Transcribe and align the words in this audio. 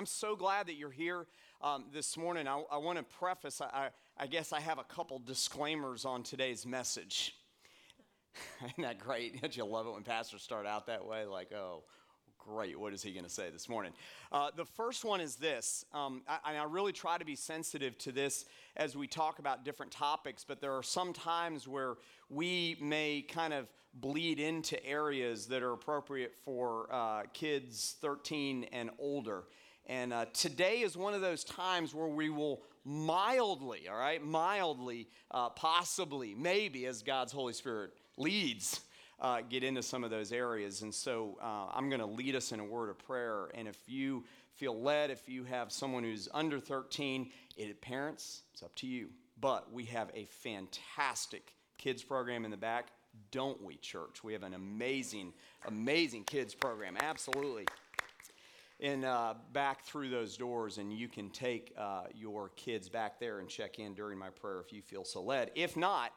I'm 0.00 0.06
so 0.06 0.34
glad 0.34 0.68
that 0.68 0.76
you're 0.76 0.90
here 0.90 1.26
um, 1.60 1.84
this 1.92 2.16
morning. 2.16 2.48
I, 2.48 2.62
I 2.72 2.78
want 2.78 2.96
to 2.96 3.04
preface, 3.04 3.60
I, 3.60 3.90
I 4.16 4.26
guess 4.26 4.50
I 4.50 4.58
have 4.58 4.78
a 4.78 4.84
couple 4.84 5.18
disclaimers 5.18 6.06
on 6.06 6.22
today's 6.22 6.64
message. 6.64 7.36
Isn't 8.64 8.80
that 8.80 8.98
great? 8.98 9.38
Don't 9.42 9.54
you 9.54 9.66
love 9.66 9.86
it 9.86 9.92
when 9.92 10.02
pastors 10.02 10.40
start 10.40 10.64
out 10.64 10.86
that 10.86 11.04
way? 11.04 11.26
Like, 11.26 11.52
oh, 11.52 11.82
great, 12.38 12.80
what 12.80 12.94
is 12.94 13.02
he 13.02 13.12
going 13.12 13.26
to 13.26 13.30
say 13.30 13.50
this 13.50 13.68
morning? 13.68 13.92
Uh, 14.32 14.50
the 14.56 14.64
first 14.64 15.04
one 15.04 15.20
is 15.20 15.36
this, 15.36 15.84
um, 15.92 16.22
I, 16.26 16.56
I 16.56 16.64
really 16.64 16.92
try 16.92 17.18
to 17.18 17.24
be 17.26 17.36
sensitive 17.36 17.98
to 17.98 18.10
this 18.10 18.46
as 18.78 18.96
we 18.96 19.06
talk 19.06 19.38
about 19.38 19.66
different 19.66 19.92
topics, 19.92 20.46
but 20.48 20.62
there 20.62 20.72
are 20.72 20.82
some 20.82 21.12
times 21.12 21.68
where 21.68 21.96
we 22.30 22.78
may 22.80 23.20
kind 23.20 23.52
of 23.52 23.68
bleed 23.92 24.40
into 24.40 24.82
areas 24.82 25.46
that 25.48 25.62
are 25.62 25.74
appropriate 25.74 26.32
for 26.42 26.88
uh, 26.90 27.24
kids 27.34 27.96
13 28.00 28.64
and 28.72 28.88
older. 28.98 29.42
And 29.86 30.12
uh, 30.12 30.26
today 30.32 30.80
is 30.80 30.96
one 30.96 31.14
of 31.14 31.20
those 31.20 31.44
times 31.44 31.94
where 31.94 32.08
we 32.08 32.30
will 32.30 32.62
mildly, 32.84 33.88
all 33.88 33.96
right, 33.96 34.22
mildly, 34.24 35.08
uh, 35.30 35.50
possibly, 35.50 36.34
maybe, 36.34 36.86
as 36.86 37.02
God's 37.02 37.32
Holy 37.32 37.52
Spirit 37.52 37.92
leads, 38.16 38.80
uh, 39.20 39.40
get 39.48 39.64
into 39.64 39.82
some 39.82 40.04
of 40.04 40.10
those 40.10 40.32
areas. 40.32 40.82
And 40.82 40.94
so 40.94 41.38
uh, 41.42 41.66
I'm 41.72 41.88
going 41.88 42.00
to 42.00 42.06
lead 42.06 42.34
us 42.36 42.52
in 42.52 42.60
a 42.60 42.64
word 42.64 42.90
of 42.90 42.98
prayer. 42.98 43.50
And 43.54 43.68
if 43.68 43.78
you 43.86 44.24
feel 44.54 44.80
led, 44.80 45.10
if 45.10 45.28
you 45.28 45.44
have 45.44 45.72
someone 45.72 46.04
who's 46.04 46.28
under 46.32 46.58
13, 46.58 47.30
it, 47.56 47.80
parents, 47.80 48.42
it's 48.52 48.62
up 48.62 48.74
to 48.76 48.86
you. 48.86 49.08
But 49.40 49.72
we 49.72 49.84
have 49.84 50.10
a 50.14 50.26
fantastic 50.26 51.54
kids 51.78 52.02
program 52.02 52.44
in 52.44 52.50
the 52.50 52.56
back, 52.56 52.88
don't 53.30 53.62
we, 53.62 53.76
church? 53.76 54.22
We 54.22 54.32
have 54.34 54.42
an 54.42 54.54
amazing, 54.54 55.32
amazing 55.66 56.24
kids 56.24 56.54
program. 56.54 56.96
Absolutely. 57.00 57.66
And 58.82 59.04
uh, 59.04 59.34
back 59.52 59.84
through 59.84 60.08
those 60.08 60.36
doors, 60.38 60.78
and 60.78 60.92
you 60.92 61.06
can 61.06 61.28
take 61.30 61.74
uh, 61.76 62.04
your 62.14 62.48
kids 62.56 62.88
back 62.88 63.20
there 63.20 63.38
and 63.38 63.48
check 63.48 63.78
in 63.78 63.94
during 63.94 64.18
my 64.18 64.30
prayer 64.30 64.60
if 64.60 64.72
you 64.72 64.80
feel 64.80 65.04
so 65.04 65.22
led. 65.22 65.50
If 65.54 65.76
not, 65.76 66.12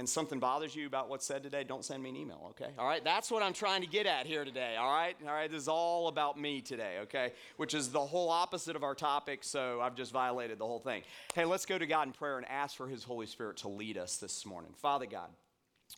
and 0.00 0.08
something 0.08 0.38
bothers 0.38 0.74
you 0.74 0.86
about 0.86 1.10
what's 1.10 1.26
said 1.26 1.42
today, 1.42 1.62
don't 1.62 1.84
send 1.84 2.02
me 2.02 2.08
an 2.08 2.16
email, 2.16 2.46
okay? 2.50 2.72
All 2.78 2.86
right, 2.86 3.04
that's 3.04 3.30
what 3.30 3.42
I'm 3.42 3.52
trying 3.52 3.82
to 3.82 3.86
get 3.86 4.06
at 4.06 4.24
here 4.24 4.46
today, 4.46 4.76
all 4.76 4.90
right? 4.90 5.14
All 5.26 5.34
right, 5.34 5.50
this 5.50 5.60
is 5.60 5.68
all 5.68 6.08
about 6.08 6.40
me 6.40 6.62
today, 6.62 7.00
okay? 7.02 7.34
Which 7.58 7.74
is 7.74 7.90
the 7.90 8.00
whole 8.00 8.30
opposite 8.30 8.76
of 8.76 8.82
our 8.82 8.94
topic, 8.94 9.44
so 9.44 9.82
I've 9.82 9.94
just 9.94 10.10
violated 10.10 10.58
the 10.58 10.64
whole 10.64 10.78
thing. 10.78 11.02
Hey, 11.34 11.44
let's 11.44 11.66
go 11.66 11.76
to 11.76 11.86
God 11.86 12.06
in 12.06 12.14
prayer 12.14 12.38
and 12.38 12.48
ask 12.48 12.76
for 12.76 12.88
His 12.88 13.04
Holy 13.04 13.26
Spirit 13.26 13.58
to 13.58 13.68
lead 13.68 13.98
us 13.98 14.16
this 14.16 14.46
morning. 14.46 14.72
Father 14.74 15.04
God, 15.04 15.28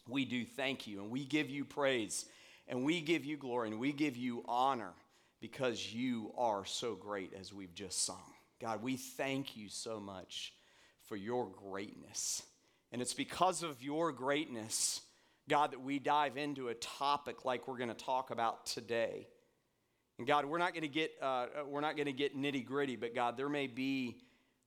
we 0.09 0.25
do 0.25 0.45
thank 0.45 0.89
you 0.89 1.01
and 1.01 1.09
we 1.09 1.25
give 1.25 1.49
you 1.49 1.65
praise 1.65 2.25
and 2.67 2.85
we 2.85 3.01
give 3.03 3.25
you 3.25 3.37
glory 3.37 3.69
and 3.69 3.79
we 3.79 3.93
give 3.93 4.17
you 4.17 4.43
honor 4.49 4.95
because 5.43 5.93
you 5.93 6.33
are 6.39 6.65
so 6.65 6.95
great 6.95 7.35
as 7.39 7.53
we've 7.53 7.75
just 7.75 8.05
sung. 8.07 8.23
God, 8.61 8.81
we 8.81 8.97
thank 8.97 9.57
you 9.57 9.69
so 9.69 9.99
much 9.99 10.55
for 11.09 11.17
your 11.17 11.49
greatness. 11.49 12.43
And 12.93 13.03
it's 13.03 13.13
because 13.13 13.65
of 13.65 13.83
your 13.83 14.13
greatness, 14.13 15.01
God, 15.49 15.73
that 15.73 15.83
we 15.83 15.99
dive 15.99 16.37
into 16.37 16.69
a 16.69 16.75
topic 16.75 17.45
like 17.45 17.67
we're 17.67 17.77
going 17.77 17.89
to 17.89 17.95
talk 17.95 18.31
about 18.31 18.67
today. 18.67 19.27
And 20.17 20.29
God, 20.29 20.45
we're 20.45 20.59
not 20.59 20.75
going 20.75 20.83
to 20.83 20.89
get, 20.89 21.11
uh, 21.21 21.47
we're 21.67 21.81
not 21.81 21.97
going 21.97 22.07
to 22.07 22.13
get 22.13 22.39
nitty 22.39 22.65
gritty, 22.65 22.95
but 22.95 23.13
God, 23.13 23.37
there 23.37 23.49
may 23.49 23.67
be 23.67 24.19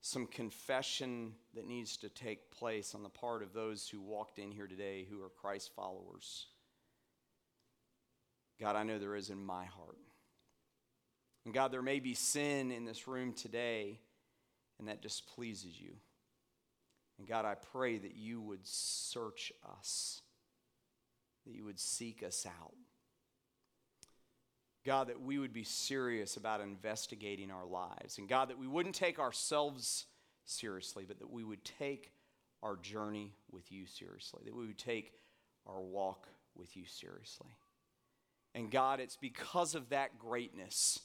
some 0.01 0.27
confession 0.27 1.31
that 1.53 1.65
needs 1.65 1.95
to 1.97 2.09
take 2.09 2.51
place 2.51 2.93
on 2.93 3.01
the 3.01 3.09
part 3.09 3.43
of 3.43 3.53
those 3.53 3.87
who 3.87 4.01
walked 4.01 4.39
in 4.39 4.51
here 4.51 4.67
today 4.67 5.07
who 5.09 5.23
are 5.23 5.29
Christ 5.29 5.71
followers. 5.73 6.47
God, 8.59 8.75
I 8.75 8.83
know 8.83 8.99
there 8.99 9.15
is 9.15 9.29
in 9.29 9.43
my 9.43 9.63
heart. 9.63 9.97
And 11.45 11.53
God, 11.53 11.71
there 11.71 11.81
may 11.81 11.99
be 11.99 12.15
sin 12.15 12.71
in 12.71 12.85
this 12.85 13.07
room 13.07 13.33
today, 13.33 13.99
and 14.79 14.87
that 14.87 15.01
displeases 15.01 15.79
you. 15.79 15.93
And 17.17 17.27
God, 17.27 17.45
I 17.45 17.55
pray 17.55 17.97
that 17.97 18.15
you 18.15 18.41
would 18.41 18.65
search 18.65 19.53
us, 19.79 20.21
that 21.45 21.53
you 21.53 21.63
would 21.63 21.79
seek 21.79 22.23
us 22.23 22.45
out. 22.45 22.73
God, 24.85 25.07
that 25.07 25.21
we 25.21 25.39
would 25.39 25.53
be 25.53 25.63
serious 25.63 26.35
about 26.35 26.61
investigating 26.61 27.51
our 27.51 27.65
lives. 27.65 28.17
And 28.17 28.27
God, 28.27 28.49
that 28.49 28.59
we 28.59 28.67
wouldn't 28.67 28.95
take 28.95 29.17
ourselves 29.17 30.05
seriously, 30.45 31.05
but 31.07 31.19
that 31.19 31.31
we 31.31 31.43
would 31.43 31.63
take 31.63 32.11
our 32.61 32.75
journey 32.75 33.33
with 33.51 33.71
you 33.71 33.85
seriously, 33.85 34.41
that 34.45 34.55
we 34.55 34.67
would 34.67 34.77
take 34.77 35.13
our 35.65 35.81
walk 35.81 36.27
with 36.55 36.75
you 36.75 36.85
seriously. 36.85 37.49
And 38.53 38.71
God, 38.71 38.99
it's 38.99 39.17
because 39.17 39.75
of 39.75 39.89
that 39.89 40.19
greatness 40.19 40.99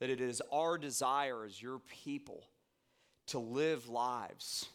that 0.00 0.10
it 0.10 0.20
is 0.20 0.42
our 0.52 0.78
desire 0.78 1.44
as 1.44 1.60
your 1.60 1.80
people 2.04 2.44
to 3.26 3.38
live 3.38 3.88
lives 3.88 4.68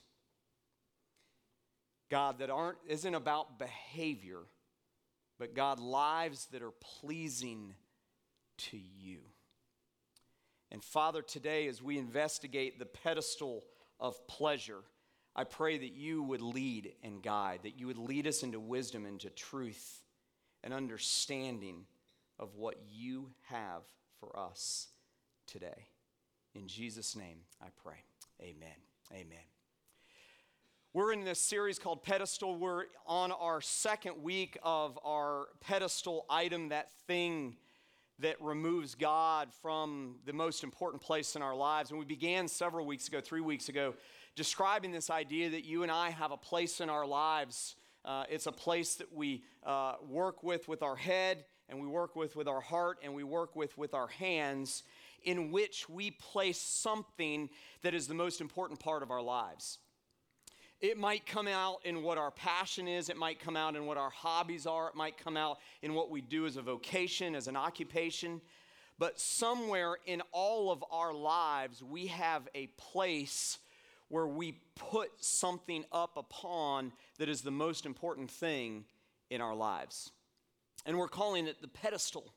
God, 2.11 2.39
that 2.39 2.49
aren't, 2.49 2.77
isn't 2.87 3.15
about 3.15 3.57
behavior, 3.57 4.39
but 5.39 5.55
God, 5.55 5.79
lives 5.79 6.47
that 6.51 6.61
are 6.61 6.73
pleasing 6.99 7.73
to 8.57 8.77
you. 8.77 9.19
And 10.71 10.83
Father, 10.83 11.21
today, 11.21 11.67
as 11.67 11.81
we 11.81 11.97
investigate 11.97 12.77
the 12.77 12.85
pedestal 12.85 13.63
of 13.97 14.27
pleasure, 14.27 14.81
I 15.37 15.45
pray 15.45 15.77
that 15.77 15.93
you 15.93 16.21
would 16.23 16.41
lead 16.41 16.91
and 17.01 17.23
guide, 17.23 17.61
that 17.63 17.79
you 17.79 17.87
would 17.87 17.97
lead 17.97 18.27
us 18.27 18.43
into 18.43 18.59
wisdom, 18.59 19.05
into 19.05 19.29
truth, 19.29 20.03
and 20.65 20.73
understanding 20.73 21.85
of 22.37 22.55
what 22.55 22.75
you 22.91 23.29
have 23.47 23.83
for 24.19 24.37
us 24.37 24.89
today. 25.51 25.85
In 26.55 26.67
Jesus' 26.67 27.13
name, 27.13 27.39
I 27.61 27.67
pray. 27.83 27.97
Amen. 28.41 28.69
Amen. 29.11 29.43
We're 30.93 31.11
in 31.11 31.25
this 31.25 31.39
series 31.39 31.77
called 31.77 32.03
Pedestal. 32.03 32.55
We're 32.57 32.85
on 33.05 33.33
our 33.33 33.59
second 33.59 34.23
week 34.23 34.57
of 34.63 34.97
our 35.03 35.47
pedestal 35.59 36.25
item, 36.29 36.69
that 36.69 36.89
thing 37.05 37.57
that 38.19 38.41
removes 38.41 38.95
God 38.95 39.49
from 39.61 40.19
the 40.25 40.31
most 40.31 40.63
important 40.63 41.01
place 41.01 41.35
in 41.35 41.41
our 41.41 41.55
lives. 41.55 41.89
And 41.89 41.99
we 41.99 42.05
began 42.05 42.47
several 42.47 42.85
weeks 42.85 43.09
ago, 43.09 43.19
three 43.19 43.41
weeks 43.41 43.67
ago, 43.67 43.93
describing 44.37 44.91
this 44.91 45.09
idea 45.09 45.49
that 45.49 45.65
you 45.65 45.83
and 45.83 45.91
I 45.91 46.11
have 46.11 46.31
a 46.31 46.37
place 46.37 46.79
in 46.79 46.89
our 46.89 47.05
lives. 47.05 47.75
Uh, 48.05 48.23
it's 48.29 48.47
a 48.47 48.51
place 48.53 48.95
that 48.95 49.11
we 49.13 49.43
uh, 49.65 49.95
work 50.07 50.43
with 50.43 50.69
with 50.69 50.81
our 50.81 50.95
head, 50.95 51.43
and 51.67 51.81
we 51.81 51.87
work 51.87 52.15
with 52.15 52.35
with 52.35 52.47
our 52.47 52.61
heart, 52.61 52.99
and 53.03 53.13
we 53.13 53.23
work 53.23 53.55
with 53.55 53.77
with 53.77 53.93
our 53.93 54.07
hands, 54.07 54.83
in 55.23 55.51
which 55.51 55.87
we 55.89 56.11
place 56.11 56.59
something 56.59 57.49
that 57.83 57.93
is 57.93 58.07
the 58.07 58.13
most 58.13 58.41
important 58.41 58.79
part 58.79 59.03
of 59.03 59.11
our 59.11 59.21
lives. 59.21 59.79
It 60.79 60.97
might 60.97 61.27
come 61.27 61.47
out 61.47 61.85
in 61.85 62.01
what 62.01 62.17
our 62.17 62.31
passion 62.31 62.87
is, 62.87 63.09
it 63.09 63.17
might 63.17 63.39
come 63.39 63.55
out 63.55 63.75
in 63.75 63.85
what 63.85 63.97
our 63.97 64.09
hobbies 64.09 64.65
are, 64.65 64.89
it 64.89 64.95
might 64.95 65.17
come 65.17 65.37
out 65.37 65.59
in 65.83 65.93
what 65.93 66.09
we 66.09 66.21
do 66.21 66.47
as 66.47 66.57
a 66.57 66.61
vocation, 66.61 67.35
as 67.35 67.47
an 67.47 67.55
occupation. 67.55 68.41
But 68.97 69.19
somewhere 69.19 69.97
in 70.05 70.21
all 70.31 70.71
of 70.71 70.83
our 70.91 71.13
lives, 71.13 71.83
we 71.83 72.07
have 72.07 72.47
a 72.55 72.67
place 72.77 73.59
where 74.09 74.27
we 74.27 74.59
put 74.75 75.09
something 75.19 75.85
up 75.91 76.17
upon 76.17 76.91
that 77.17 77.29
is 77.29 77.41
the 77.41 77.51
most 77.51 77.85
important 77.85 78.29
thing 78.29 78.85
in 79.29 79.39
our 79.39 79.55
lives. 79.55 80.11
And 80.85 80.97
we're 80.97 81.07
calling 81.07 81.47
it 81.47 81.61
the 81.61 81.67
pedestal. 81.67 82.33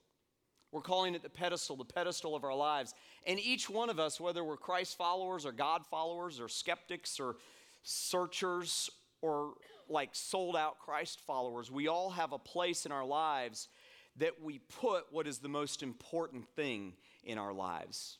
We're 0.74 0.80
calling 0.80 1.14
it 1.14 1.22
the 1.22 1.30
pedestal, 1.30 1.76
the 1.76 1.84
pedestal 1.84 2.34
of 2.34 2.42
our 2.42 2.52
lives. 2.52 2.94
And 3.28 3.38
each 3.38 3.70
one 3.70 3.90
of 3.90 4.00
us, 4.00 4.18
whether 4.18 4.42
we're 4.42 4.56
Christ 4.56 4.98
followers 4.98 5.46
or 5.46 5.52
God 5.52 5.86
followers 5.86 6.40
or 6.40 6.48
skeptics 6.48 7.20
or 7.20 7.36
searchers 7.84 8.90
or 9.22 9.54
like 9.88 10.10
sold 10.14 10.56
out 10.56 10.80
Christ 10.80 11.20
followers, 11.20 11.70
we 11.70 11.86
all 11.86 12.10
have 12.10 12.32
a 12.32 12.40
place 12.40 12.86
in 12.86 12.90
our 12.90 13.04
lives 13.04 13.68
that 14.16 14.42
we 14.42 14.58
put 14.80 15.04
what 15.12 15.28
is 15.28 15.38
the 15.38 15.48
most 15.48 15.80
important 15.80 16.48
thing 16.56 16.94
in 17.22 17.38
our 17.38 17.52
lives. 17.52 18.18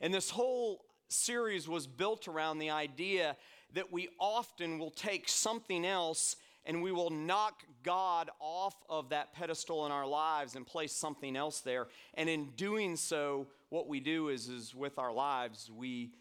And 0.00 0.14
this 0.14 0.30
whole 0.30 0.84
series 1.08 1.68
was 1.68 1.88
built 1.88 2.28
around 2.28 2.60
the 2.60 2.70
idea 2.70 3.36
that 3.72 3.90
we 3.90 4.08
often 4.20 4.78
will 4.78 4.92
take 4.92 5.28
something 5.28 5.84
else 5.84 6.36
and 6.66 6.82
we 6.82 6.92
will 6.92 7.10
knock 7.10 7.62
God 7.82 8.30
off 8.40 8.74
of 8.88 9.10
that 9.10 9.34
pedestal 9.34 9.84
in 9.86 9.92
our 9.92 10.06
lives 10.06 10.56
and 10.56 10.66
place 10.66 10.92
something 10.92 11.36
else 11.36 11.60
there. 11.60 11.88
And 12.14 12.28
in 12.28 12.50
doing 12.56 12.96
so, 12.96 13.46
what 13.68 13.88
we 13.88 14.00
do 14.00 14.28
is, 14.28 14.48
is 14.48 14.74
with 14.74 14.98
our 14.98 15.12
lives, 15.12 15.70
we 15.70 16.12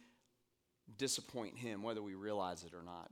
disappoint 0.97 1.57
Him, 1.57 1.81
whether 1.81 2.01
we 2.01 2.13
realize 2.13 2.63
it 2.63 2.73
or 2.73 2.83
not. 2.83 3.09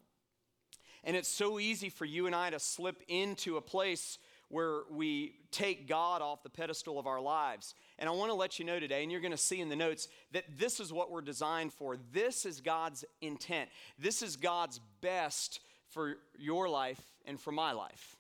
And 1.04 1.16
it's 1.16 1.30
so 1.30 1.60
easy 1.60 1.90
for 1.90 2.06
you 2.06 2.28
and 2.28 2.36
I 2.36 2.50
to 2.50 2.60
slip 2.60 3.02
into 3.08 3.58
a 3.58 3.62
place 3.62 4.20
where 4.50 4.82
we 4.92 5.36
take 5.52 5.88
God 5.88 6.22
off 6.22 6.44
the 6.44 6.50
pedestal 6.50 7.00
of 7.00 7.08
our 7.08 7.22
lives. 7.22 7.74
And 7.98 8.10
I 8.10 8.12
want 8.12 8.30
to 8.30 8.36
let 8.36 8.60
you 8.60 8.66
know 8.66 8.80
today, 8.80 9.02
and 9.02 9.12
you're 9.12 9.22
going 9.22 9.32
to 9.32 9.38
see 9.38 9.62
in 9.62 9.70
the 9.70 9.76
notes, 9.78 10.10
that 10.34 10.44
this 10.60 10.82
is 10.82 10.92
what 10.92 11.10
we're 11.10 11.22
designed 11.22 11.72
for. 11.72 11.98
This 12.12 12.46
is 12.46 12.60
God's 12.60 13.06
intent. 13.22 13.70
This 13.98 14.22
is 14.22 14.36
God's 14.36 14.82
best 15.00 15.62
for 15.90 16.18
your 16.38 16.68
life 16.68 17.02
and 17.26 17.40
for 17.40 17.52
my 17.52 17.72
life. 17.72 18.16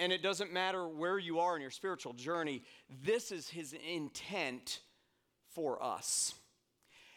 And 0.00 0.12
it 0.12 0.22
doesn't 0.22 0.52
matter 0.52 0.86
where 0.86 1.18
you 1.18 1.40
are 1.40 1.56
in 1.56 1.62
your 1.62 1.70
spiritual 1.70 2.12
journey, 2.12 2.62
this 3.04 3.32
is 3.32 3.48
His 3.48 3.74
intent 3.90 4.80
for 5.54 5.82
us. 5.82 6.34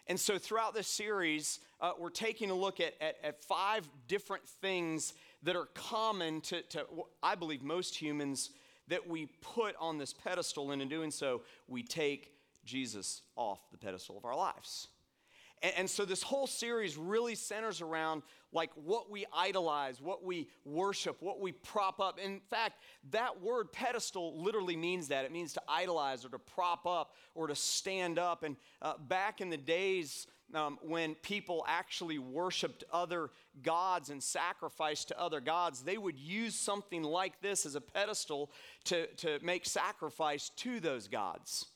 And 0.07 0.19
so, 0.19 0.37
throughout 0.37 0.73
this 0.73 0.87
series, 0.87 1.59
uh, 1.79 1.91
we're 1.99 2.09
taking 2.09 2.49
a 2.49 2.55
look 2.55 2.79
at, 2.79 2.93
at, 3.01 3.17
at, 3.23 3.43
five 3.43 3.87
different 4.07 4.47
things 4.47 5.13
that 5.43 5.55
are 5.55 5.67
common 5.73 6.41
to, 6.41 6.61
to, 6.63 6.85
I 7.21 7.35
believe, 7.35 7.61
most 7.61 7.95
humans 7.95 8.51
that 8.87 9.07
we 9.07 9.27
put 9.41 9.75
on 9.79 9.97
this 9.97 10.13
pedestal. 10.13 10.71
And 10.71 10.81
in 10.81 10.89
doing 10.89 11.11
so, 11.11 11.41
we 11.67 11.83
take 11.83 12.31
Jesus 12.65 13.21
off 13.35 13.59
the 13.71 13.77
pedestal 13.77 14.17
of 14.17 14.25
our 14.25 14.35
lives. 14.35 14.87
And, 15.61 15.73
and 15.77 15.89
so, 15.89 16.05
this 16.05 16.23
whole 16.23 16.47
series 16.47 16.97
really 16.97 17.35
centers 17.35 17.81
around 17.81 18.23
like 18.53 18.71
what 18.75 19.09
we 19.09 19.25
idolize, 19.33 20.01
what 20.01 20.23
we 20.23 20.49
worship, 20.65 21.21
what 21.21 21.39
we 21.39 21.51
prop 21.51 21.99
up. 21.99 22.19
In 22.19 22.41
fact, 22.49 22.81
that 23.11 23.41
word 23.41 23.71
pedestal 23.71 24.41
literally 24.41 24.75
means 24.75 25.07
that. 25.07 25.25
It 25.25 25.31
means 25.31 25.53
to 25.53 25.61
idolize 25.67 26.25
or 26.25 26.29
to 26.29 26.39
prop 26.39 26.85
up 26.85 27.15
or 27.33 27.47
to 27.47 27.55
stand 27.55 28.19
up. 28.19 28.43
And 28.43 28.57
uh, 28.81 28.95
back 29.07 29.39
in 29.39 29.49
the 29.49 29.57
days, 29.57 30.27
um, 30.53 30.79
when 30.81 31.15
people 31.15 31.63
actually 31.67 32.19
worshiped 32.19 32.83
other 32.91 33.29
gods 33.63 34.09
and 34.09 34.21
sacrificed 34.21 35.07
to 35.09 35.19
other 35.19 35.39
gods, 35.39 35.81
they 35.81 35.97
would 35.97 36.19
use 36.19 36.55
something 36.55 37.03
like 37.03 37.41
this 37.41 37.65
as 37.65 37.75
a 37.75 37.81
pedestal 37.81 38.51
to, 38.85 39.07
to 39.15 39.39
make 39.41 39.65
sacrifice 39.65 40.49
to 40.57 40.79
those 40.79 41.07
gods. 41.07 41.67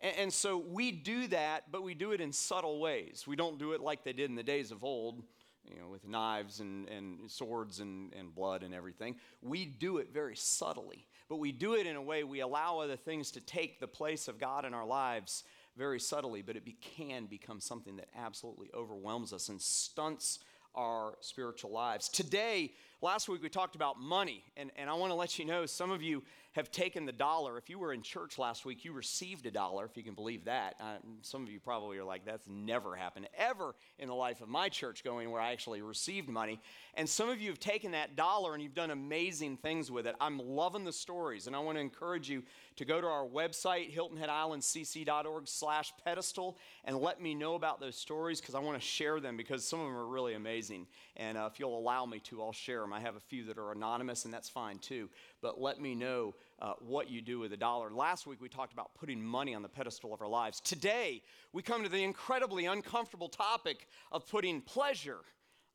And, 0.00 0.16
and 0.16 0.32
so 0.32 0.58
we 0.58 0.90
do 0.92 1.26
that, 1.28 1.70
but 1.70 1.82
we 1.82 1.94
do 1.94 2.12
it 2.12 2.20
in 2.20 2.32
subtle 2.32 2.80
ways. 2.80 3.24
We 3.26 3.36
don't 3.36 3.58
do 3.58 3.72
it 3.72 3.80
like 3.80 4.04
they 4.04 4.12
did 4.12 4.30
in 4.30 4.36
the 4.36 4.42
days 4.42 4.70
of 4.70 4.84
old 4.84 5.22
you 5.68 5.78
know, 5.78 5.88
with 5.88 6.06
knives 6.06 6.60
and, 6.60 6.88
and 6.88 7.30
swords 7.30 7.80
and, 7.80 8.12
and 8.14 8.34
blood 8.34 8.62
and 8.62 8.74
everything. 8.74 9.16
We 9.42 9.66
do 9.66 9.98
it 9.98 10.12
very 10.12 10.36
subtly, 10.36 11.06
but 11.28 11.36
we 11.36 11.52
do 11.52 11.74
it 11.74 11.86
in 11.86 11.96
a 11.96 12.02
way 12.02 12.24
we 12.24 12.40
allow 12.40 12.78
other 12.78 12.96
things 12.96 13.30
to 13.32 13.40
take 13.40 13.80
the 13.80 13.88
place 13.88 14.28
of 14.28 14.38
God 14.38 14.64
in 14.64 14.74
our 14.74 14.86
lives 14.86 15.44
very 15.76 16.00
subtly, 16.00 16.42
but 16.42 16.56
it 16.56 16.64
be, 16.64 16.76
can 16.80 17.26
become 17.26 17.60
something 17.60 17.96
that 17.96 18.08
absolutely 18.16 18.70
overwhelms 18.74 19.32
us 19.32 19.48
and 19.48 19.60
stunts 19.60 20.40
our 20.74 21.14
spiritual 21.20 21.70
lives. 21.70 22.08
Today, 22.08 22.72
last 23.00 23.28
week 23.28 23.42
we 23.42 23.48
talked 23.48 23.74
about 23.74 24.00
money, 24.00 24.44
and, 24.56 24.70
and 24.76 24.90
I 24.90 24.94
want 24.94 25.10
to 25.10 25.14
let 25.14 25.38
you 25.38 25.44
know 25.44 25.66
some 25.66 25.90
of 25.90 26.02
you 26.02 26.22
have 26.52 26.70
taken 26.72 27.04
the 27.04 27.12
dollar. 27.12 27.56
If 27.56 27.70
you 27.70 27.78
were 27.78 27.92
in 27.92 28.02
church 28.02 28.36
last 28.38 28.64
week, 28.64 28.84
you 28.84 28.92
received 28.92 29.46
a 29.46 29.50
dollar, 29.50 29.84
if 29.84 29.96
you 29.96 30.02
can 30.02 30.14
believe 30.14 30.46
that. 30.46 30.74
Uh, 30.80 30.96
some 31.22 31.42
of 31.42 31.50
you 31.50 31.60
probably 31.60 31.98
are 31.98 32.04
like, 32.04 32.24
that's 32.24 32.48
never 32.48 32.96
happened 32.96 33.28
ever 33.36 33.74
in 33.98 34.08
the 34.08 34.14
life 34.14 34.40
of 34.40 34.48
my 34.48 34.68
church 34.68 35.04
going 35.04 35.30
where 35.30 35.40
I 35.40 35.52
actually 35.52 35.82
received 35.82 36.28
money. 36.28 36.58
And 36.94 37.08
some 37.08 37.28
of 37.28 37.40
you 37.40 37.50
have 37.50 37.60
taken 37.60 37.92
that 37.92 38.16
dollar 38.16 38.54
and 38.54 38.62
you've 38.62 38.74
done 38.74 38.90
amazing 38.90 39.58
things 39.58 39.90
with 39.90 40.06
it. 40.06 40.16
I'm 40.20 40.38
loving 40.38 40.84
the 40.84 40.92
stories, 40.92 41.46
and 41.46 41.54
I 41.54 41.60
want 41.60 41.76
to 41.76 41.80
encourage 41.80 42.28
you 42.28 42.42
to 42.76 42.84
go 42.84 43.00
to 43.00 43.06
our 43.06 43.26
website, 43.26 43.94
hiltonheadislandcc.org 43.94 45.46
slash 45.46 45.92
pedestal, 46.04 46.56
and 46.84 46.96
let 46.96 47.20
me 47.20 47.34
know 47.34 47.54
about 47.54 47.78
those 47.78 47.96
stories 47.96 48.40
because 48.40 48.54
I 48.54 48.60
want 48.60 48.80
to 48.80 48.86
share 48.86 49.20
them 49.20 49.36
because 49.36 49.64
some 49.64 49.80
of 49.80 49.86
them 49.86 49.96
are 49.96 50.06
really 50.06 50.34
amazing. 50.34 50.86
And 51.16 51.36
uh, 51.38 51.48
if 51.52 51.60
you'll 51.60 51.78
allow 51.78 52.06
me 52.06 52.20
to, 52.20 52.42
I'll 52.42 52.52
share 52.52 52.84
them. 52.88 52.98
I 52.98 53.00
have 53.00 53.16
a 53.16 53.20
few 53.20 53.44
that 53.44 53.58
are 53.58 53.72
anonymous, 53.72 54.24
and 54.24 54.32
that's 54.32 54.48
fine 54.48 54.78
too. 54.78 55.08
But 55.42 55.60
let 55.60 55.80
me 55.80 55.94
know 55.94 56.34
uh, 56.60 56.74
what 56.80 57.10
you 57.10 57.20
do 57.20 57.38
with 57.38 57.52
a 57.52 57.56
dollar. 57.56 57.90
Last 57.90 58.26
week 58.26 58.40
we 58.40 58.48
talked 58.48 58.72
about 58.72 58.94
putting 58.94 59.22
money 59.22 59.54
on 59.54 59.62
the 59.62 59.68
pedestal 59.68 60.14
of 60.14 60.22
our 60.22 60.28
lives. 60.28 60.60
Today 60.60 61.22
we 61.52 61.62
come 61.62 61.82
to 61.82 61.88
the 61.88 62.02
incredibly 62.02 62.66
uncomfortable 62.66 63.28
topic 63.28 63.86
of 64.10 64.26
putting 64.28 64.60
pleasure 64.60 65.20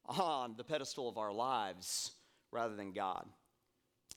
on 0.06 0.56
the 0.58 0.64
pedestal 0.64 1.08
of 1.08 1.18
our 1.18 1.32
lives 1.32 2.12
rather 2.52 2.76
than 2.76 2.92
God. 2.92 3.26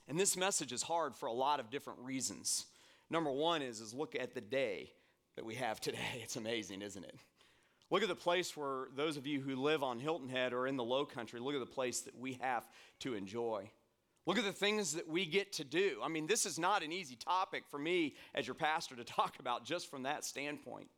And 0.08 0.19
this 0.19 0.37
message 0.37 0.72
is 0.72 0.82
hard 0.82 1.16
for 1.16 1.26
a 1.26 1.32
lot 1.32 1.60
of 1.60 1.70
different 1.70 2.00
reasons. 2.00 2.66
Number 3.10 3.31
one 3.31 3.62
is, 3.62 3.81
is 3.81 3.94
look 3.94 4.14
at 4.14 4.34
the 4.34 4.40
day 4.40 4.90
that 5.37 5.44
we 5.44 5.54
have 5.56 5.81
today. 5.81 5.98
It's 6.22 6.37
amazing, 6.37 6.82
isn't 6.82 7.04
it? 7.04 7.16
Look 7.90 8.02
at 8.02 8.08
the 8.08 8.16
place 8.16 8.56
where 8.56 8.88
those 8.96 9.16
of 9.16 9.26
you 9.26 9.40
who 9.40 9.54
live 9.54 9.82
on 9.82 10.00
Hilton 10.00 10.28
Head 10.28 10.52
or 10.52 10.66
in 10.66 10.76
the 10.76 10.84
low 10.84 11.04
country, 11.04 11.38
look 11.38 11.54
at 11.54 11.60
the 11.60 11.66
place 11.66 12.00
that 12.00 12.18
we 12.18 12.34
have 12.40 12.66
to 13.00 13.14
enjoy. 13.14 13.70
Look 14.26 14.38
at 14.38 14.44
the 14.44 14.52
things 14.52 14.94
that 14.94 15.08
we 15.08 15.24
get 15.24 15.52
to 15.54 15.64
do. 15.64 16.00
I 16.02 16.08
mean, 16.08 16.26
this 16.26 16.46
is 16.46 16.58
not 16.58 16.82
an 16.82 16.90
easy 16.90 17.14
topic 17.14 17.62
for 17.70 17.78
me 17.78 18.16
as 18.34 18.46
your 18.46 18.54
pastor 18.54 18.96
to 18.96 19.04
talk 19.04 19.38
about 19.38 19.64
just 19.64 19.88
from 19.88 20.02
that 20.02 20.24
standpoint. 20.24 20.88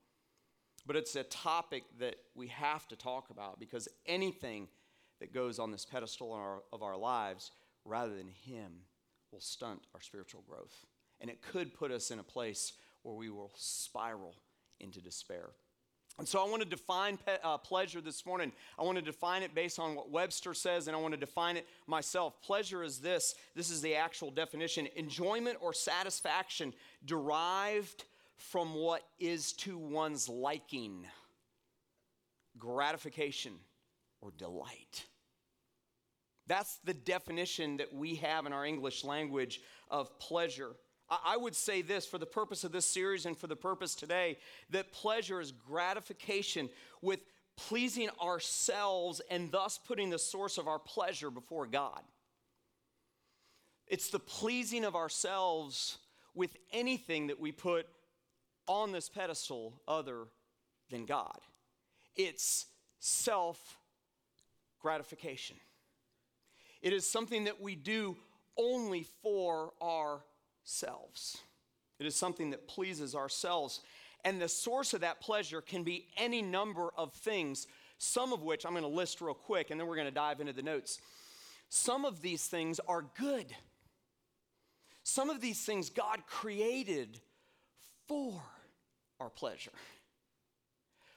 But 0.87 0.97
it's 0.97 1.15
a 1.17 1.25
topic 1.25 1.85
that 1.99 2.17
we 2.35 2.47
have 2.49 2.89
to 2.89 2.97
talk 2.97 3.29
about 3.29 3.61
because 3.61 3.89
anything 4.07 4.69
that 5.21 5.35
goes 5.35 5.59
on 5.59 5.71
this 5.71 5.85
pedestal 5.85 6.33
our, 6.33 6.63
of 6.73 6.83
our 6.83 6.97
lives 6.97 7.51
rather 7.85 8.15
than 8.15 8.29
Him 8.29 8.73
will 9.31 9.41
stunt 9.41 9.83
our 9.95 10.01
spiritual 10.01 10.43
growth. 10.49 10.87
And 11.21 11.29
it 11.29 11.43
could 11.43 11.75
put 11.75 11.91
us 11.91 12.11
in 12.11 12.19
a 12.19 12.25
place 12.25 12.73
where 13.03 13.15
we 13.15 13.29
will 13.29 13.53
spiral 13.57 14.37
into 14.81 15.03
despair. 15.03 15.51
And 16.19 16.27
so 16.27 16.45
I 16.45 16.49
want 16.49 16.63
to 16.63 16.69
define 16.69 17.17
pe- 17.17 17.39
uh, 17.45 17.59
pleasure 17.59 18.01
this 18.01 18.27
morning. 18.27 18.53
I 18.79 18.83
want 18.83 18.97
to 18.97 19.03
define 19.03 19.43
it 19.43 19.55
based 19.55 19.79
on 19.79 19.95
what 19.95 20.11
Webster 20.11 20.53
says, 20.53 20.89
and 20.89 20.97
I 20.97 21.01
want 21.01 21.15
to 21.15 21.21
define 21.21 21.57
it 21.57 21.67
myself. 21.87 22.43
Pleasure 22.43 22.83
is 22.83 22.99
this 22.99 23.37
this 23.55 23.71
is 23.71 23.81
the 23.81 23.95
actual 23.95 24.31
definition 24.31 24.89
enjoyment 24.97 25.59
or 25.61 25.73
satisfaction 25.73 26.75
derived 27.05 28.05
from 28.37 28.75
what 28.75 29.03
is 29.19 29.53
to 29.53 29.79
one's 29.79 30.29
liking, 30.29 31.07
gratification, 32.59 33.53
or 34.21 34.33
delight. 34.37 35.05
That's 36.49 36.79
the 36.85 36.95
definition 36.95 37.77
that 37.77 37.93
we 37.93 38.17
have 38.17 38.47
in 38.47 38.53
our 38.53 38.65
English 38.65 39.05
language 39.05 39.61
of 39.91 40.19
pleasure. 40.19 40.71
I 41.11 41.37
would 41.37 41.57
say 41.57 41.81
this 41.83 42.07
for 42.07 42.19
the 42.19 42.27
purpose 42.27 42.65
of 42.65 42.73
this 42.73 42.85
series 42.85 43.25
and 43.25 43.37
for 43.37 43.47
the 43.47 43.57
purpose 43.57 43.95
today 43.95 44.37
that 44.71 44.93
pleasure 44.93 45.41
is 45.41 45.53
gratification 45.53 46.69
with 47.01 47.21
pleasing 47.57 48.09
ourselves 48.23 49.21
and 49.31 49.51
thus 49.51 49.79
putting 49.79 50.11
the 50.11 50.19
source 50.19 50.59
of 50.59 50.69
our 50.69 50.79
pleasure 50.79 51.31
before 51.31 51.67
God. 51.67 52.03
It's 53.87 54.11
the 54.11 54.19
pleasing 54.19 54.85
of 54.85 54.95
ourselves 54.95 55.99
with 56.35 56.57
anything 56.73 57.29
that 57.29 57.41
we 57.41 57.53
put 57.53 57.87
on 58.67 58.93
this 58.93 59.09
pedestal 59.09 59.81
other 59.89 60.27
than 60.91 61.07
God. 61.07 61.39
It's 62.17 62.67
self 63.01 63.79
gratification. 64.81 65.57
It 66.83 66.93
is 66.93 67.11
something 67.11 67.45
that 67.45 67.61
we 67.61 67.75
do 67.75 68.17
only 68.57 69.07
for 69.23 69.73
our 69.81 70.21
selves. 70.69 71.39
It 71.99 72.07
is 72.07 72.15
something 72.15 72.51
that 72.51 72.69
pleases 72.69 73.15
ourselves. 73.15 73.81
And 74.25 74.41
the 74.41 74.49
source 74.49 74.95
of 74.95 75.01
that 75.01 75.21
pleasure 75.21 75.61
can 75.61 75.85
be 75.85 76.07
any 76.17 76.43
number 76.43 76.91
of 76.97 77.13
things, 77.13 77.67
some 77.99 78.33
of 78.33 78.43
which 78.43 78.65
I'm 78.67 78.73
going 78.73 78.83
to 78.83 78.89
list 78.89 79.21
real 79.21 79.35
quick, 79.35 79.71
and 79.71 79.81
then 79.81 79.87
we're 79.87 79.97
going 79.97 80.07
to 80.07 80.13
dive 80.13 80.41
into 80.41 80.53
the 80.53 80.63
notes. 80.63 81.01
Some 81.69 82.05
of 82.05 82.21
these 82.21 82.47
things 82.47 82.81
are 82.87 83.05
good. 83.19 83.47
Some 85.03 85.31
of 85.31 85.41
these 85.41 85.65
things 85.65 85.91
God 85.91 86.21
created 86.27 87.21
for 88.07 88.41
our 89.21 89.31
pleasure. 89.31 89.73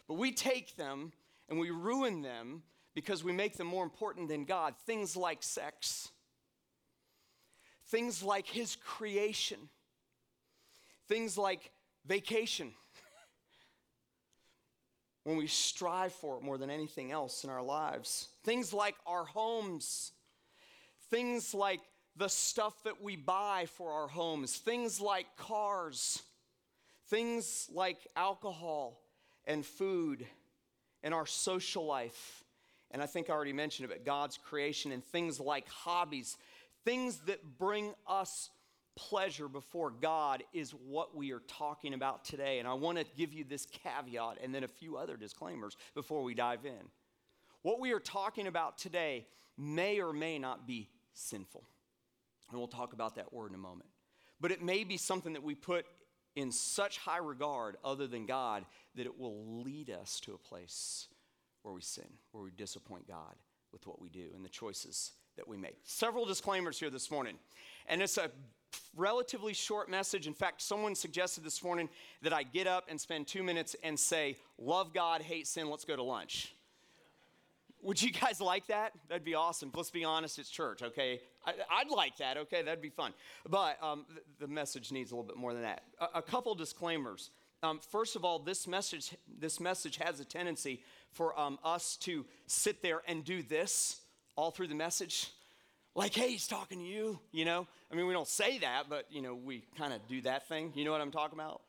But 0.07 0.15
we 0.15 0.31
take 0.31 0.75
them 0.75 1.11
and 1.49 1.59
we 1.59 1.69
ruin 1.69 2.21
them 2.21 2.63
because 2.93 3.23
we 3.23 3.31
make 3.31 3.57
them 3.57 3.67
more 3.67 3.83
important 3.83 4.29
than 4.29 4.45
God. 4.45 4.75
Things 4.85 5.15
like 5.15 5.43
sex, 5.43 6.09
Things 7.91 8.23
like 8.23 8.47
his 8.47 8.77
creation, 8.77 9.69
things 11.07 11.37
like 11.37 11.71
vacation. 12.05 12.71
when 15.23 15.37
we 15.37 15.45
strive 15.45 16.13
for 16.13 16.37
it 16.37 16.43
more 16.43 16.57
than 16.57 16.69
anything 16.69 17.11
else 17.11 17.43
in 17.43 17.49
our 17.49 17.61
lives, 17.61 18.29
things 18.43 18.73
like 18.73 18.95
our 19.05 19.25
homes, 19.25 20.11
things 21.09 21.53
like 21.53 21.81
the 22.15 22.29
stuff 22.29 22.73
that 22.83 23.01
we 23.01 23.15
buy 23.15 23.67
for 23.77 23.91
our 23.91 24.07
homes, 24.07 24.55
things 24.55 24.99
like 24.99 25.27
cars, 25.37 26.21
things 27.09 27.69
like 27.73 28.07
alcohol 28.15 28.99
and 29.45 29.65
food 29.65 30.25
and 31.03 31.13
our 31.13 31.25
social 31.25 31.85
life. 31.85 32.43
And 32.91 33.01
I 33.01 33.05
think 33.05 33.29
I 33.29 33.33
already 33.33 33.53
mentioned 33.53 33.89
it, 33.89 33.93
but 33.93 34.05
God's 34.05 34.37
creation 34.37 34.91
and 34.91 35.03
things 35.03 35.39
like 35.39 35.67
hobbies, 35.69 36.37
Things 36.85 37.19
that 37.27 37.57
bring 37.57 37.93
us 38.07 38.49
pleasure 38.95 39.47
before 39.47 39.91
God 39.91 40.43
is 40.53 40.71
what 40.71 41.15
we 41.15 41.31
are 41.31 41.41
talking 41.47 41.93
about 41.93 42.25
today. 42.25 42.59
And 42.59 42.67
I 42.67 42.73
want 42.73 42.97
to 42.97 43.05
give 43.15 43.33
you 43.33 43.43
this 43.43 43.65
caveat 43.65 44.37
and 44.43 44.53
then 44.53 44.63
a 44.63 44.67
few 44.67 44.97
other 44.97 45.15
disclaimers 45.17 45.77
before 45.95 46.23
we 46.23 46.33
dive 46.33 46.65
in. 46.65 46.89
What 47.61 47.79
we 47.79 47.91
are 47.93 47.99
talking 47.99 48.47
about 48.47 48.77
today 48.77 49.27
may 49.57 49.99
or 50.01 50.11
may 50.13 50.39
not 50.39 50.67
be 50.67 50.89
sinful. 51.13 51.63
And 52.49 52.57
we'll 52.57 52.67
talk 52.67 52.93
about 52.93 53.15
that 53.15 53.31
word 53.31 53.51
in 53.51 53.55
a 53.55 53.59
moment. 53.59 53.89
But 54.39 54.51
it 54.51 54.61
may 54.61 54.83
be 54.83 54.97
something 54.97 55.33
that 55.33 55.43
we 55.43 55.55
put 55.55 55.85
in 56.35 56.51
such 56.51 56.97
high 56.97 57.19
regard 57.19 57.77
other 57.83 58.07
than 58.07 58.25
God 58.25 58.65
that 58.95 59.05
it 59.05 59.19
will 59.19 59.61
lead 59.63 59.89
us 59.89 60.19
to 60.21 60.33
a 60.33 60.37
place 60.37 61.07
where 61.61 61.73
we 61.73 61.81
sin, 61.81 62.07
where 62.31 62.43
we 62.43 62.51
disappoint 62.51 63.07
God 63.07 63.35
with 63.71 63.85
what 63.85 64.01
we 64.01 64.09
do 64.09 64.29
and 64.33 64.43
the 64.43 64.49
choices 64.49 65.11
that 65.37 65.47
we 65.47 65.57
make. 65.57 65.77
Several 65.83 66.25
disclaimers 66.25 66.79
here 66.79 66.89
this 66.89 67.09
morning. 67.11 67.35
And 67.87 68.01
it's 68.01 68.17
a 68.17 68.31
relatively 68.95 69.53
short 69.53 69.89
message. 69.89 70.27
In 70.27 70.33
fact, 70.33 70.61
someone 70.61 70.95
suggested 70.95 71.43
this 71.43 71.63
morning 71.63 71.89
that 72.21 72.33
I 72.33 72.43
get 72.43 72.67
up 72.67 72.85
and 72.89 72.99
spend 72.99 73.27
two 73.27 73.43
minutes 73.43 73.75
and 73.83 73.99
say, 73.99 74.37
Love 74.57 74.93
God, 74.93 75.21
hate 75.21 75.47
sin, 75.47 75.69
let's 75.69 75.85
go 75.85 75.95
to 75.95 76.03
lunch. 76.03 76.53
Would 77.83 78.01
you 78.01 78.11
guys 78.11 78.39
like 78.39 78.67
that? 78.67 78.93
That'd 79.09 79.23
be 79.23 79.33
awesome. 79.33 79.71
Let's 79.73 79.89
be 79.89 80.03
honest, 80.03 80.37
it's 80.37 80.49
church, 80.49 80.83
okay? 80.83 81.19
I, 81.45 81.83
would 81.83 81.95
like 81.95 82.17
that, 82.17 82.37
okay? 82.37 82.61
That'd 82.61 82.81
be 82.81 82.89
fun. 82.89 83.13
But 83.49 83.81
um, 83.81 84.05
the, 84.39 84.47
message 84.47 84.91
needs 84.91 85.11
a 85.11 85.15
little 85.15 85.27
bit 85.27 85.37
more 85.37 85.53
than 85.53 85.63
that. 85.63 85.81
A, 85.99 86.19
a 86.19 86.21
couple 86.21 86.53
disclaimers. 86.53 87.31
Um, 87.63 87.79
first 87.79 88.15
of 88.15 88.23
all, 88.23 88.37
this 88.37 88.67
message, 88.67 89.15
this 89.39 89.59
message 89.59 89.97
has 89.97 90.19
a 90.19 90.25
tendency 90.25 90.83
for 91.11 91.37
um, 91.39 91.57
us 91.63 91.97
to 91.97 92.25
sit 92.45 92.83
there 92.83 93.01
and 93.07 93.23
do 93.23 93.41
this 93.41 94.00
all 94.41 94.49
through 94.49 94.67
the 94.67 94.75
message. 94.75 95.27
Like, 95.93 96.15
hey, 96.15 96.31
he's 96.31 96.47
talking 96.47 96.79
to 96.79 96.83
you, 96.83 97.19
you 97.31 97.45
know? 97.45 97.67
I 97.91 97.95
mean, 97.95 98.07
we 98.07 98.13
don't 98.13 98.27
say 98.27 98.57
that, 98.59 98.85
but, 98.89 99.05
you 99.11 99.21
know, 99.21 99.35
we 99.35 99.63
kind 99.77 99.93
of 99.93 99.99
do 100.07 100.19
that 100.21 100.47
thing. 100.47 100.71
You 100.73 100.83
know 100.83 100.91
what 100.91 100.99
I'm 100.99 101.11
talking 101.11 101.37
about? 101.37 101.61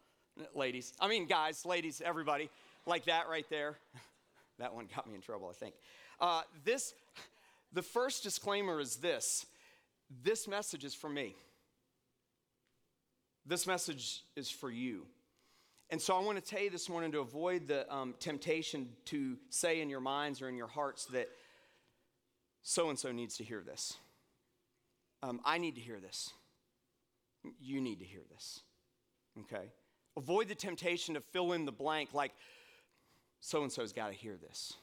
Ladies. 0.55 0.95
I 0.99 1.07
mean, 1.07 1.27
guys, 1.27 1.67
ladies, 1.67 2.01
everybody. 2.03 2.49
Like 2.87 3.05
that 3.05 3.29
right 3.29 3.45
there. 3.51 3.77
that 4.59 4.75
one 4.75 4.89
got 4.95 5.07
me 5.07 5.15
in 5.15 5.21
trouble, 5.21 5.51
I 5.51 5.53
think. 5.53 5.75
Uh, 6.19 6.43
this, 6.65 6.95
the 7.75 7.83
first 7.83 8.23
disclaimer 8.23 8.81
is 8.81 8.97
this 8.97 9.45
this 10.25 10.49
message 10.49 10.85
is 10.85 10.95
for 10.95 11.11
me. 11.11 11.35
This 13.45 13.67
message 13.67 14.23
is 14.35 14.51
for 14.51 14.71
you. 14.71 15.07
And 15.91 16.01
so 16.01 16.17
I 16.17 16.21
want 16.21 16.43
to 16.43 16.45
tell 16.45 16.63
you 16.63 16.71
this 16.71 16.89
morning 16.89 17.13
to 17.13 17.21
avoid 17.21 17.69
the 17.69 17.93
um, 17.93 18.15
temptation 18.19 18.89
to 19.07 19.37
say 19.51 19.83
in 19.83 19.91
your 19.91 20.01
minds 20.01 20.41
or 20.41 20.49
in 20.49 20.57
your 20.57 20.69
hearts 20.69 21.05
that 21.07 21.29
so 22.63 22.89
and 22.89 22.99
so 22.99 23.13
needs 23.13 23.37
to 23.39 23.45
hear 23.45 23.63
this. 23.65 23.97
Um, 25.23 25.41
I 25.45 25.59
need 25.59 25.77
to 25.77 25.81
hear 25.81 26.01
this. 26.01 26.31
You 27.61 27.81
need 27.81 27.99
to 28.01 28.05
hear 28.05 28.23
this. 28.31 28.61
Okay? 29.41 29.73
Avoid 30.17 30.49
the 30.49 30.55
temptation 30.55 31.15
to 31.15 31.21
fill 31.21 31.53
in 31.53 31.65
the 31.65 31.73
blank 31.73 32.11
like 32.13 32.33
so 33.41 33.63
and 33.63 33.73
so's 33.73 33.93
got 33.93 34.09
to 34.09 34.15
hear 34.15 34.37
this. 34.37 34.75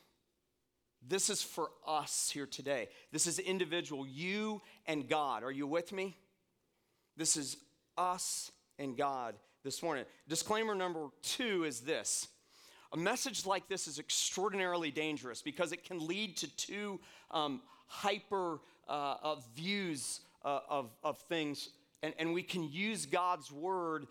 This 1.08 1.30
is 1.30 1.42
for 1.42 1.70
us 1.88 2.30
here 2.30 2.46
today. 2.46 2.90
This 3.12 3.26
is 3.26 3.40
individual, 3.40 4.06
you 4.06 4.62
and 4.86 5.08
God. 5.08 5.44
Are 5.44 5.52
you 5.52 5.66
with 5.66 5.94
me? 5.94 6.18
This 7.16 7.38
is 7.38 7.58
us 7.98 8.52
and 8.78 8.98
God 8.98 9.36
this 9.64 9.82
morning. 9.82 10.06
Disclaimer 10.28 10.76
number 10.76 11.08
two 11.22 11.64
is 11.64 11.82
this 11.82 12.28
a 12.92 12.98
message 12.98 13.46
like 13.46 13.68
this 13.68 13.88
is 13.88 14.00
extraordinarily 14.00 14.92
dangerous 14.92 15.42
because 15.42 15.72
it 15.72 15.84
can 15.84 16.06
lead 16.06 16.38
to 16.38 16.56
two 16.56 17.00
um, 17.32 17.62
hyper 17.88 18.60
uh, 18.88 19.36
views 19.56 20.22
uh, 20.44 20.60
of, 20.70 20.90
of 21.04 21.18
things, 21.20 21.70
and, 22.02 22.14
and 22.18 22.34
we 22.34 22.44
can 22.44 22.70
use 22.72 23.06
God's 23.06 23.52
word 23.52 24.08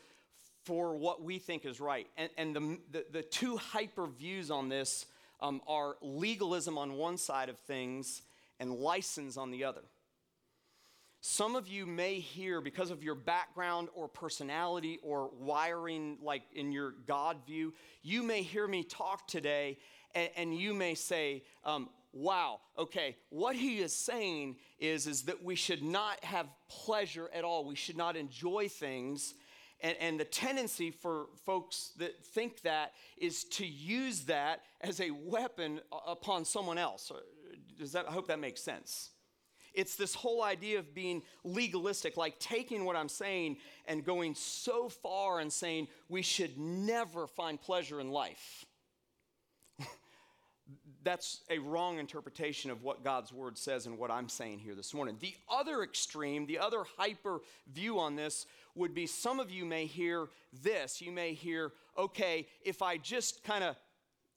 for 0.64 0.96
what 0.96 1.22
we 1.22 1.38
think 1.38 1.64
is 1.64 1.80
right. 1.80 2.06
And, 2.16 2.30
and 2.36 2.54
the, 2.54 2.78
the, 2.92 3.04
the 3.12 3.22
two 3.22 3.56
hyper 3.56 4.06
views 4.06 4.50
on 4.50 4.68
this 4.68 5.06
um, 5.40 5.60
are 5.66 5.96
legalism 6.02 6.76
on 6.76 6.92
one 6.94 7.16
side 7.16 7.48
of 7.48 7.58
things 7.58 8.22
and 8.60 8.72
license 8.72 9.36
on 9.36 9.50
the 9.50 9.64
other. 9.64 9.82
Some 11.20 11.56
of 11.56 11.66
you 11.66 11.84
may 11.84 12.20
hear, 12.20 12.60
because 12.60 12.90
of 12.90 13.02
your 13.02 13.16
background 13.16 13.88
or 13.94 14.06
personality 14.06 14.98
or 15.02 15.30
wiring, 15.38 16.18
like 16.22 16.42
in 16.54 16.70
your 16.70 16.92
God 17.06 17.38
view, 17.46 17.74
you 18.02 18.22
may 18.22 18.42
hear 18.42 18.68
me 18.68 18.84
talk 18.84 19.26
today 19.26 19.78
and, 20.14 20.30
and 20.36 20.54
you 20.56 20.74
may 20.74 20.94
say, 20.94 21.42
um, 21.64 21.88
wow, 22.12 22.60
okay, 22.78 23.16
what 23.30 23.56
he 23.56 23.78
is 23.78 23.92
saying 23.92 24.56
is, 24.78 25.06
is 25.06 25.22
that 25.22 25.42
we 25.42 25.56
should 25.56 25.82
not 25.82 26.22
have 26.24 26.46
pleasure 26.68 27.28
at 27.34 27.44
all. 27.44 27.64
We 27.64 27.74
should 27.74 27.96
not 27.96 28.16
enjoy 28.16 28.68
things 28.68 29.34
and, 29.80 29.96
and 30.00 30.18
the 30.18 30.24
tendency 30.24 30.90
for 30.90 31.26
folks 31.44 31.92
that 31.98 32.24
think 32.24 32.62
that 32.62 32.92
is 33.16 33.44
to 33.44 33.66
use 33.66 34.22
that 34.22 34.62
as 34.80 35.00
a 35.00 35.10
weapon 35.10 35.80
upon 36.06 36.44
someone 36.44 36.78
else. 36.78 37.12
Does 37.78 37.92
that, 37.92 38.08
I 38.08 38.12
hope 38.12 38.28
that 38.28 38.40
makes 38.40 38.62
sense. 38.62 39.10
It's 39.74 39.96
this 39.96 40.14
whole 40.14 40.42
idea 40.42 40.78
of 40.78 40.94
being 40.94 41.22
legalistic, 41.44 42.16
like 42.16 42.38
taking 42.38 42.84
what 42.84 42.96
I'm 42.96 43.08
saying 43.08 43.58
and 43.86 44.04
going 44.04 44.34
so 44.34 44.88
far 44.88 45.40
and 45.40 45.52
saying 45.52 45.88
we 46.08 46.22
should 46.22 46.58
never 46.58 47.26
find 47.26 47.60
pleasure 47.60 48.00
in 48.00 48.10
life. 48.10 48.64
That's 51.04 51.42
a 51.50 51.58
wrong 51.58 51.98
interpretation 51.98 52.70
of 52.70 52.82
what 52.82 53.04
God's 53.04 53.32
word 53.32 53.56
says 53.56 53.86
and 53.86 53.98
what 53.98 54.10
I'm 54.10 54.28
saying 54.28 54.58
here 54.58 54.74
this 54.74 54.92
morning. 54.92 55.16
The 55.20 55.34
other 55.50 55.82
extreme, 55.82 56.46
the 56.46 56.58
other 56.58 56.84
hyper 56.96 57.40
view 57.72 57.98
on 57.98 58.16
this 58.16 58.46
would 58.74 58.94
be 58.94 59.06
some 59.06 59.40
of 59.40 59.50
you 59.50 59.64
may 59.64 59.86
hear 59.86 60.28
this. 60.62 61.00
You 61.00 61.12
may 61.12 61.34
hear, 61.34 61.72
okay, 61.96 62.46
if 62.62 62.82
I 62.82 62.96
just 62.96 63.44
kind 63.44 63.64
of, 63.64 63.76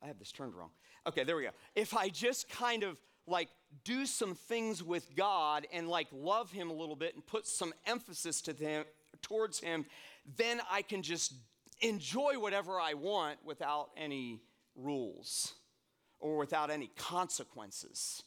I 0.03 0.07
have 0.07 0.19
this 0.19 0.31
turned 0.31 0.55
wrong. 0.55 0.69
Okay, 1.07 1.23
there 1.23 1.35
we 1.35 1.43
go. 1.43 1.49
If 1.75 1.95
I 1.95 2.09
just 2.09 2.49
kind 2.49 2.83
of 2.83 2.97
like 3.25 3.49
do 3.83 4.05
some 4.05 4.35
things 4.35 4.83
with 4.83 5.15
God 5.15 5.65
and 5.71 5.87
like 5.87 6.07
love 6.11 6.51
Him 6.51 6.69
a 6.69 6.73
little 6.73 6.95
bit 6.95 7.15
and 7.15 7.25
put 7.25 7.47
some 7.47 7.73
emphasis 7.85 8.41
to 8.43 8.53
them 8.53 8.85
towards 9.21 9.59
Him, 9.59 9.85
then 10.37 10.61
I 10.69 10.81
can 10.81 11.01
just 11.01 11.33
enjoy 11.79 12.39
whatever 12.39 12.79
I 12.79 12.93
want 12.93 13.39
without 13.43 13.89
any 13.97 14.41
rules 14.75 15.53
or 16.19 16.37
without 16.37 16.69
any 16.69 16.91
consequences 16.95 18.23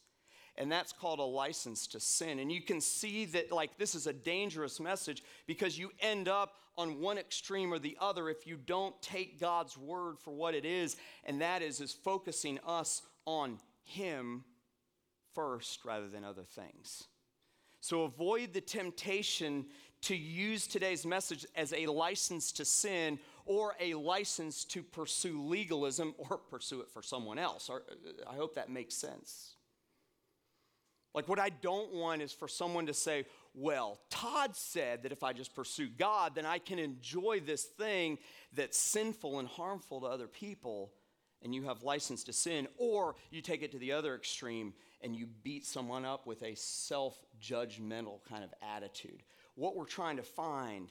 and 0.57 0.71
that's 0.71 0.93
called 0.93 1.19
a 1.19 1.25
license 1.25 1.87
to 1.89 2.01
sin. 2.01 2.39
And 2.39 2.51
you 2.51 2.63
can 2.63 2.81
see 2.81 3.25
that, 3.27 3.51
like, 3.51 3.77
this 3.77 3.95
is 3.95 4.07
a 4.07 4.13
dangerous 4.13 4.79
message 4.79 5.23
because 5.47 5.79
you 5.79 5.91
end 6.01 6.29
up 6.29 6.55
on 6.77 7.01
one 7.01 7.19
extreme 7.19 7.73
or 7.73 7.79
the 7.79 7.97
other 8.01 8.29
if 8.29 8.47
you 8.47 8.57
don't 8.57 9.01
take 9.03 9.41
God's 9.41 9.77
word 9.77 10.19
for 10.19 10.33
what 10.33 10.55
it 10.55 10.65
is, 10.65 10.97
and 11.25 11.41
that 11.41 11.63
is, 11.63 11.81
is 11.81 11.93
focusing 11.93 12.59
us 12.67 13.03
on 13.27 13.59
Him 13.83 14.45
first 15.35 15.85
rather 15.85 16.09
than 16.09 16.25
other 16.25 16.45
things. 16.45 17.05
So 17.81 18.05
avoid 18.05 18.55
the 18.55 18.61
temptation 18.61 19.67
to 20.03 20.17
use 20.17 20.67
today's 20.67 21.05
message 21.05 21.47
as 21.55 21.73
a 21.73 21.87
license 21.87 22.53
to 22.53 22.65
sin 22.65 23.19
or 23.47 23.75
a 23.81 23.95
license 23.95 24.65
to 24.67 24.83
pursue 24.83 25.43
legalism 25.43 26.15
or 26.19 26.39
pursue 26.39 26.81
it 26.81 26.91
for 26.91 27.03
someone 27.03 27.39
else. 27.39 27.69
Uh, 27.71 27.79
I 28.31 28.37
hope 28.37 28.55
that 28.55 28.71
makes 28.71 28.95
sense. 28.95 29.55
Like, 31.15 31.29
what 31.29 31.39
I 31.39 31.51
don't 31.51 31.95
want 31.95 32.23
is 32.23 32.33
for 32.33 32.49
someone 32.49 32.87
to 32.87 32.95
say, 32.95 33.25
well, 33.55 34.01
Todd 34.11 34.57
said 34.57 35.05
that 35.05 35.13
if 35.13 35.23
I 35.23 35.33
just 35.33 35.55
pursue 35.55 35.89
God, 35.89 36.35
then 36.35 36.45
I 36.45 36.59
can 36.59 36.79
enjoy 36.79 37.41
this 37.41 37.63
thing 37.63 38.19
that's 38.53 38.77
sinful 38.77 39.39
and 39.39 39.47
harmful 39.47 40.01
to 40.01 40.07
other 40.07 40.27
people, 40.27 40.93
and 41.41 41.55
you 41.55 41.63
have 41.65 41.85
license 41.85 42.25
to 42.25 42.33
sin. 42.33 42.67
Or 42.79 43.15
you 43.31 43.43
take 43.43 43.63
it 43.63 43.71
to 43.73 43.79
the 43.79 43.93
other 43.93 44.17
extreme 44.17 44.75
and 45.05 45.15
you 45.15 45.29
beat 45.45 45.67
someone 45.67 46.05
up 46.05 46.27
with 46.27 46.43
a 46.43 46.57
self 46.57 47.17
judgmental 47.41 48.19
kind 48.29 48.43
of 48.43 48.53
attitude. 48.75 49.23
What 49.55 49.77
we're 49.77 49.85
trying 49.85 50.17
to 50.17 50.23
find, 50.23 50.89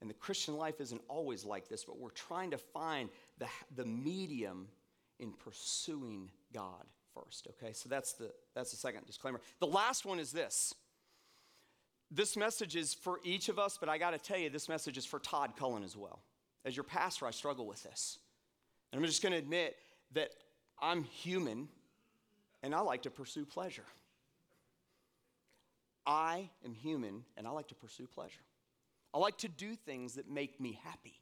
and 0.00 0.08
the 0.08 0.14
Christian 0.14 0.56
life 0.56 0.80
isn't 0.80 1.00
always 1.08 1.44
like 1.44 1.68
this, 1.68 1.84
but 1.84 1.98
we're 1.98 2.10
trying 2.10 2.50
to 2.52 2.58
find 2.58 3.08
the, 3.38 3.46
the 3.74 3.86
medium 3.86 4.68
in 5.18 5.32
pursuing 5.32 6.30
God 6.52 6.84
first. 7.14 7.48
Okay, 7.48 7.72
so 7.72 7.88
that's 7.88 8.12
the 8.12 8.30
that's 8.54 8.70
the 8.70 8.76
second 8.76 9.06
disclaimer. 9.06 9.40
The 9.58 9.66
last 9.66 10.04
one 10.04 10.20
is 10.20 10.30
this. 10.30 10.74
This 12.10 12.36
message 12.36 12.76
is 12.76 12.92
for 12.92 13.20
each 13.24 13.48
of 13.48 13.58
us, 13.58 13.78
but 13.78 13.88
I 13.88 13.96
got 13.96 14.10
to 14.10 14.18
tell 14.18 14.38
you, 14.38 14.50
this 14.50 14.68
message 14.68 14.98
is 14.98 15.06
for 15.06 15.18
Todd 15.18 15.52
Cullen 15.56 15.84
as 15.84 15.96
well. 15.96 16.20
As 16.64 16.76
your 16.76 16.84
pastor, 16.84 17.24
I 17.24 17.30
struggle 17.30 17.66
with 17.66 17.82
this. 17.84 18.18
And 18.92 19.00
I'm 19.00 19.06
just 19.06 19.22
going 19.22 19.32
to 19.32 19.38
admit 19.38 19.76
that 20.12 20.30
I'm 20.82 21.04
human 21.04 21.68
and 22.62 22.74
I 22.74 22.80
like 22.80 23.02
to 23.02 23.10
pursue 23.10 23.44
pleasure. 23.44 23.84
I 26.06 26.50
am 26.64 26.74
human 26.74 27.24
and 27.36 27.46
I 27.46 27.50
like 27.50 27.68
to 27.68 27.74
pursue 27.74 28.06
pleasure. 28.06 28.40
I 29.12 29.18
like 29.18 29.38
to 29.38 29.48
do 29.48 29.74
things 29.74 30.14
that 30.14 30.30
make 30.30 30.60
me 30.60 30.78
happy 30.84 31.20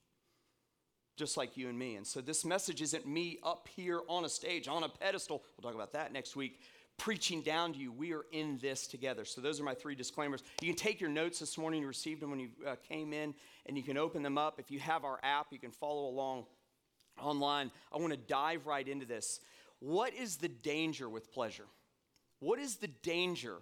just 1.19 1.37
like 1.37 1.57
you 1.57 1.69
and 1.69 1.79
me. 1.79 1.97
And 1.97 2.07
so 2.07 2.21
this 2.21 2.45
message 2.45 2.81
isn't 2.81 3.07
me 3.07 3.39
up 3.43 3.69
here 3.75 4.01
on 4.09 4.25
a 4.25 4.29
stage, 4.29 4.69
on 4.69 4.85
a 4.85 4.89
pedestal. 4.89 5.43
We'll 5.57 5.71
talk 5.71 5.75
about 5.75 5.93
that 5.93 6.13
next 6.13 6.37
week. 6.37 6.61
Preaching 6.97 7.43
down 7.43 7.73
to 7.75 7.79
you. 7.79 7.93
We 7.93 8.13
are 8.13 8.25
in 8.33 8.59
this 8.59 8.87
together. 8.89 9.25
So, 9.25 9.41
those 9.41 9.61
are 9.61 9.63
my 9.63 9.75
three 9.75 9.95
disclaimers. 9.95 10.43
You 10.61 10.67
can 10.67 10.77
take 10.77 11.01
your 11.01 11.11
notes 11.11 11.39
this 11.39 11.57
morning. 11.57 11.83
You 11.83 11.87
received 11.87 12.21
them 12.21 12.31
when 12.31 12.41
you 12.41 12.49
uh, 12.67 12.75
came 12.89 13.13
in, 13.13 13.37
and 13.67 13.77
you 13.77 13.85
can 13.85 13.97
open 13.97 14.25
them 14.25 14.37
up. 14.37 14.59
If 14.59 14.73
you 14.73 14.81
have 14.81 15.05
our 15.05 15.21
app, 15.23 15.47
you 15.53 15.61
can 15.61 15.71
follow 15.71 16.09
along 16.09 16.47
online. 17.21 17.71
I 17.93 17.99
want 17.99 18.13
to 18.15 18.19
dive 18.19 18.67
right 18.67 18.87
into 18.87 19.07
this. 19.07 19.39
What 19.81 20.15
is 20.15 20.37
the 20.37 20.49
danger 20.49 21.09
with 21.09 21.33
pleasure? 21.33 21.67
What 22.41 22.59
is 22.59 22.77
the 22.77 22.89
danger 22.89 23.59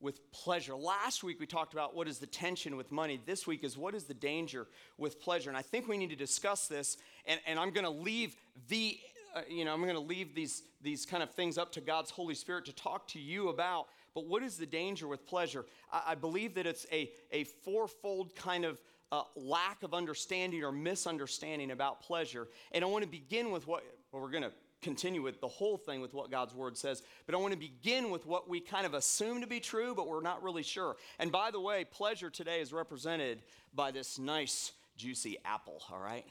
with 0.00 0.30
pleasure. 0.30 0.76
Last 0.76 1.24
week 1.24 1.40
we 1.40 1.46
talked 1.46 1.72
about 1.72 1.94
what 1.94 2.08
is 2.08 2.18
the 2.18 2.26
tension 2.26 2.76
with 2.76 2.92
money. 2.92 3.20
This 3.26 3.46
week 3.46 3.64
is 3.64 3.76
what 3.76 3.94
is 3.94 4.04
the 4.04 4.14
danger 4.14 4.66
with 4.96 5.20
pleasure. 5.20 5.50
And 5.50 5.56
I 5.56 5.62
think 5.62 5.88
we 5.88 5.98
need 5.98 6.10
to 6.10 6.16
discuss 6.16 6.68
this. 6.68 6.96
And, 7.26 7.40
and 7.46 7.58
I'm 7.58 7.70
going 7.70 7.84
to 7.84 7.90
leave 7.90 8.36
the, 8.68 8.98
uh, 9.34 9.40
you 9.48 9.64
know, 9.64 9.74
I'm 9.74 9.82
going 9.82 9.94
to 9.94 10.00
leave 10.00 10.34
these, 10.34 10.62
these 10.82 11.04
kind 11.04 11.22
of 11.22 11.30
things 11.32 11.58
up 11.58 11.72
to 11.72 11.80
God's 11.80 12.10
Holy 12.10 12.34
Spirit 12.34 12.64
to 12.66 12.72
talk 12.72 13.08
to 13.08 13.18
you 13.18 13.48
about. 13.48 13.86
But 14.14 14.26
what 14.26 14.42
is 14.42 14.56
the 14.56 14.66
danger 14.66 15.08
with 15.08 15.26
pleasure? 15.26 15.64
I, 15.92 16.02
I 16.08 16.14
believe 16.14 16.54
that 16.54 16.66
it's 16.66 16.86
a, 16.92 17.10
a 17.32 17.44
fourfold 17.44 18.36
kind 18.36 18.64
of 18.64 18.80
uh, 19.10 19.22
lack 19.34 19.82
of 19.82 19.94
understanding 19.94 20.62
or 20.62 20.70
misunderstanding 20.70 21.72
about 21.72 22.02
pleasure. 22.02 22.46
And 22.72 22.84
I 22.84 22.86
want 22.86 23.02
to 23.02 23.10
begin 23.10 23.50
with 23.50 23.66
what 23.66 23.82
well, 24.12 24.22
we're 24.22 24.30
going 24.30 24.44
to 24.44 24.52
continue 24.80 25.22
with 25.22 25.40
the 25.40 25.48
whole 25.48 25.76
thing 25.76 26.00
with 26.00 26.14
what 26.14 26.30
God's 26.30 26.54
word 26.54 26.76
says, 26.76 27.02
but 27.26 27.34
I 27.34 27.38
want 27.38 27.52
to 27.52 27.58
begin 27.58 28.10
with 28.10 28.26
what 28.26 28.48
we 28.48 28.60
kind 28.60 28.86
of 28.86 28.94
assume 28.94 29.40
to 29.40 29.46
be 29.46 29.60
true, 29.60 29.94
but 29.94 30.06
we're 30.06 30.22
not 30.22 30.42
really 30.42 30.62
sure. 30.62 30.96
And 31.18 31.32
by 31.32 31.50
the 31.50 31.60
way, 31.60 31.84
pleasure 31.84 32.30
today 32.30 32.60
is 32.60 32.72
represented 32.72 33.42
by 33.74 33.90
this 33.90 34.18
nice, 34.18 34.72
juicy 34.96 35.38
apple, 35.44 35.82
all 35.90 35.98
right? 35.98 36.24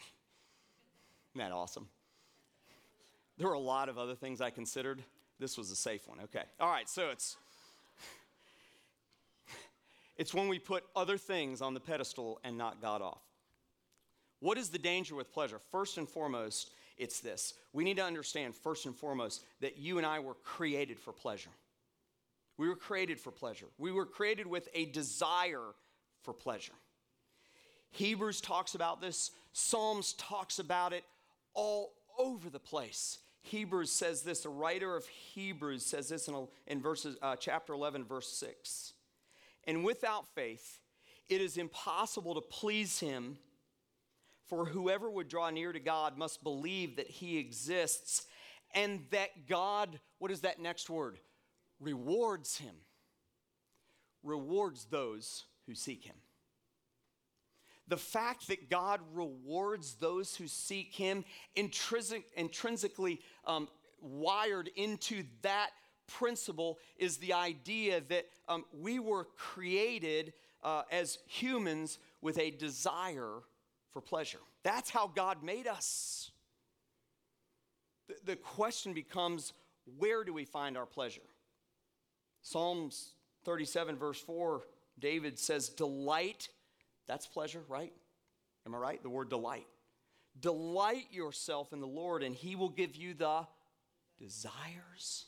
Isn't 1.34 1.50
that 1.50 1.54
awesome? 1.54 1.88
There 3.38 3.48
were 3.48 3.54
a 3.54 3.60
lot 3.60 3.90
of 3.90 3.98
other 3.98 4.16
things 4.16 4.42
I 4.42 4.50
considered. 4.50 5.04
This 5.40 5.58
was 5.58 5.70
a 5.70 5.76
safe 5.76 6.08
one. 6.08 6.20
Okay. 6.22 6.44
All 6.60 6.70
right, 6.70 6.90
so 6.90 7.10
it's 7.10 7.38
it's 10.18 10.34
when 10.34 10.48
we 10.48 10.58
put 10.58 10.84
other 10.96 11.18
things 11.18 11.62
on 11.62 11.76
the 11.76 11.80
pedestal 11.80 12.40
and 12.44 12.58
not 12.58 12.82
God 12.82 13.04
off. 13.04 13.22
What 14.40 14.58
is 14.58 14.70
the 14.70 14.80
danger 14.80 15.16
with 15.16 15.32
pleasure? 15.32 15.60
First 15.72 15.98
and 15.98 16.10
foremost, 16.10 16.72
it's 16.98 17.20
this. 17.20 17.54
We 17.74 17.84
need 17.84 17.98
to 17.98 18.04
understand, 18.04 18.56
first 18.56 18.86
and 18.86 18.96
foremost, 18.96 19.44
that 19.62 19.78
you 19.78 19.98
and 19.98 20.06
I 20.06 20.20
were 20.20 20.36
created 20.44 21.00
for 21.00 21.14
pleasure. 21.14 21.50
We 22.58 22.68
were 22.68 22.76
created 22.76 23.20
for 23.20 23.32
pleasure. 23.32 23.68
We 23.78 23.92
were 23.92 24.06
created 24.06 24.48
with 24.48 24.68
a 24.74 24.86
desire 24.86 25.76
for 26.24 26.34
pleasure. 26.34 26.74
Hebrews 27.92 28.42
talks 28.42 28.76
about 28.76 29.00
this, 29.00 29.32
Psalms 29.54 30.14
talks 30.14 30.60
about 30.60 30.94
it 30.94 31.04
all 31.54 31.94
over 32.20 32.50
the 32.50 32.60
place. 32.60 33.20
Hebrews 33.42 33.92
says 33.92 34.24
this, 34.24 34.42
the 34.42 34.50
writer 34.50 34.96
of 34.96 35.08
Hebrews 35.08 35.86
says 35.86 36.10
this 36.10 36.28
in, 36.28 36.48
in 36.66 36.82
verses, 36.82 37.16
uh, 37.22 37.36
chapter 37.38 37.74
11, 37.74 38.04
verse 38.04 38.28
6. 38.28 38.94
And 39.66 39.86
without 39.86 40.28
faith, 40.36 40.80
it 41.30 41.42
is 41.42 41.58
impossible 41.58 42.36
to 42.36 42.42
please 42.42 43.00
him 43.00 43.38
for 44.48 44.66
whoever 44.66 45.10
would 45.10 45.28
draw 45.28 45.50
near 45.50 45.74
to 45.74 45.80
God 45.80 46.18
must 46.18 46.44
believe 46.44 46.96
that 46.96 47.10
he 47.10 47.38
exists 47.38 48.26
and 48.74 49.06
that 49.12 49.48
God, 49.48 50.00
what 50.20 50.32
is 50.32 50.42
that 50.42 50.60
next 50.60 50.90
word? 50.90 51.20
Rewards 51.80 52.58
him. 52.58 52.76
Rewards 54.24 54.86
those 54.86 55.46
who 55.66 55.76
seek 55.76 56.04
him. 56.04 56.16
The 57.88 57.98
fact 57.98 58.50
that 58.50 58.70
God 58.70 59.00
rewards 59.14 59.96
those 59.96 60.36
who 60.36 60.48
seek 60.48 60.94
him, 60.94 61.24
intrinsic, 61.56 62.26
intrinsically 62.36 63.22
um, 63.46 63.70
wired 64.02 64.70
into 64.76 65.24
that 65.42 65.70
principle, 66.08 66.80
is 66.98 67.18
the 67.18 67.34
idea 67.34 68.02
that 68.10 68.26
um, 68.50 68.66
we 68.74 69.00
were 69.00 69.26
created 69.38 70.34
uh, 70.64 70.84
as 70.92 71.20
humans 71.28 72.00
with 72.22 72.38
a 72.38 72.52
desire 72.52 73.42
for 73.98 74.02
pleasure. 74.02 74.38
That's 74.62 74.92
how 74.92 75.08
God 75.08 75.42
made 75.42 75.66
us. 75.66 76.30
The, 78.08 78.14
the 78.26 78.36
question 78.36 78.94
becomes 78.94 79.54
where 79.98 80.24
do 80.24 80.32
we 80.32 80.46
find 80.46 80.78
our 80.78 80.86
pleasure? 80.86 81.24
Psalms 82.44 83.14
37, 83.44 83.96
verse 83.96 84.20
4, 84.20 84.62
David 85.00 85.40
says, 85.40 85.70
Delight, 85.70 86.50
that's 87.08 87.26
pleasure, 87.26 87.64
right? 87.68 87.92
Am 88.68 88.76
I 88.76 88.78
right? 88.78 89.02
The 89.02 89.10
word 89.10 89.30
delight. 89.30 89.66
Delight 90.40 91.08
yourself 91.12 91.74
in 91.74 91.80
the 91.80 91.88
Lord, 91.88 92.22
and 92.22 92.36
he 92.36 92.56
will 92.56 92.70
give 92.70 92.96
you 92.96 93.16
the 93.16 93.48
desires 94.20 95.26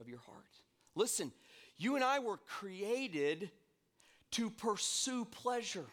of 0.00 0.08
your 0.08 0.20
heart. 0.20 0.48
Listen, 0.94 1.32
you 1.76 1.96
and 1.96 2.04
I 2.04 2.20
were 2.20 2.38
created 2.46 3.50
to 4.30 4.48
pursue 4.48 5.26
pleasure. 5.26 5.84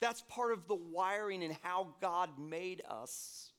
That's 0.00 0.22
part 0.22 0.52
of 0.52 0.66
the 0.68 0.74
wiring 0.74 1.42
and 1.42 1.56
how 1.62 1.94
God 2.00 2.30
made 2.38 2.82
us. 2.88 3.50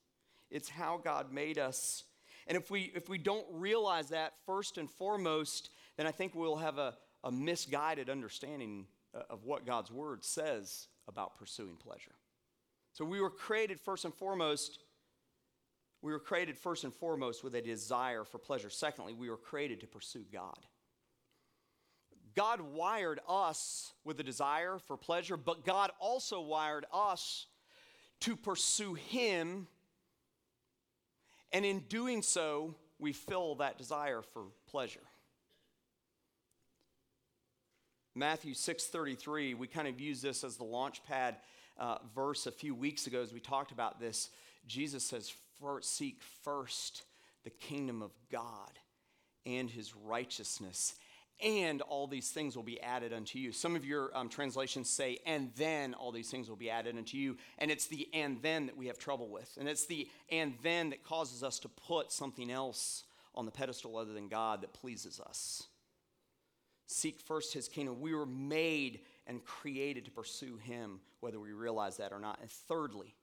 It's 0.52 0.70
how 0.70 1.00
God 1.04 1.34
made 1.34 1.58
us. 1.58 2.04
And 2.48 2.58
if 2.58 2.70
we, 2.70 2.92
if 2.96 3.10
we 3.10 3.18
don't 3.18 3.46
realize 3.52 4.10
that 4.10 4.34
first 4.46 4.78
and 4.78 4.90
foremost, 4.90 5.70
then 5.98 6.06
I 6.06 6.12
think 6.12 6.36
we'll 6.36 6.58
have 6.58 6.78
a, 6.78 6.96
a 7.24 7.32
misguided 7.32 8.10
understanding 8.10 8.86
uh, 9.14 9.22
of 9.30 9.44
what 9.44 9.66
God's 9.66 9.92
word 9.92 10.24
says 10.24 10.88
about 11.08 11.38
pursuing 11.38 11.76
pleasure. 11.78 12.16
So 12.94 13.04
we 13.04 13.20
were 13.20 13.30
created 13.30 13.80
first 13.80 14.06
and 14.06 14.14
foremost, 14.14 14.80
we 16.02 16.12
were 16.12 16.20
created 16.20 16.58
first 16.58 16.84
and 16.84 16.94
foremost 16.94 17.44
with 17.44 17.56
a 17.56 17.62
desire 17.62 18.24
for 18.24 18.38
pleasure. 18.38 18.70
Secondly, 18.70 19.14
we 19.14 19.30
were 19.30 19.38
created 19.38 19.82
to 19.82 19.88
pursue 19.88 20.24
God. 20.32 20.60
God 22.36 22.62
wired 22.62 23.20
us 23.28 23.94
with 24.04 24.20
a 24.20 24.24
desire 24.24 24.78
for 24.78 24.98
pleasure, 24.98 25.38
but 25.38 25.66
God 25.66 25.92
also 26.00 26.42
wired 26.42 26.86
us 26.94 27.48
to 28.22 28.36
pursue 28.36 28.94
Him. 28.94 29.68
And 31.52 31.66
in 31.66 31.80
doing 31.82 32.22
so, 32.22 32.76
we 33.00 33.14
fill 33.14 33.56
that 33.56 33.78
desire 33.78 34.22
for 34.22 34.44
pleasure. 34.68 35.00
Matthew 38.14 38.54
6:33, 38.54 39.54
we 39.56 39.68
kind 39.68 39.88
of 39.88 40.00
used 40.00 40.24
this 40.24 40.44
as 40.44 40.56
the 40.56 40.64
launch 40.64 41.04
pad 41.04 41.38
uh, 41.78 41.98
verse 42.14 42.48
a 42.48 42.52
few 42.52 42.74
weeks 42.74 43.08
ago 43.08 43.22
as 43.22 43.34
we 43.34 43.40
talked 43.40 43.72
about 43.72 44.00
this. 44.00 44.30
Jesus 44.68 45.04
says, 45.06 45.34
Seek 45.82 46.22
first 46.44 47.04
the 47.44 47.50
kingdom 47.50 48.02
of 48.02 48.12
God 48.32 48.72
and 49.46 49.70
his 49.70 49.96
righteousness, 49.96 50.96
and 51.44 51.82
all 51.82 52.08
these 52.08 52.30
things 52.30 52.56
will 52.56 52.64
be 52.64 52.82
added 52.82 53.14
unto 53.14 53.38
you. 53.38 53.52
Some 53.52 53.76
of 53.76 53.86
your 53.86 54.16
um, 54.16 54.30
translations 54.30 54.90
say, 54.90 55.20
and 55.26 55.52
then 55.56 55.94
all 55.94 56.12
these 56.12 56.30
things 56.30 56.50
will 56.50 56.56
be 56.56 56.70
added 56.70 56.98
unto 56.98 57.18
you. 57.18 57.38
And 57.58 57.70
it's 57.70 57.88
the 57.88 58.08
and 58.14 58.42
then 58.42 58.68
that 58.68 58.78
we 58.78 58.88
have 58.88 58.98
trouble 58.98 59.30
with. 59.30 59.58
And 59.60 59.68
it's 59.68 59.86
the 59.86 60.08
and 60.32 60.54
then 60.64 60.92
that 60.92 61.04
causes 61.04 61.44
us 61.44 61.60
to 61.60 61.70
put 61.70 62.12
something 62.12 62.50
else 62.50 63.04
on 63.34 63.46
the 63.46 63.52
pedestal 63.52 63.98
other 63.98 64.14
than 64.14 64.30
God 64.30 64.62
that 64.62 64.74
pleases 64.74 65.20
us. 65.20 65.64
Seek 66.88 67.20
first 67.20 67.54
his 67.54 67.68
kingdom. 67.68 68.00
We 68.00 68.14
were 68.14 68.26
made 68.26 69.02
and 69.28 69.44
created 69.44 70.06
to 70.06 70.12
pursue 70.12 70.58
him, 70.58 71.00
whether 71.20 71.40
we 71.40 71.52
realize 71.52 71.98
that 71.98 72.14
or 72.14 72.20
not. 72.20 72.40
And 72.42 72.50
thirdly, 72.50 73.16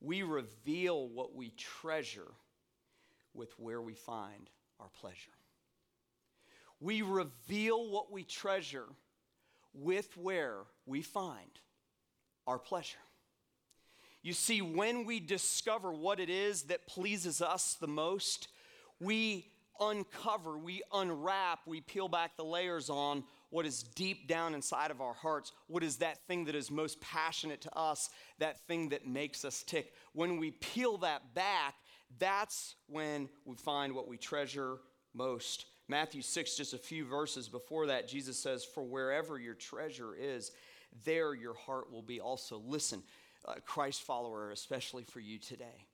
we 0.00 0.22
reveal 0.22 1.08
what 1.08 1.34
we 1.34 1.50
treasure 1.50 2.32
with 3.32 3.58
where 3.58 3.80
we 3.80 3.94
find 3.94 4.50
our 4.80 4.88
pleasure. 5.00 5.30
We 6.84 7.00
reveal 7.00 7.90
what 7.90 8.12
we 8.12 8.24
treasure 8.24 8.84
with 9.72 10.14
where 10.18 10.58
we 10.84 11.00
find 11.00 11.48
our 12.46 12.58
pleasure. 12.58 12.98
You 14.22 14.34
see, 14.34 14.60
when 14.60 15.06
we 15.06 15.18
discover 15.18 15.94
what 15.94 16.20
it 16.20 16.28
is 16.28 16.64
that 16.64 16.86
pleases 16.86 17.40
us 17.40 17.78
the 17.80 17.86
most, 17.86 18.48
we 19.00 19.50
uncover, 19.80 20.58
we 20.58 20.82
unwrap, 20.92 21.60
we 21.64 21.80
peel 21.80 22.06
back 22.06 22.36
the 22.36 22.44
layers 22.44 22.90
on 22.90 23.24
what 23.48 23.64
is 23.64 23.82
deep 23.82 24.28
down 24.28 24.52
inside 24.52 24.90
of 24.90 25.00
our 25.00 25.14
hearts. 25.14 25.52
What 25.68 25.82
is 25.82 25.96
that 25.96 26.26
thing 26.26 26.44
that 26.44 26.54
is 26.54 26.70
most 26.70 27.00
passionate 27.00 27.62
to 27.62 27.74
us, 27.74 28.10
that 28.40 28.60
thing 28.66 28.90
that 28.90 29.06
makes 29.06 29.42
us 29.46 29.62
tick? 29.62 29.94
When 30.12 30.36
we 30.36 30.50
peel 30.50 30.98
that 30.98 31.34
back, 31.34 31.76
that's 32.18 32.74
when 32.88 33.30
we 33.46 33.56
find 33.56 33.94
what 33.94 34.06
we 34.06 34.18
treasure 34.18 34.76
most. 35.14 35.64
Matthew 35.88 36.22
6, 36.22 36.56
just 36.56 36.72
a 36.72 36.78
few 36.78 37.04
verses 37.04 37.48
before 37.48 37.86
that, 37.88 38.08
Jesus 38.08 38.38
says, 38.38 38.64
For 38.64 38.82
wherever 38.82 39.38
your 39.38 39.54
treasure 39.54 40.14
is, 40.14 40.50
there 41.04 41.34
your 41.34 41.54
heart 41.54 41.92
will 41.92 42.02
be 42.02 42.20
also. 42.20 42.62
Listen, 42.66 43.02
uh, 43.44 43.54
Christ 43.66 44.02
follower, 44.02 44.50
especially 44.50 45.04
for 45.04 45.20
you 45.20 45.38
today, 45.38 45.86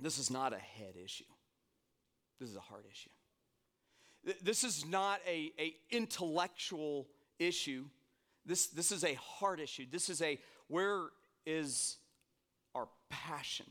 this 0.00 0.18
is 0.18 0.30
not 0.30 0.52
a 0.52 0.58
head 0.58 0.94
issue, 1.02 1.24
this 2.38 2.48
is 2.48 2.56
a 2.56 2.60
heart 2.60 2.86
issue. 2.90 3.10
This 4.42 4.64
is 4.64 4.84
not 4.84 5.20
a, 5.26 5.50
a 5.58 5.74
intellectual 5.90 7.08
issue. 7.38 7.86
This, 8.44 8.66
this 8.66 8.92
is 8.92 9.02
a 9.02 9.14
heart 9.14 9.60
issue. 9.60 9.86
This 9.90 10.10
is 10.10 10.20
a 10.20 10.38
where 10.68 11.04
is 11.46 11.96
our 12.74 12.88
passion? 13.08 13.66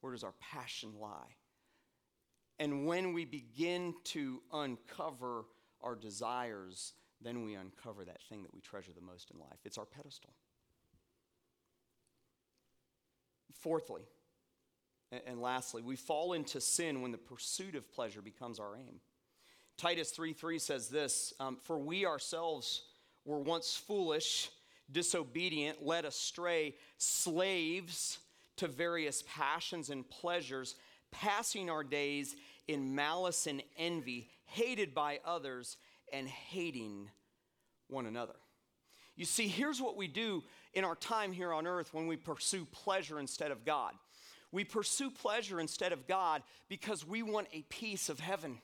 Where 0.00 0.12
does 0.12 0.24
our 0.24 0.34
passion 0.40 0.90
lie? 1.00 1.36
And 2.58 2.86
when 2.86 3.12
we 3.12 3.24
begin 3.24 3.94
to 4.04 4.40
uncover 4.52 5.44
our 5.82 5.94
desires, 5.94 6.94
then 7.20 7.44
we 7.44 7.54
uncover 7.54 8.04
that 8.04 8.22
thing 8.28 8.42
that 8.42 8.54
we 8.54 8.60
treasure 8.60 8.92
the 8.94 9.04
most 9.04 9.30
in 9.30 9.38
life. 9.38 9.58
It's 9.64 9.78
our 9.78 9.84
pedestal. 9.84 10.32
Fourthly, 13.60 14.02
and 15.26 15.40
lastly, 15.40 15.82
we 15.82 15.96
fall 15.96 16.32
into 16.32 16.60
sin 16.60 17.00
when 17.00 17.12
the 17.12 17.18
pursuit 17.18 17.74
of 17.74 17.90
pleasure 17.92 18.20
becomes 18.20 18.58
our 18.58 18.76
aim. 18.76 19.00
Titus 19.78 20.10
3 20.10 20.32
3 20.32 20.58
says 20.58 20.88
this 20.88 21.34
um, 21.40 21.58
For 21.62 21.78
we 21.78 22.06
ourselves 22.06 22.82
were 23.24 23.38
once 23.38 23.76
foolish, 23.76 24.50
disobedient, 24.90 25.84
led 25.84 26.04
astray, 26.04 26.74
slaves 26.98 28.18
to 28.56 28.68
various 28.68 29.22
passions 29.26 29.90
and 29.90 30.08
pleasures 30.08 30.76
passing 31.20 31.70
our 31.70 31.84
days 31.84 32.36
in 32.68 32.94
malice 32.94 33.46
and 33.46 33.62
envy, 33.76 34.28
hated 34.46 34.94
by 34.94 35.20
others, 35.24 35.76
and 36.12 36.28
hating 36.28 37.08
one 37.88 38.06
another. 38.06 38.34
You 39.16 39.24
see, 39.24 39.48
here's 39.48 39.80
what 39.80 39.96
we 39.96 40.08
do 40.08 40.44
in 40.74 40.84
our 40.84 40.94
time 40.94 41.32
here 41.32 41.52
on 41.52 41.66
earth 41.66 41.94
when 41.94 42.06
we 42.06 42.16
pursue 42.16 42.66
pleasure 42.66 43.18
instead 43.18 43.50
of 43.50 43.64
God. 43.64 43.94
We 44.52 44.64
pursue 44.64 45.10
pleasure 45.10 45.58
instead 45.58 45.92
of 45.92 46.06
God 46.06 46.42
because 46.68 47.06
we 47.06 47.22
want 47.22 47.48
a 47.52 47.62
piece 47.62 48.08
of 48.08 48.20
heaven. 48.20 48.58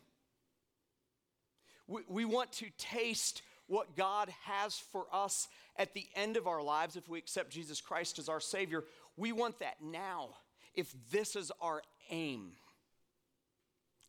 We, 1.86 2.02
we 2.08 2.24
want 2.24 2.52
to 2.52 2.66
taste 2.76 3.42
what 3.66 3.96
God 3.96 4.28
has 4.44 4.76
for 4.76 5.06
us 5.12 5.48
at 5.76 5.94
the 5.94 6.06
end 6.14 6.36
of 6.36 6.46
our 6.46 6.62
lives 6.62 6.96
if 6.96 7.08
we 7.08 7.18
accept 7.18 7.50
Jesus 7.50 7.80
Christ 7.80 8.18
as 8.18 8.28
our 8.28 8.40
Savior. 8.40 8.84
We 9.16 9.32
want 9.32 9.58
that 9.60 9.76
now 9.82 10.30
if 10.74 10.92
this 11.10 11.36
is 11.36 11.50
our 11.60 11.82
aim. 12.12 12.52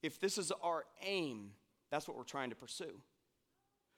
If 0.03 0.19
this 0.19 0.37
is 0.37 0.51
our 0.61 0.83
aim, 1.01 1.51
that's 1.89 2.07
what 2.07 2.15
we're 2.17 2.23
trying 2.23 2.51
to 2.51 2.55
pursue. 2.55 2.93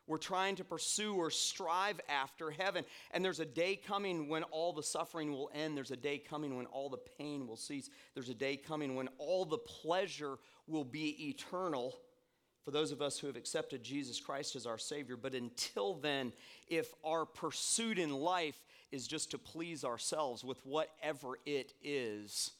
We're 0.07 0.17
trying 0.17 0.55
to 0.57 0.63
pursue 0.63 1.15
or 1.15 1.31
strive 1.31 1.99
after 2.07 2.51
heaven. 2.51 2.85
And 3.11 3.25
there's 3.25 3.39
a 3.39 3.45
day 3.45 3.75
coming 3.75 4.29
when 4.29 4.43
all 4.43 4.71
the 4.71 4.83
suffering 4.83 5.31
will 5.31 5.49
end. 5.53 5.75
There's 5.75 5.91
a 5.91 5.97
day 5.97 6.19
coming 6.19 6.55
when 6.55 6.67
all 6.67 6.89
the 6.89 6.99
pain 7.17 7.47
will 7.47 7.57
cease. 7.57 7.89
There's 8.13 8.29
a 8.29 8.35
day 8.35 8.55
coming 8.55 8.95
when 8.95 9.09
all 9.17 9.45
the 9.45 9.57
pleasure 9.57 10.37
will 10.67 10.83
be 10.83 11.29
eternal 11.29 11.97
for 12.63 12.71
those 12.71 12.91
of 12.91 13.01
us 13.01 13.17
who 13.17 13.27
have 13.27 13.35
accepted 13.35 13.83
Jesus 13.83 14.19
Christ 14.19 14.55
as 14.55 14.67
our 14.67 14.77
Savior. 14.77 15.17
But 15.17 15.33
until 15.33 15.95
then, 15.95 16.33
if 16.67 16.93
our 17.03 17.25
pursuit 17.25 17.97
in 17.97 18.11
life 18.11 18.57
is 18.91 19.07
just 19.07 19.31
to 19.31 19.37
please 19.39 19.83
ourselves 19.83 20.43
with 20.43 20.59
whatever 20.63 21.39
it 21.45 21.73
is, 21.83 22.51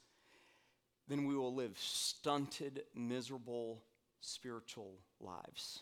then 1.08 1.26
we 1.26 1.36
will 1.36 1.54
live 1.54 1.78
stunted, 1.78 2.84
miserable 2.96 3.84
spiritual 4.22 4.94
lives. 5.20 5.80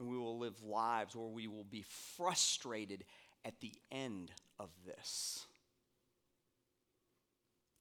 And 0.00 0.08
we 0.08 0.16
will 0.16 0.38
live 0.38 0.62
lives 0.62 1.14
where 1.14 1.28
we 1.28 1.48
will 1.48 1.64
be 1.64 1.84
frustrated 2.16 3.04
at 3.44 3.60
the 3.60 3.72
end 3.90 4.32
of 4.58 4.70
this. 4.86 5.46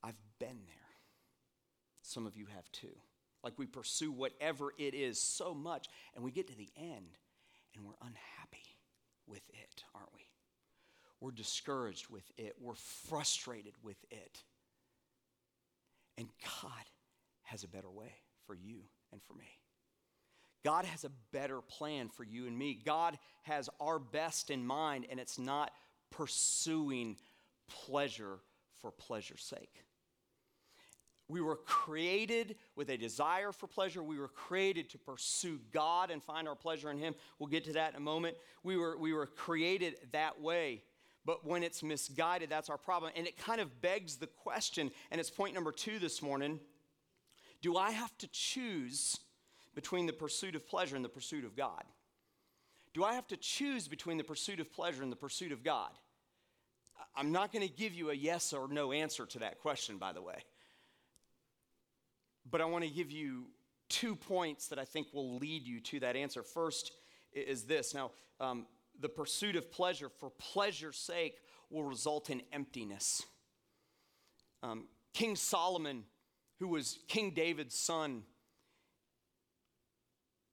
I've 0.04 0.16
been 0.40 0.60
there. 0.66 0.76
Some 2.02 2.26
of 2.26 2.36
you 2.36 2.46
have 2.56 2.72
too. 2.72 2.96
Like 3.44 3.54
we 3.58 3.66
pursue 3.66 4.12
whatever 4.12 4.74
it 4.78 4.94
is 4.94 5.20
so 5.20 5.54
much, 5.54 5.88
and 6.16 6.24
we 6.24 6.32
get 6.32 6.48
to 6.48 6.58
the 6.58 6.70
end 6.78 7.18
and 7.76 7.86
we're 7.86 7.94
unhappy 8.02 8.78
with 9.28 9.48
it, 9.50 9.84
aren't 9.94 10.14
we? 10.14 10.22
We're 11.20 11.32
discouraged 11.32 12.10
with 12.10 12.30
it, 12.38 12.56
we're 12.60 12.76
frustrated 12.76 13.74
with 13.84 13.98
it. 14.12 14.44
And 16.18 16.28
God 16.62 16.72
has 17.44 17.64
a 17.64 17.68
better 17.68 17.90
way 17.90 18.14
for 18.46 18.56
you 18.56 18.82
and 19.12 19.22
for 19.24 19.34
me. 19.34 19.48
God 20.66 20.86
has 20.86 21.04
a 21.04 21.12
better 21.32 21.62
plan 21.62 22.10
for 22.10 22.24
you 22.24 22.48
and 22.48 22.58
me. 22.58 22.80
God 22.84 23.18
has 23.44 23.70
our 23.80 24.00
best 24.00 24.50
in 24.50 24.66
mind, 24.66 25.06
and 25.10 25.20
it's 25.20 25.40
not 25.40 25.72
pursuing 26.12 27.16
pleasure 27.68 28.40
for 28.82 28.92
pleasure's 28.92 29.44
sake. 29.44 29.84
We 31.30 31.42
were 31.42 31.58
created 31.58 32.56
with 32.76 32.90
a 32.90 32.98
desire 32.98 33.52
for 33.52 33.68
pleasure. 33.68 34.02
We 34.02 34.18
were 34.18 34.30
created 34.30 34.90
to 34.92 34.98
pursue 34.98 35.60
God 35.74 36.10
and 36.10 36.24
find 36.24 36.48
our 36.48 36.56
pleasure 36.56 36.90
in 36.90 36.98
Him. 36.98 37.16
We'll 37.38 37.50
get 37.50 37.66
to 37.66 37.74
that 37.74 37.92
in 37.92 37.98
a 37.98 38.02
moment. 38.02 38.38
We 38.64 38.78
were, 38.78 38.98
we 38.98 39.14
were 39.14 39.26
created 39.26 39.96
that 40.14 40.42
way. 40.42 40.84
But 41.28 41.46
when 41.46 41.62
it's 41.62 41.84
misguided, 41.84 42.50
that's 42.50 42.70
our 42.70 42.78
problem. 42.78 43.12
And 43.18 43.28
it 43.28 43.38
kind 43.38 43.60
of 43.60 43.82
begs 43.82 44.16
the 44.16 44.28
question, 44.28 44.90
and 45.12 45.20
it's 45.20 45.30
point 45.30 45.54
number 45.54 45.74
two 45.74 46.00
this 46.00 46.22
morning 46.24 46.60
do 47.62 47.76
I 47.76 47.92
have 47.92 48.16
to 48.20 48.28
choose 48.28 49.18
between 49.76 50.06
the 50.06 50.14
pursuit 50.14 50.56
of 50.56 50.68
pleasure 50.68 50.96
and 50.96 51.04
the 51.04 51.10
pursuit 51.10 51.44
of 51.44 51.56
God? 51.56 51.84
Do 52.94 53.04
I 53.04 53.14
have 53.14 53.28
to 53.28 53.38
choose 53.38 53.88
between 53.88 54.18
the 54.18 54.24
pursuit 54.24 54.60
of 54.60 54.72
pleasure 54.72 55.04
and 55.04 55.12
the 55.12 55.18
pursuit 55.18 55.52
of 55.52 55.64
God? 55.64 55.90
I'm 57.16 57.32
not 57.32 57.52
going 57.52 57.68
to 57.68 57.74
give 57.74 57.94
you 57.94 58.12
a 58.12 58.14
yes 58.14 58.54
or 58.54 58.68
no 58.68 58.92
answer 58.92 59.26
to 59.26 59.40
that 59.40 59.60
question, 59.60 59.98
by 59.98 60.14
the 60.14 60.22
way. 60.22 60.44
But 62.50 62.62
I 62.62 62.66
want 62.66 62.86
to 62.86 62.90
give 62.92 63.12
you 63.12 63.48
two 63.90 64.16
points 64.16 64.68
that 64.68 64.80
I 64.80 64.86
think 64.86 65.08
will 65.14 65.38
lead 65.38 65.66
you 65.66 65.82
to 65.82 66.00
that 66.02 66.16
answer. 66.16 66.44
First 66.44 66.92
is 67.34 67.64
this. 67.64 67.94
Now, 67.94 68.12
um, 68.40 68.68
the 69.00 69.10
pursuit 69.10 69.56
of 69.56 69.72
pleasure 69.72 70.10
for 70.10 70.30
pleasure's 70.30 70.98
sake 70.98 71.40
will 71.70 71.84
result 71.84 72.30
in 72.30 72.42
emptiness. 72.52 73.24
Um, 74.64 74.86
King 75.14 75.36
Solomon, 75.36 76.04
who 76.60 76.68
was 76.68 77.00
King 77.08 77.32
David's 77.32 77.78
son, 77.78 78.24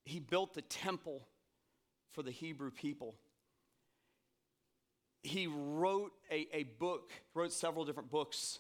he 0.05 0.21
built 0.21 0.55
the 0.55 0.63
temple 0.63 1.27
for 2.13 2.23
the 2.23 2.31
Hebrew 2.31 2.71
people. 2.71 3.17
He 5.23 5.47
wrote 5.47 6.13
a, 6.31 6.47
a 6.53 6.65
book, 6.65 7.11
wrote 7.35 7.53
several 7.53 7.85
different 7.85 8.11
books. 8.11 8.59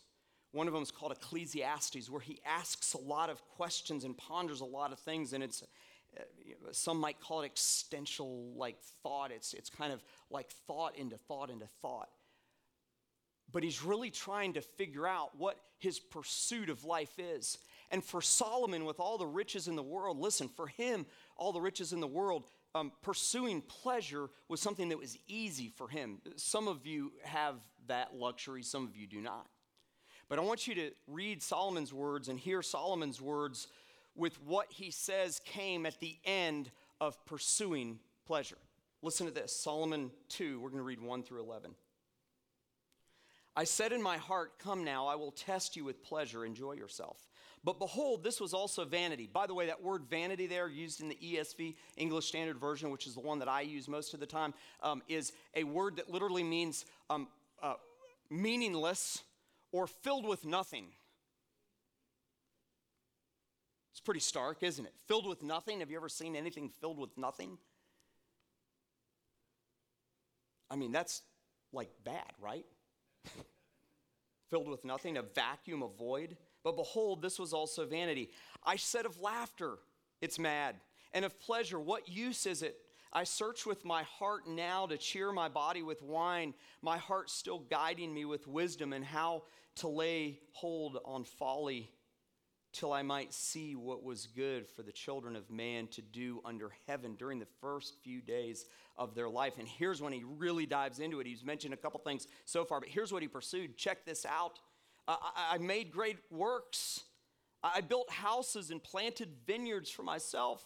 One 0.52 0.66
of 0.66 0.72
them 0.72 0.82
is 0.82 0.90
called 0.90 1.12
Ecclesiastes, 1.12 2.08
where 2.08 2.20
he 2.20 2.40
asks 2.46 2.94
a 2.94 3.00
lot 3.00 3.28
of 3.28 3.46
questions 3.48 4.04
and 4.04 4.16
ponders 4.16 4.60
a 4.60 4.64
lot 4.64 4.92
of 4.92 4.98
things, 4.98 5.32
and 5.34 5.42
it's 5.44 5.62
some 6.72 6.98
might 6.98 7.20
call 7.20 7.42
it 7.42 7.46
existential 7.46 8.52
like 8.56 8.80
thought. 9.02 9.30
It's, 9.30 9.54
it's 9.54 9.70
kind 9.70 9.92
of 9.92 10.02
like 10.30 10.50
thought 10.66 10.96
into 10.96 11.16
thought 11.16 11.50
into 11.50 11.66
thought. 11.82 12.08
But 13.52 13.62
he's 13.62 13.84
really 13.84 14.10
trying 14.10 14.54
to 14.54 14.60
figure 14.60 15.06
out 15.06 15.30
what 15.38 15.58
his 15.78 16.00
pursuit 16.00 16.70
of 16.70 16.84
life 16.84 17.18
is. 17.18 17.58
And 17.90 18.02
for 18.02 18.20
Solomon, 18.20 18.84
with 18.84 18.98
all 18.98 19.18
the 19.18 19.26
riches 19.26 19.68
in 19.68 19.76
the 19.76 19.82
world, 19.82 20.18
listen, 20.18 20.48
for 20.48 20.66
him, 20.66 21.06
all 21.36 21.52
the 21.52 21.60
riches 21.60 21.92
in 21.92 22.00
the 22.00 22.08
world, 22.08 22.44
um, 22.74 22.90
pursuing 23.02 23.60
pleasure 23.60 24.28
was 24.48 24.60
something 24.60 24.88
that 24.88 24.98
was 24.98 25.16
easy 25.28 25.68
for 25.68 25.88
him. 25.88 26.20
Some 26.36 26.66
of 26.66 26.86
you 26.86 27.12
have 27.22 27.56
that 27.86 28.16
luxury, 28.16 28.62
some 28.62 28.84
of 28.84 28.96
you 28.96 29.06
do 29.06 29.20
not. 29.20 29.46
But 30.28 30.38
I 30.38 30.42
want 30.42 30.66
you 30.66 30.74
to 30.76 30.90
read 31.06 31.42
Solomon's 31.42 31.92
words 31.92 32.28
and 32.28 32.38
hear 32.40 32.62
Solomon's 32.62 33.20
words 33.20 33.68
with 34.14 34.40
what 34.42 34.70
he 34.70 34.90
says 34.90 35.40
came 35.44 35.86
at 35.86 36.00
the 36.00 36.16
end 36.24 36.70
of 37.00 37.24
pursuing 37.26 37.98
pleasure. 38.26 38.58
Listen 39.02 39.26
to 39.26 39.32
this 39.32 39.54
Solomon 39.54 40.10
2, 40.30 40.60
we're 40.60 40.70
going 40.70 40.78
to 40.78 40.84
read 40.84 41.00
1 41.00 41.22
through 41.22 41.42
11. 41.42 41.74
I 43.56 43.64
said 43.64 43.92
in 43.92 44.02
my 44.02 44.16
heart, 44.16 44.58
Come 44.58 44.82
now, 44.82 45.06
I 45.06 45.14
will 45.14 45.30
test 45.30 45.76
you 45.76 45.84
with 45.84 46.02
pleasure, 46.02 46.44
enjoy 46.44 46.72
yourself. 46.72 47.28
But 47.62 47.78
behold, 47.78 48.22
this 48.22 48.40
was 48.40 48.52
also 48.52 48.84
vanity. 48.84 49.28
By 49.32 49.46
the 49.46 49.54
way, 49.54 49.66
that 49.66 49.82
word 49.82 50.04
vanity 50.10 50.46
there, 50.46 50.68
used 50.68 51.00
in 51.00 51.08
the 51.08 51.16
ESV, 51.16 51.76
English 51.96 52.26
Standard 52.26 52.58
Version, 52.58 52.90
which 52.90 53.06
is 53.06 53.14
the 53.14 53.20
one 53.20 53.38
that 53.38 53.48
I 53.48 53.62
use 53.62 53.88
most 53.88 54.12
of 54.12 54.20
the 54.20 54.26
time, 54.26 54.52
um, 54.82 55.02
is 55.08 55.32
a 55.54 55.64
word 55.64 55.96
that 55.96 56.10
literally 56.10 56.42
means 56.42 56.84
um, 57.08 57.28
uh, 57.62 57.74
meaningless 58.28 59.22
or 59.72 59.86
filled 59.86 60.26
with 60.26 60.44
nothing. 60.44 60.88
It's 63.94 64.00
pretty 64.00 64.18
stark, 64.18 64.64
isn't 64.64 64.84
it? 64.84 64.92
Filled 65.06 65.24
with 65.24 65.44
nothing. 65.44 65.78
Have 65.78 65.88
you 65.88 65.96
ever 65.96 66.08
seen 66.08 66.34
anything 66.34 66.68
filled 66.68 66.98
with 66.98 67.16
nothing? 67.16 67.58
I 70.68 70.74
mean, 70.74 70.90
that's 70.90 71.22
like 71.72 71.90
bad, 72.02 72.32
right? 72.40 72.66
filled 74.50 74.66
with 74.66 74.84
nothing, 74.84 75.16
a 75.16 75.22
vacuum, 75.22 75.84
a 75.84 75.86
void. 75.86 76.36
But 76.64 76.74
behold, 76.74 77.22
this 77.22 77.38
was 77.38 77.52
also 77.52 77.86
vanity. 77.86 78.30
I 78.64 78.74
said 78.74 79.06
of 79.06 79.20
laughter, 79.20 79.78
it's 80.20 80.40
mad, 80.40 80.74
and 81.12 81.24
of 81.24 81.38
pleasure, 81.38 81.78
what 81.78 82.08
use 82.08 82.46
is 82.46 82.62
it? 82.62 82.76
I 83.12 83.22
search 83.22 83.64
with 83.64 83.84
my 83.84 84.02
heart 84.02 84.48
now 84.48 84.86
to 84.88 84.96
cheer 84.96 85.30
my 85.30 85.48
body 85.48 85.82
with 85.82 86.02
wine, 86.02 86.54
my 86.82 86.98
heart 86.98 87.30
still 87.30 87.60
guiding 87.60 88.12
me 88.12 88.24
with 88.24 88.48
wisdom 88.48 88.92
and 88.92 89.04
how 89.04 89.44
to 89.76 89.86
lay 89.86 90.40
hold 90.50 90.98
on 91.04 91.22
folly 91.22 91.92
till 92.74 92.92
I 92.92 93.02
might 93.02 93.32
see 93.32 93.76
what 93.76 94.02
was 94.02 94.26
good 94.26 94.68
for 94.68 94.82
the 94.82 94.92
children 94.92 95.36
of 95.36 95.48
man 95.48 95.86
to 95.88 96.02
do 96.02 96.40
under 96.44 96.72
heaven 96.86 97.14
during 97.14 97.38
the 97.38 97.46
first 97.60 97.94
few 98.02 98.20
days 98.20 98.66
of 98.98 99.14
their 99.14 99.28
life. 99.28 99.54
And 99.58 99.66
here's 99.66 100.02
when 100.02 100.12
he 100.12 100.24
really 100.24 100.66
dives 100.66 100.98
into 100.98 101.20
it. 101.20 101.26
He's 101.26 101.44
mentioned 101.44 101.72
a 101.72 101.78
couple 101.78 102.00
things 102.00 102.26
so 102.44 102.64
far, 102.64 102.80
but 102.80 102.88
here's 102.88 103.12
what 103.12 103.22
he 103.22 103.28
pursued. 103.28 103.76
Check 103.76 104.04
this 104.04 104.26
out. 104.26 104.58
I, 105.06 105.16
I 105.52 105.58
made 105.58 105.92
great 105.92 106.18
works. 106.30 107.00
I 107.62 107.80
built 107.80 108.10
houses 108.10 108.70
and 108.70 108.82
planted 108.82 109.30
vineyards 109.46 109.88
for 109.88 110.02
myself. 110.02 110.62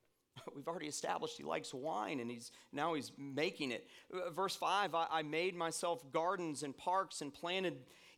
We've 0.54 0.68
already 0.68 0.86
established 0.86 1.36
he 1.36 1.42
likes 1.42 1.74
wine 1.74 2.20
and 2.20 2.30
he's 2.30 2.52
now 2.72 2.94
he's 2.94 3.10
making 3.18 3.72
it. 3.72 3.88
Uh, 4.14 4.30
verse 4.30 4.54
5 4.54 4.94
I, 4.94 5.06
I 5.10 5.22
made 5.22 5.56
myself 5.56 6.00
gardens 6.12 6.62
and 6.62 6.76
parks 6.76 7.22
and 7.22 7.34
planted 7.34 7.74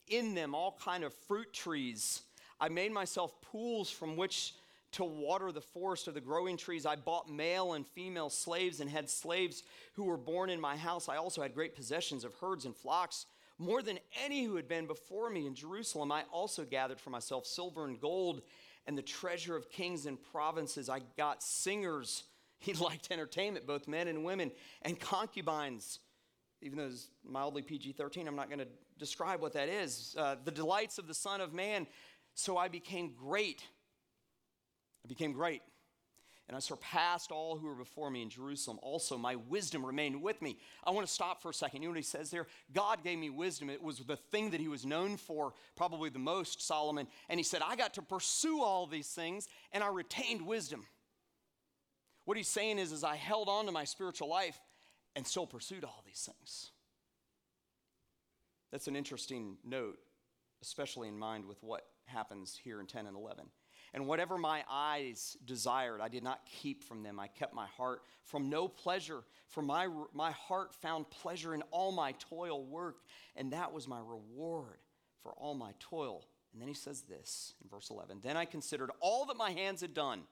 in 0.08 0.34
them 0.34 0.54
all 0.54 0.78
kind 0.84 1.02
of 1.02 1.14
fruit 1.26 1.52
trees 1.52 2.22
I 2.62 2.70
made 2.70 2.92
myself 2.92 3.34
pools 3.42 3.90
from 3.90 4.16
which 4.16 4.54
to 4.92 5.04
water 5.04 5.52
the 5.52 5.60
forest 5.60 6.08
of 6.08 6.14
the 6.14 6.20
growing 6.20 6.56
trees. 6.56 6.86
I 6.86 6.96
bought 6.96 7.30
male 7.30 7.74
and 7.74 7.86
female 7.86 8.30
slaves 8.30 8.80
and 8.80 8.88
had 8.88 9.10
slaves 9.10 9.62
who 9.94 10.04
were 10.04 10.16
born 10.16 10.48
in 10.48 10.60
my 10.60 10.76
house. 10.76 11.08
I 11.08 11.16
also 11.16 11.42
had 11.42 11.54
great 11.54 11.74
possessions 11.74 12.24
of 12.24 12.34
herds 12.40 12.64
and 12.64 12.74
flocks, 12.74 13.26
more 13.58 13.82
than 13.82 13.98
any 14.24 14.44
who 14.44 14.56
had 14.56 14.68
been 14.68 14.86
before 14.86 15.28
me 15.28 15.46
in 15.46 15.54
Jerusalem. 15.54 16.10
I 16.12 16.22
also 16.32 16.64
gathered 16.64 17.00
for 17.00 17.10
myself 17.10 17.46
silver 17.46 17.84
and 17.84 18.00
gold 18.00 18.42
and 18.86 18.96
the 18.96 19.02
treasure 19.02 19.56
of 19.56 19.70
kings 19.70 20.06
and 20.06 20.18
provinces. 20.32 20.88
I 20.88 21.00
got 21.16 21.42
singers 21.42 22.24
He 22.62 22.74
liked 22.74 23.10
entertainment, 23.10 23.66
both 23.66 23.88
men 23.88 24.06
and 24.06 24.24
women, 24.24 24.52
and 24.82 24.98
concubines. 24.98 25.98
Even 26.60 26.78
though 26.78 26.86
it's 26.86 27.08
mildly 27.28 27.60
PG 27.60 27.92
13, 27.92 28.28
I'm 28.28 28.36
not 28.36 28.48
going 28.48 28.60
to 28.60 28.68
describe 29.00 29.40
what 29.40 29.52
that 29.54 29.68
is. 29.68 30.14
Uh, 30.16 30.36
the 30.44 30.52
delights 30.52 30.98
of 30.98 31.08
the 31.08 31.14
Son 31.14 31.40
of 31.40 31.52
Man. 31.52 31.88
So 32.34 32.56
I 32.56 32.68
became 32.68 33.14
great. 33.14 33.62
I 35.04 35.08
became 35.08 35.32
great 35.32 35.62
and 36.52 36.56
I 36.56 36.60
surpassed 36.60 37.30
all 37.30 37.56
who 37.56 37.66
were 37.66 37.74
before 37.74 38.10
me 38.10 38.20
in 38.20 38.28
Jerusalem. 38.28 38.78
Also, 38.82 39.16
my 39.16 39.36
wisdom 39.36 39.86
remained 39.86 40.20
with 40.20 40.42
me. 40.42 40.58
I 40.84 40.90
want 40.90 41.06
to 41.06 41.12
stop 41.12 41.40
for 41.40 41.50
a 41.50 41.54
second. 41.54 41.80
You 41.80 41.88
know 41.88 41.92
what 41.92 41.98
he 41.98 42.02
says 42.02 42.30
there? 42.30 42.46
God 42.74 43.02
gave 43.02 43.18
me 43.18 43.30
wisdom. 43.30 43.70
It 43.70 43.82
was 43.82 43.98
the 44.00 44.16
thing 44.16 44.50
that 44.50 44.60
he 44.60 44.68
was 44.68 44.84
known 44.84 45.16
for, 45.16 45.54
probably 45.76 46.10
the 46.10 46.18
most, 46.18 46.60
Solomon. 46.60 47.06
And 47.30 47.40
he 47.40 47.44
said, 47.44 47.62
I 47.64 47.74
got 47.74 47.94
to 47.94 48.02
pursue 48.02 48.60
all 48.60 48.86
these 48.86 49.08
things, 49.08 49.48
and 49.72 49.82
I 49.82 49.88
retained 49.88 50.42
wisdom. 50.42 50.84
What 52.26 52.36
he's 52.36 52.48
saying 52.48 52.78
is, 52.78 52.92
is 52.92 53.02
I 53.02 53.16
held 53.16 53.48
on 53.48 53.64
to 53.64 53.72
my 53.72 53.84
spiritual 53.84 54.28
life 54.28 54.60
and 55.16 55.26
still 55.26 55.46
pursued 55.46 55.84
all 55.84 56.02
these 56.04 56.28
things. 56.30 56.70
That's 58.72 58.88
an 58.88 58.96
interesting 58.96 59.56
note, 59.64 59.98
especially 60.60 61.08
in 61.08 61.18
mind 61.18 61.46
with 61.46 61.62
what 61.62 61.86
happens 62.06 62.58
here 62.62 62.80
in 62.80 62.86
10 62.86 63.06
and 63.06 63.16
11. 63.16 63.46
And 63.94 64.06
whatever 64.06 64.38
my 64.38 64.64
eyes 64.70 65.36
desired, 65.44 66.00
I 66.00 66.08
did 66.08 66.22
not 66.22 66.46
keep 66.46 66.82
from 66.82 67.02
them. 67.02 67.20
I 67.20 67.26
kept 67.26 67.54
my 67.54 67.66
heart 67.66 68.02
from 68.24 68.48
no 68.48 68.66
pleasure, 68.66 69.22
for 69.48 69.60
my, 69.60 69.86
my 70.14 70.30
heart 70.30 70.74
found 70.74 71.10
pleasure 71.10 71.54
in 71.54 71.62
all 71.70 71.92
my 71.92 72.12
toil 72.12 72.64
work, 72.64 72.96
and 73.36 73.52
that 73.52 73.72
was 73.72 73.86
my 73.86 73.98
reward 73.98 74.78
for 75.22 75.32
all 75.32 75.54
my 75.54 75.72
toil. 75.78 76.24
And 76.52 76.60
then 76.60 76.68
he 76.68 76.74
says 76.74 77.02
this 77.02 77.52
in 77.62 77.68
verse 77.68 77.90
11 77.90 78.20
Then 78.22 78.36
I 78.36 78.46
considered 78.46 78.90
all 79.00 79.26
that 79.26 79.36
my 79.36 79.50
hands 79.50 79.82
had 79.82 79.92
done, 79.92 80.22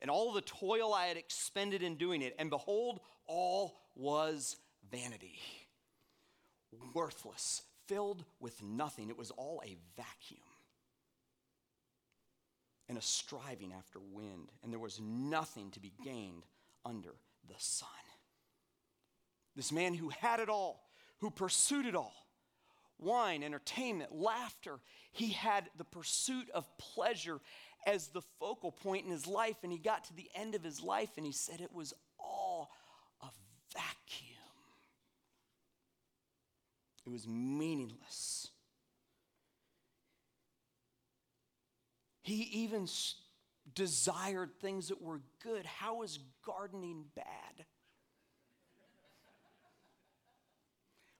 and 0.00 0.10
all 0.10 0.32
the 0.32 0.40
toil 0.40 0.94
I 0.94 1.06
had 1.06 1.18
expended 1.18 1.82
in 1.82 1.96
doing 1.96 2.22
it, 2.22 2.34
and 2.38 2.48
behold, 2.48 3.00
all 3.26 3.76
was 3.94 4.56
vanity, 4.90 5.38
worthless, 6.94 7.60
filled 7.86 8.24
with 8.40 8.62
nothing. 8.62 9.10
It 9.10 9.18
was 9.18 9.30
all 9.32 9.62
a 9.66 9.76
vacuum 9.96 10.45
and 12.88 12.96
a 12.96 13.02
striving 13.02 13.72
after 13.72 13.98
wind, 13.98 14.50
and 14.62 14.72
there 14.72 14.78
was 14.78 15.00
nothing 15.00 15.70
to 15.72 15.80
be 15.80 15.92
gained 16.04 16.44
under 16.84 17.14
the 17.48 17.54
sun. 17.58 17.88
This 19.54 19.72
man 19.72 19.94
who 19.94 20.10
had 20.10 20.40
it 20.40 20.48
all, 20.48 20.84
who 21.18 21.30
pursued 21.30 21.86
it 21.86 21.96
all 21.96 22.26
wine, 22.98 23.42
entertainment, 23.42 24.14
laughter 24.14 24.78
he 25.12 25.30
had 25.30 25.68
the 25.76 25.84
pursuit 25.84 26.48
of 26.50 26.66
pleasure 26.78 27.40
as 27.86 28.08
the 28.08 28.22
focal 28.38 28.72
point 28.72 29.04
in 29.04 29.10
his 29.10 29.26
life, 29.26 29.56
and 29.62 29.72
he 29.72 29.78
got 29.78 30.04
to 30.04 30.14
the 30.14 30.28
end 30.34 30.54
of 30.54 30.62
his 30.62 30.82
life 30.82 31.10
and 31.16 31.24
he 31.24 31.32
said 31.32 31.60
it 31.60 31.72
was 31.72 31.94
all 32.18 32.70
a 33.22 33.28
vacuum. 33.72 34.36
It 37.06 37.10
was 37.10 37.26
meaningless. 37.28 38.50
He 42.26 42.42
even 42.64 42.88
desired 43.72 44.50
things 44.60 44.88
that 44.88 45.00
were 45.00 45.20
good. 45.44 45.64
How 45.64 46.02
is 46.02 46.18
gardening 46.44 47.04
bad? 47.14 47.64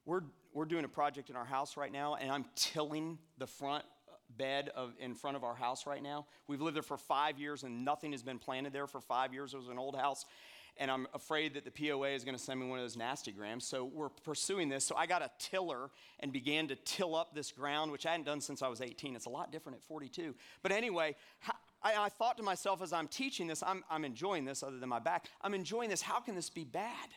We're, 0.05 0.23
we're 0.53 0.65
doing 0.65 0.85
a 0.85 0.89
project 0.89 1.31
in 1.31 1.37
our 1.37 1.45
house 1.45 1.77
right 1.77 1.93
now, 1.93 2.17
and 2.17 2.29
I'm 2.33 2.45
tilling 2.57 3.19
the 3.39 3.47
front 3.47 3.85
uh, 4.09 4.15
bed 4.37 4.71
of, 4.75 4.95
in 4.99 5.15
front 5.15 5.37
of 5.37 5.45
our 5.45 5.55
house 5.55 5.87
right 5.87 6.03
now. 6.03 6.27
We've 6.49 6.61
lived 6.61 6.75
there 6.75 6.83
for 6.83 6.97
five 6.97 7.39
years, 7.39 7.63
and 7.63 7.85
nothing 7.85 8.11
has 8.11 8.25
been 8.25 8.41
planted 8.41 8.73
there 8.73 8.89
for 8.89 9.01
five 9.01 9.33
years. 9.33 9.55
It 9.55 9.59
was 9.59 9.69
an 9.69 9.79
old 9.79 9.95
house, 9.95 10.25
and 10.79 10.91
I'm 10.91 11.07
afraid 11.15 11.55
that 11.55 11.65
the 11.65 11.71
POA 11.71 12.11
is 12.11 12.25
going 12.25 12.37
to 12.37 12.43
send 12.43 12.61
me 12.61 12.67
one 12.67 12.79
of 12.79 12.85
those 12.85 12.97
nasty 12.97 13.33
grams. 13.33 13.65
So 13.65 13.85
we're 13.85 14.09
pursuing 14.09 14.69
this. 14.69 14.85
So 14.85 14.95
I 14.97 15.07
got 15.07 15.23
a 15.23 15.31
tiller 15.39 15.91
and 16.21 16.33
began 16.33 16.69
to 16.69 16.77
till 16.77 17.15
up 17.15 17.35
this 17.35 17.51
ground, 17.53 17.93
which 17.93 18.07
I 18.07 18.11
hadn't 18.11 18.27
done 18.27 18.41
since 18.41 18.63
I 18.63 18.69
was 18.69 18.81
18. 18.81 19.17
It's 19.17 19.27
a 19.27 19.31
lot 19.31 19.51
different 19.51 19.79
at 19.79 19.85
42. 19.85 20.35
But 20.63 20.73
anyway, 20.73 21.17
I, 21.83 22.05
I 22.05 22.09
thought 22.11 22.37
to 22.39 22.43
myself 22.43 22.83
as 22.83 22.93
I'm 22.93 23.09
teaching 23.09 23.47
this, 23.47 23.63
I'm, 23.63 23.85
I'm 23.91 24.05
enjoying 24.05 24.45
this 24.45 24.63
other 24.63 24.79
than 24.79 24.89
my 24.89 24.99
back. 24.99 25.27
I'm 25.41 25.55
enjoying 25.55 25.89
this. 25.89 26.03
How 26.03 26.21
can 26.21 26.35
this 26.35 26.51
be 26.51 26.65
bad? 26.65 27.09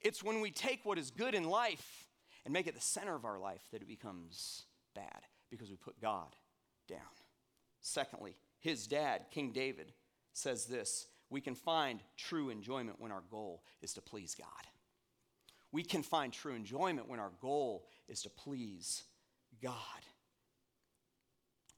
It's 0.00 0.22
when 0.22 0.40
we 0.40 0.50
take 0.50 0.80
what 0.84 0.98
is 0.98 1.10
good 1.10 1.34
in 1.34 1.44
life 1.44 2.06
and 2.44 2.52
make 2.52 2.66
it 2.66 2.74
the 2.74 2.80
center 2.80 3.14
of 3.14 3.24
our 3.24 3.38
life 3.38 3.62
that 3.72 3.82
it 3.82 3.88
becomes 3.88 4.64
bad 4.94 5.22
because 5.50 5.70
we 5.70 5.76
put 5.76 6.00
God 6.00 6.34
down. 6.88 7.00
Secondly, 7.80 8.36
his 8.58 8.86
dad, 8.86 9.26
King 9.30 9.52
David, 9.52 9.92
says 10.32 10.66
this 10.66 11.06
we 11.30 11.40
can 11.40 11.54
find 11.54 12.00
true 12.16 12.50
enjoyment 12.50 13.00
when 13.00 13.12
our 13.12 13.22
goal 13.30 13.62
is 13.80 13.94
to 13.94 14.02
please 14.02 14.34
God. 14.34 14.66
We 15.72 15.84
can 15.84 16.02
find 16.02 16.32
true 16.32 16.54
enjoyment 16.54 17.08
when 17.08 17.20
our 17.20 17.30
goal 17.40 17.86
is 18.08 18.22
to 18.22 18.30
please 18.30 19.04
God. 19.62 19.74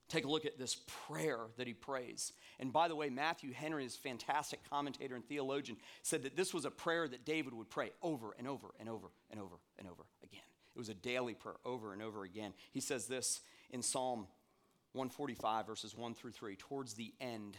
Take 0.09 0.25
a 0.25 0.29
look 0.29 0.45
at 0.45 0.59
this 0.59 0.77
prayer 1.07 1.41
that 1.57 1.67
he 1.67 1.73
prays. 1.73 2.33
And 2.59 2.73
by 2.73 2.89
the 2.89 2.97
way, 2.97 3.09
Matthew 3.09 3.53
Henry, 3.53 3.83
his 3.83 3.97
fantastic 3.97 4.61
commentator 4.69 5.15
and 5.15 5.25
theologian, 5.25 5.79
said 6.03 6.23
that 6.25 6.37
this 6.37 6.53
was 6.53 6.65
a 6.65 6.71
prayer 6.71 7.09
that 7.09 7.25
David 7.25 7.55
would 7.55 7.71
pray 7.71 7.93
over 8.03 8.35
and 8.39 8.47
over 8.47 8.75
and 8.79 8.89
over 8.89 9.09
and 9.31 9.41
over 9.41 9.57
and 9.79 9.89
over 9.89 10.03
again. 10.23 10.41
It 10.75 10.79
was 10.79 10.91
a 10.91 10.95
daily 10.95 11.35
prayer 11.35 11.57
over 11.65 11.93
and 11.93 12.03
over 12.03 12.25
again. 12.25 12.53
He 12.73 12.81
says 12.81 13.07
this 13.07 13.41
in 13.71 13.83
Psalm 13.83 14.27
145, 14.93 15.67
verses 15.67 15.97
1 15.97 16.15
through 16.15 16.33
3, 16.33 16.57
towards 16.57 16.95
the 16.95 17.15
end 17.21 17.57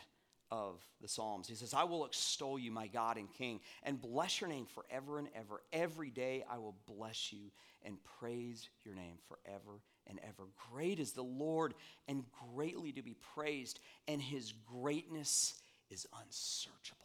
of 0.53 0.85
the 1.01 1.07
Psalms. 1.07 1.47
He 1.47 1.55
says, 1.55 1.73
I 1.73 1.83
will 1.83 2.05
extol 2.05 2.59
you, 2.59 2.71
my 2.71 2.85
God 2.85 3.17
and 3.17 3.31
King, 3.33 3.59
and 3.81 3.99
bless 3.99 4.39
your 4.39 4.49
name 4.49 4.67
forever 4.67 5.17
and 5.17 5.27
ever. 5.35 5.63
Every 5.73 6.11
day 6.11 6.43
I 6.47 6.59
will 6.59 6.75
bless 6.85 7.33
you 7.33 7.49
and 7.83 7.97
praise 8.19 8.69
your 8.85 8.93
name 8.93 9.17
forever 9.27 9.79
and 10.05 10.19
ever. 10.23 10.47
Great 10.71 10.99
is 10.99 11.13
the 11.13 11.23
Lord 11.23 11.73
and 12.07 12.23
greatly 12.53 12.91
to 12.91 13.01
be 13.01 13.15
praised, 13.33 13.79
and 14.07 14.21
his 14.21 14.53
greatness 14.71 15.55
is 15.89 16.05
unsearchable. 16.23 17.01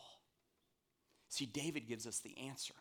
See, 1.31 1.47
David 1.47 1.89
gives 1.89 2.07
us 2.07 2.19
the 2.19 2.37
answer. 2.49 2.75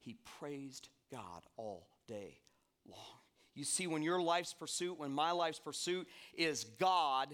He 0.00 0.16
praised 0.40 0.88
God 1.12 1.42
all 1.56 1.86
day 2.08 2.38
long. 2.88 2.98
You 3.54 3.62
see, 3.62 3.86
when 3.86 4.02
your 4.02 4.20
life's 4.20 4.52
pursuit, 4.52 4.98
when 4.98 5.12
my 5.12 5.30
life's 5.30 5.60
pursuit 5.60 6.08
is 6.36 6.64
God, 6.64 7.28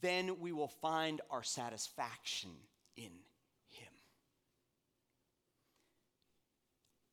then 0.00 0.38
we 0.40 0.52
will 0.52 0.68
find 0.68 1.20
our 1.30 1.42
satisfaction 1.42 2.50
in 2.96 3.10
Him. 3.70 3.92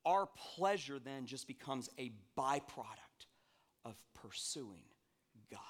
Our 0.04 0.28
pleasure 0.56 0.98
then 0.98 1.26
just 1.26 1.46
becomes 1.46 1.88
a 1.98 2.12
byproduct 2.38 3.26
of 3.84 3.96
pursuing 4.14 4.84
God. 5.50 5.60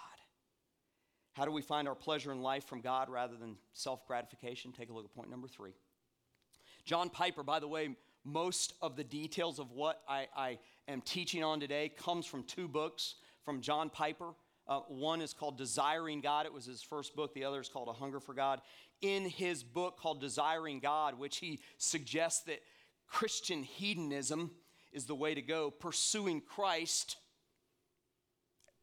How 1.33 1.45
do 1.45 1.51
we 1.51 1.63
find 1.63 1.87
our 1.87 1.95
pleasure 1.95 2.33
in 2.33 2.41
life 2.41 2.65
from 2.65 2.81
God 2.81 3.09
rather 3.11 3.37
than 3.37 3.57
self 3.73 4.07
gratification? 4.07 4.73
Take 4.73 4.91
a 4.91 4.93
look 4.93 5.05
at 5.05 5.15
point 5.15 5.31
number 5.31 5.49
three. 5.49 5.75
John 6.85 7.11
Piper, 7.11 7.43
by 7.43 7.61
the 7.61 7.69
way, 7.69 7.97
most 8.25 8.75
of 8.81 8.97
the 8.97 9.05
details 9.05 9.59
of 9.59 9.71
what 9.71 10.03
I, 10.09 10.27
I 10.37 10.59
am 10.89 11.01
teaching 11.01 11.45
on 11.45 11.61
today 11.61 11.93
comes 11.97 12.27
from 12.27 12.43
two 12.45 12.69
books 12.69 13.17
from 13.45 13.61
John 13.61 13.91
Piper. 13.91 14.35
Uh, 14.69 14.81
one 14.89 15.21
is 15.21 15.33
called 15.33 15.57
Desiring 15.57 16.21
God. 16.21 16.47
It 16.47 16.53
was 16.53 16.67
his 16.67 16.83
first 16.83 17.15
book. 17.15 17.35
The 17.35 17.45
other 17.45 17.61
is 17.61 17.69
called 17.69 17.89
A 17.89 17.93
Hunger 17.93 18.21
for 18.21 18.35
God. 18.35 18.61
In 19.01 19.25
his 19.25 19.63
book 19.63 19.99
called 19.99 20.21
Desiring 20.21 20.81
God, 20.81 21.19
which 21.19 21.39
he 21.39 21.61
suggests 21.79 22.41
that 22.45 22.61
Christian 23.07 23.63
hedonism 23.63 24.51
is 24.93 25.07
the 25.07 25.15
way 25.15 25.35
to 25.35 25.43
go, 25.43 25.71
pursuing 25.71 26.41
Christ 26.41 27.17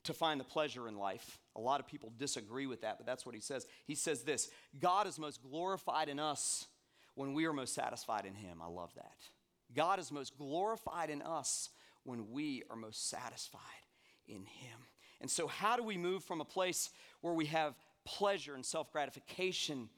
to 0.04 0.13
find 0.13 0.39
the 0.39 0.46
pleasure 0.46 0.88
in 0.88 0.98
life. 0.98 1.39
A 1.56 1.60
lot 1.60 1.80
of 1.80 1.88
people 1.88 2.12
disagree 2.17 2.65
with 2.65 2.82
that, 2.82 2.98
but 2.98 3.06
that's 3.06 3.26
what 3.26 3.36
he 3.36 3.41
says. 3.41 3.65
He 3.86 3.96
says 3.96 4.24
this 4.24 4.50
God 4.80 5.08
is 5.08 5.19
most 5.19 5.41
glorified 5.41 6.10
in 6.10 6.19
us 6.19 6.67
when 7.15 7.34
we 7.34 7.46
are 7.46 7.54
most 7.54 7.74
satisfied 7.74 8.26
in 8.26 8.34
him. 8.34 8.62
I 8.62 8.67
love 8.67 8.93
that. 8.96 9.17
God 9.76 10.00
is 10.00 10.12
most 10.12 10.38
glorified 10.38 11.10
in 11.10 11.22
us 11.22 11.69
when 12.04 12.32
we 12.32 12.63
are 12.69 12.76
most 12.76 13.10
satisfied 13.10 13.62
in 14.28 14.46
him. 14.46 14.80
And 15.24 15.32
so, 15.32 15.48
how 15.48 15.78
do 15.78 15.84
we 15.84 15.98
move 15.98 16.22
from 16.26 16.42
a 16.42 16.46
place 16.46 16.90
where 17.22 17.34
we 17.34 17.46
have 17.46 17.74
pleasure 18.04 18.56
and 18.56 18.66
self 18.66 18.92
gratification 18.92 19.90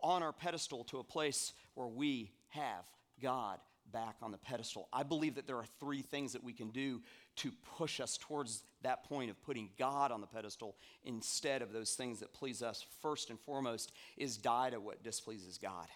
on 0.00 0.22
our 0.22 0.32
pedestal 0.32 0.84
to 0.84 0.98
a 0.98 1.02
place 1.02 1.54
where 1.72 1.88
we 1.88 2.30
have 2.50 2.84
God 3.20 3.60
back 3.90 4.16
on 4.20 4.30
the 4.30 4.36
pedestal? 4.36 4.88
I 4.92 5.02
believe 5.02 5.36
that 5.36 5.46
there 5.46 5.56
are 5.56 5.64
three 5.80 6.02
things 6.02 6.34
that 6.34 6.44
we 6.44 6.52
can 6.52 6.68
do 6.68 7.00
to 7.36 7.50
push 7.78 7.98
us 7.98 8.18
towards 8.18 8.62
that 8.82 9.04
point 9.04 9.30
of 9.30 9.42
putting 9.42 9.70
God 9.78 10.12
on 10.12 10.20
the 10.20 10.26
pedestal 10.26 10.76
instead 11.02 11.62
of 11.62 11.72
those 11.72 11.92
things 11.94 12.20
that 12.20 12.34
please 12.34 12.62
us. 12.62 12.84
First 13.00 13.30
and 13.30 13.40
foremost 13.40 13.90
is 14.18 14.36
die 14.36 14.68
to 14.68 14.80
what 14.80 15.02
displeases 15.02 15.56
God. 15.56 15.86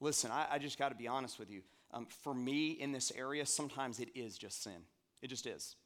Listen, 0.00 0.30
I, 0.30 0.46
I 0.50 0.58
just 0.58 0.78
got 0.78 0.90
to 0.90 0.94
be 0.94 1.08
honest 1.08 1.38
with 1.38 1.50
you. 1.50 1.62
Um, 1.92 2.06
for 2.22 2.34
me 2.34 2.72
in 2.72 2.92
this 2.92 3.10
area, 3.16 3.46
sometimes 3.46 4.00
it 4.00 4.10
is 4.14 4.36
just 4.36 4.62
sin. 4.62 4.82
It 5.22 5.28
just 5.28 5.46
is. 5.46 5.76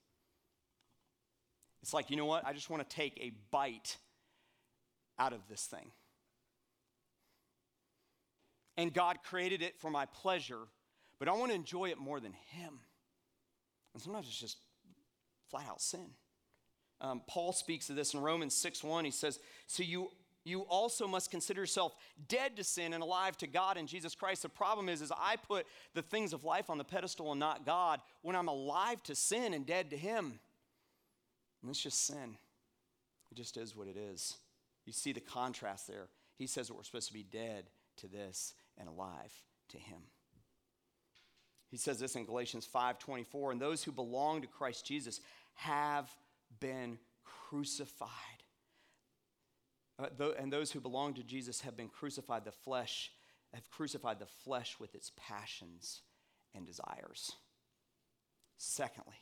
It's 1.83 1.92
like, 1.92 2.11
you 2.11 2.16
know 2.16 2.27
what? 2.27 2.47
I 2.47 2.53
just 2.53 2.71
want 2.71 2.88
to 2.88 2.97
take 2.97 3.18
a 3.21 3.33
bite 3.51 3.97
out 5.18 5.33
of 5.33 5.40
this 5.49 5.66
thing. 5.66 5.90
and 8.77 8.92
God 8.92 9.18
created 9.23 9.62
it 9.62 9.79
for 9.79 9.90
my 9.90 10.07
pleasure, 10.07 10.61
but 11.18 11.29
I 11.29 11.33
want 11.33 11.51
to 11.51 11.55
enjoy 11.55 11.90
it 11.90 11.99
more 11.99 12.21
than 12.21 12.33
Him. 12.33 12.79
And 13.95 14.03
sometimes 14.03 14.27
it's 14.27 14.38
just 14.38 14.59
flat 15.51 15.66
out 15.68 15.81
sin. 15.81 16.07
Um, 17.01 17.23
Paul 17.29 17.53
speaks 17.53 17.90
of 17.90 17.97
this 17.97 18.14
in 18.14 18.21
Romans 18.21 18.55
6 18.55 18.83
1. 18.83 19.05
He 19.05 19.11
says, 19.11 19.38
So 19.66 19.83
you 19.83 20.11
you 20.45 20.62
also 20.62 21.07
must 21.07 21.31
consider 21.31 21.61
yourself 21.61 21.95
dead 22.27 22.57
to 22.57 22.64
sin 22.64 22.95
and 22.95 23.03
alive 23.03 23.37
to 23.38 23.47
God 23.47 23.77
in 23.77 23.87
Jesus 23.87 24.16
Christ. 24.16 24.42
The 24.42 24.49
problem 24.49 24.88
is, 24.88 25.01
is 25.01 25.12
I 25.16 25.37
put 25.37 25.66
the 25.95 26.03
things 26.03 26.33
of 26.33 26.42
life 26.42 26.68
on 26.68 26.79
the 26.79 26.85
pedestal 26.85 27.31
and 27.31 27.38
not 27.38 27.64
God 27.64 28.01
when 28.23 28.35
I'm 28.35 28.49
alive 28.49 29.01
to 29.05 29.14
sin 29.14 29.55
and 29.55 29.64
dead 29.64 29.90
to 29.90 29.97
Him. 29.97 30.40
And 31.62 31.70
it's 31.70 31.83
just 31.83 32.05
sin. 32.07 32.37
It 33.31 33.37
just 33.37 33.57
is 33.57 33.77
what 33.77 33.88
it 33.88 33.96
is. 33.96 34.37
You 34.85 34.92
see 34.92 35.12
the 35.12 35.20
contrast 35.20 35.87
there. 35.87 36.09
He 36.37 36.46
says 36.46 36.68
that 36.68 36.75
we're 36.75 36.83
supposed 36.83 37.09
to 37.09 37.14
be 37.14 37.22
dead 37.22 37.70
to 37.98 38.09
this 38.09 38.55
and 38.77 38.88
alive 38.88 39.33
to 39.68 39.79
Him. 39.79 40.03
He 41.70 41.77
says 41.77 41.98
this 41.98 42.16
in 42.16 42.27
Galatians 42.27 42.66
5:24, 42.66 43.53
and 43.53 43.61
those 43.61 43.85
who 43.85 43.92
belong 43.92 44.42
to 44.42 44.48
Christ 44.48 44.85
Jesus 44.87 45.20
have 45.55 46.11
been 46.61 46.98
crucified 47.25 48.11
uh, 49.98 50.31
and 50.38 50.53
those 50.53 50.70
who 50.72 50.81
belong 50.81 51.14
to 51.14 51.22
Jesus 51.22 51.61
have 51.61 51.77
been 51.77 51.88
crucified 51.88 52.44
the 52.44 52.53
flesh, 52.53 53.12
have 53.55 53.68
crucified 53.70 54.18
the 54.18 54.27
flesh 54.27 54.77
with 54.81 54.94
its 54.94 55.12
passions 55.16 56.01
and 56.55 56.66
desires. 56.66 57.33
Secondly, 58.57 59.20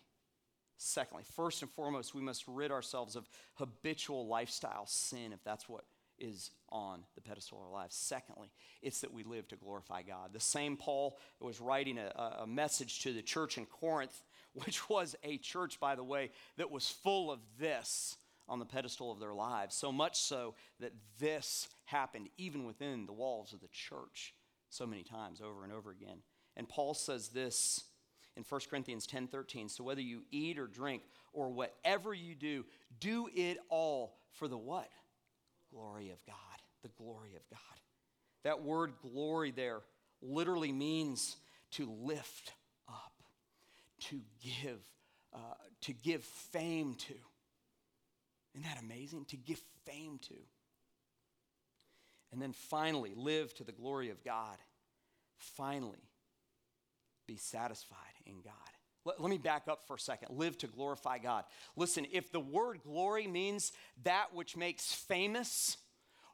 secondly, 0.80 1.24
first 1.36 1.62
and 1.62 1.70
foremost, 1.70 2.14
we 2.14 2.22
must 2.22 2.44
rid 2.46 2.70
ourselves 2.70 3.16
of 3.16 3.28
habitual 3.54 4.26
lifestyle 4.26 4.86
sin 4.86 5.32
if 5.32 5.42
that's 5.44 5.68
what 5.68 5.84
is 6.18 6.50
on 6.68 7.04
the 7.14 7.20
pedestal 7.20 7.58
of 7.58 7.64
our 7.64 7.72
lives. 7.72 7.96
Secondly, 7.96 8.50
it's 8.82 9.00
that 9.00 9.12
we 9.12 9.24
live 9.24 9.48
to 9.48 9.56
glorify 9.56 10.02
God. 10.02 10.32
The 10.32 10.40
same 10.40 10.76
Paul 10.76 11.18
was 11.40 11.60
writing 11.60 11.98
a, 11.98 12.40
a, 12.40 12.46
message 12.46 13.00
to 13.00 13.12
the 13.12 13.22
church 13.22 13.58
in 13.58 13.66
Corinth, 13.66 14.22
which 14.52 14.88
was 14.88 15.16
a 15.24 15.38
church, 15.38 15.80
by 15.80 15.94
the 15.94 16.04
way, 16.04 16.30
that 16.56 16.70
was 16.70 16.88
full 16.88 17.30
of 17.30 17.40
this 17.58 18.16
on 18.48 18.58
the 18.58 18.66
pedestal 18.66 19.12
of 19.12 19.20
their 19.20 19.34
lives. 19.34 19.74
So 19.74 19.92
much 19.92 20.18
so 20.18 20.54
that 20.80 20.92
this 21.18 21.68
happened 21.84 22.28
even 22.36 22.64
within 22.64 23.06
the 23.06 23.12
walls 23.12 23.52
of 23.52 23.60
the 23.60 23.68
church 23.68 24.34
so 24.68 24.86
many 24.86 25.02
times 25.02 25.40
over 25.40 25.64
and 25.64 25.72
over 25.72 25.90
again. 25.90 26.18
And 26.56 26.68
Paul 26.68 26.94
says 26.94 27.28
this 27.28 27.84
in 28.36 28.44
1 28.48 28.60
Corinthians 28.68 29.06
10 29.06 29.28
13. 29.28 29.68
So 29.68 29.84
whether 29.84 30.00
you 30.00 30.22
eat 30.30 30.58
or 30.58 30.66
drink 30.66 31.02
or 31.32 31.48
whatever 31.48 32.14
you 32.14 32.34
do, 32.34 32.64
do 32.98 33.28
it 33.34 33.58
all 33.68 34.16
for 34.32 34.48
the 34.48 34.58
what? 34.58 34.88
Glory 35.72 36.10
of 36.10 36.24
God. 36.26 36.36
The 36.82 36.90
glory 36.96 37.34
of 37.36 37.42
God. 37.50 37.60
That 38.44 38.62
word 38.62 38.92
glory 39.02 39.50
there 39.50 39.80
literally 40.22 40.72
means 40.72 41.36
to 41.72 41.90
lift 42.02 42.52
up, 42.88 43.12
to 44.08 44.20
give, 44.42 44.80
uh, 45.34 45.54
to 45.82 45.92
give 45.92 46.22
fame 46.24 46.94
to. 46.94 47.14
Isn't 48.54 48.66
that 48.66 48.82
amazing? 48.82 49.26
To 49.26 49.36
give 49.36 49.60
fame 49.84 50.18
to. 50.28 50.34
And 52.32 52.40
then 52.40 52.52
finally, 52.52 53.12
live 53.14 53.54
to 53.54 53.64
the 53.64 53.72
glory 53.72 54.10
of 54.10 54.24
God. 54.24 54.56
Finally, 55.36 56.09
be 57.30 57.36
satisfied 57.36 57.96
in 58.26 58.40
God. 58.42 58.52
Let, 59.04 59.20
let, 59.20 59.30
me 59.30 59.38
back 59.38 59.68
up 59.68 59.86
for 59.86 59.94
a 59.94 59.98
second. 60.00 60.36
Live 60.36 60.58
to 60.58 60.66
glorify 60.66 61.18
God. 61.18 61.44
Listen, 61.76 62.06
if 62.12 62.32
the 62.32 62.40
word 62.40 62.80
glory 62.82 63.28
means 63.28 63.70
that 64.02 64.34
which 64.34 64.56
makes 64.56 64.92
famous 64.92 65.76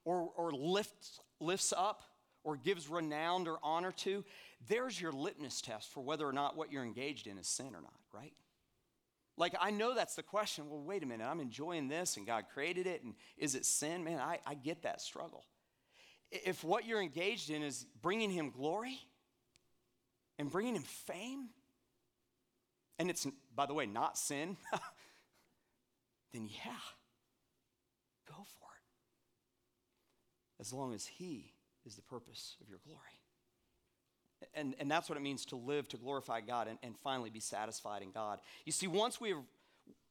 or, 0.05 0.31
or 0.37 0.53
lifts, 0.53 1.21
lifts 1.39 1.75
up 1.77 2.03
or 2.45 2.57
gives 2.57 2.89
renown 2.89 3.47
or 3.47 3.59
honor 3.63 3.93
to, 3.93 4.25
there's 4.69 4.99
your 4.99 5.13
litmus 5.13 5.61
test 5.61 5.93
for 5.93 6.01
whether 6.03 6.27
or 6.27 6.33
not 6.33 6.57
what 6.57 6.73
you're 6.73 6.83
engaged 6.83 7.27
in 7.27 7.37
is 7.37 7.47
sin 7.47 7.75
or 7.75 7.83
not, 7.83 8.01
right? 8.11 8.33
Like, 9.37 9.55
I 9.61 9.71
know 9.71 9.95
that's 9.95 10.15
the 10.15 10.23
question. 10.23 10.71
Well, 10.71 10.81
wait 10.81 11.03
a 11.03 11.07
minute, 11.07 11.27
I'm 11.27 11.41
enjoying 11.41 11.89
this 11.89 12.17
and 12.17 12.27
God 12.27 12.47
created 12.55 12.87
it, 12.87 13.05
and 13.05 13.15
is 13.37 13.55
it 13.55 13.67
sin? 13.67 14.03
Man, 14.03 14.19
I, 14.19 14.39
I 14.47 14.55
get 14.55 14.83
that 14.85 15.03
struggle. 15.03 15.45
If 16.33 16.65
what 16.65 16.87
you're 16.87 17.03
engaged 17.03 17.51
in 17.51 17.63
is 17.63 17.85
bringing 18.01 18.31
Him 18.31 18.51
glory 18.51 18.99
and 20.39 20.51
bringing 20.51 20.75
Him 20.75 20.83
fame, 20.83 21.49
and 22.99 23.11
it's, 23.11 23.27
by 23.55 23.67
the 23.67 23.75
way, 23.75 23.87
not 23.87 24.19
sin, 24.19 24.57
then 26.33 26.49
yeah, 26.49 26.73
go 28.29 28.35
for 28.35 28.69
it. 28.75 28.85
As 30.61 30.73
long 30.73 30.95
as 30.95 31.07
He 31.07 31.53
is 31.85 31.95
the 31.95 32.03
purpose 32.03 32.57
of 32.61 32.69
your 32.69 32.79
glory. 32.85 33.01
And, 34.55 34.75
and 34.79 34.91
that's 34.91 35.09
what 35.09 35.17
it 35.17 35.23
means 35.23 35.47
to 35.47 35.57
live 35.57 35.89
to 35.89 35.97
glorify 35.97 36.41
God 36.41 36.69
and, 36.69 36.79
and 36.83 36.95
finally 36.99 37.31
be 37.31 37.41
satisfied 37.41 38.03
in 38.03 38.11
God. 38.11 38.41
You 38.65 38.73
see, 38.73 38.87
once 38.87 39.21
we 39.21 39.31
have 39.31 39.43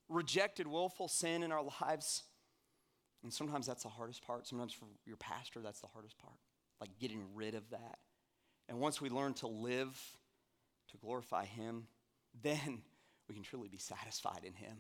rejected 0.10 0.68
willful 0.68 1.08
sin 1.08 1.44
in 1.44 1.52
our 1.52 1.64
lives, 1.82 2.24
and 3.24 3.34
sometimes 3.34 3.66
that's 3.66 3.84
the 3.84 3.90
hardest 3.90 4.26
part. 4.26 4.48
Sometimes 4.48 4.74
for 4.74 4.86
your 5.06 5.18
pastor, 5.18 5.60
that's 5.62 5.80
the 5.80 5.88
hardest 5.88 6.18
part, 6.18 6.38
like 6.80 6.90
getting 7.00 7.24
rid 7.34 7.56
of 7.56 7.70
that. 7.72 7.98
And 8.68 8.80
once 8.80 9.00
we 9.00 9.10
learn 9.10 9.34
to 9.36 9.48
live 9.48 9.98
to 10.92 10.98
glorify 10.98 11.46
Him, 11.46 11.88
then 12.44 12.82
we 13.28 13.36
can 13.36 13.44
truly 13.44 13.68
be 13.68 13.78
satisfied 13.78 14.42
in 14.44 14.54
Him. 14.54 14.78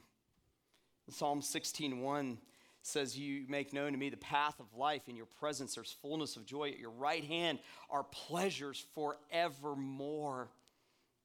Psalm 1.09 1.41
16:1 1.41 2.37
says, 2.81 3.17
You 3.17 3.45
make 3.47 3.73
known 3.73 3.91
to 3.91 3.97
me 3.97 4.09
the 4.09 4.17
path 4.17 4.59
of 4.59 4.73
life. 4.75 5.07
In 5.07 5.15
your 5.15 5.25
presence, 5.25 5.75
there's 5.75 5.95
fullness 6.01 6.35
of 6.35 6.45
joy. 6.45 6.69
At 6.69 6.79
your 6.79 6.91
right 6.91 7.23
hand 7.23 7.59
are 7.89 8.03
pleasures 8.03 8.85
forevermore. 8.93 10.49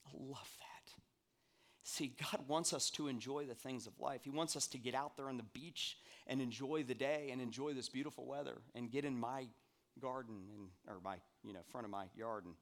I 0.06 0.10
love 0.18 0.50
that. 0.58 0.92
See, 1.82 2.14
God 2.32 2.46
wants 2.48 2.72
us 2.72 2.90
to 2.90 3.08
enjoy 3.08 3.46
the 3.46 3.54
things 3.54 3.86
of 3.86 3.98
life. 3.98 4.20
He 4.24 4.30
wants 4.30 4.56
us 4.56 4.66
to 4.68 4.78
get 4.78 4.94
out 4.94 5.16
there 5.16 5.28
on 5.28 5.36
the 5.36 5.42
beach 5.42 5.98
and 6.26 6.40
enjoy 6.40 6.84
the 6.84 6.94
day 6.94 7.30
and 7.32 7.40
enjoy 7.40 7.74
this 7.74 7.88
beautiful 7.88 8.26
weather 8.26 8.58
and 8.74 8.90
get 8.90 9.04
in 9.04 9.18
my 9.18 9.46
garden 10.00 10.36
and 10.56 10.68
or 10.86 11.00
my 11.02 11.16
you 11.44 11.52
know 11.52 11.60
front 11.70 11.84
of 11.84 11.90
my 11.90 12.04
yard 12.16 12.44
and 12.44 12.54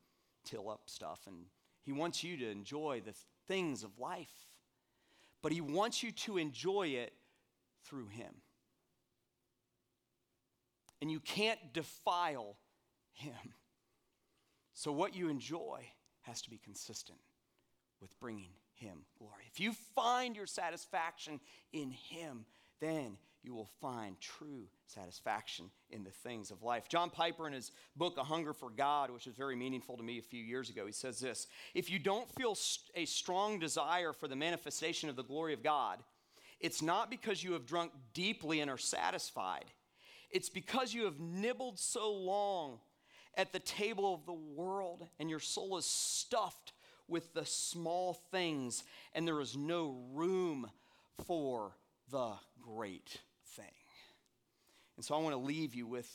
till 0.44 0.68
up 0.68 0.82
stuff 0.86 1.20
and 1.26 1.36
he 1.82 1.92
wants 1.92 2.22
you 2.22 2.36
to 2.36 2.50
enjoy 2.50 3.02
the 3.04 3.14
things 3.46 3.82
of 3.82 3.98
life 3.98 4.46
but 5.42 5.52
he 5.52 5.60
wants 5.60 6.02
you 6.02 6.10
to 6.10 6.38
enjoy 6.38 6.88
it 6.88 7.12
through 7.84 8.08
him 8.08 8.34
and 11.00 11.10
you 11.10 11.20
can't 11.20 11.72
defile 11.72 12.56
him. 13.12 13.54
So, 14.74 14.92
what 14.92 15.14
you 15.14 15.28
enjoy 15.28 15.84
has 16.22 16.42
to 16.42 16.50
be 16.50 16.58
consistent 16.58 17.18
with 18.00 18.18
bringing 18.20 18.50
him 18.74 18.98
glory. 19.18 19.44
If 19.52 19.58
you 19.58 19.72
find 19.94 20.36
your 20.36 20.46
satisfaction 20.46 21.40
in 21.72 21.90
him, 21.90 22.44
then 22.80 23.16
you 23.42 23.54
will 23.54 23.70
find 23.80 24.20
true 24.20 24.64
satisfaction 24.86 25.70
in 25.90 26.04
the 26.04 26.10
things 26.10 26.50
of 26.50 26.62
life. 26.62 26.88
John 26.88 27.10
Piper, 27.10 27.46
in 27.46 27.52
his 27.52 27.72
book, 27.96 28.16
A 28.18 28.24
Hunger 28.24 28.52
for 28.52 28.70
God, 28.70 29.10
which 29.10 29.26
was 29.26 29.34
very 29.34 29.56
meaningful 29.56 29.96
to 29.96 30.02
me 30.02 30.18
a 30.18 30.22
few 30.22 30.42
years 30.42 30.70
ago, 30.70 30.86
he 30.86 30.92
says 30.92 31.20
this 31.20 31.46
If 31.74 31.90
you 31.90 31.98
don't 31.98 32.30
feel 32.34 32.56
a 32.94 33.04
strong 33.04 33.58
desire 33.58 34.12
for 34.12 34.28
the 34.28 34.36
manifestation 34.36 35.08
of 35.08 35.16
the 35.16 35.22
glory 35.22 35.54
of 35.54 35.62
God, 35.62 36.00
it's 36.60 36.82
not 36.82 37.10
because 37.10 37.42
you 37.42 37.52
have 37.52 37.66
drunk 37.66 37.92
deeply 38.12 38.60
and 38.60 38.70
are 38.70 38.78
satisfied. 38.78 39.66
It's 40.30 40.48
because 40.48 40.92
you 40.92 41.04
have 41.04 41.20
nibbled 41.20 41.78
so 41.78 42.12
long 42.12 42.80
at 43.36 43.52
the 43.52 43.60
table 43.60 44.14
of 44.14 44.26
the 44.26 44.32
world 44.32 45.06
and 45.18 45.30
your 45.30 45.38
soul 45.38 45.78
is 45.78 45.86
stuffed 45.86 46.72
with 47.06 47.32
the 47.32 47.46
small 47.46 48.14
things 48.30 48.84
and 49.14 49.26
there 49.26 49.40
is 49.40 49.56
no 49.56 49.96
room 50.12 50.70
for 51.24 51.76
the 52.10 52.32
great. 52.60 53.18
And 54.98 55.04
so 55.04 55.14
I 55.14 55.18
want 55.18 55.32
to 55.32 55.40
leave 55.40 55.74
you 55.74 55.86
with 55.86 56.12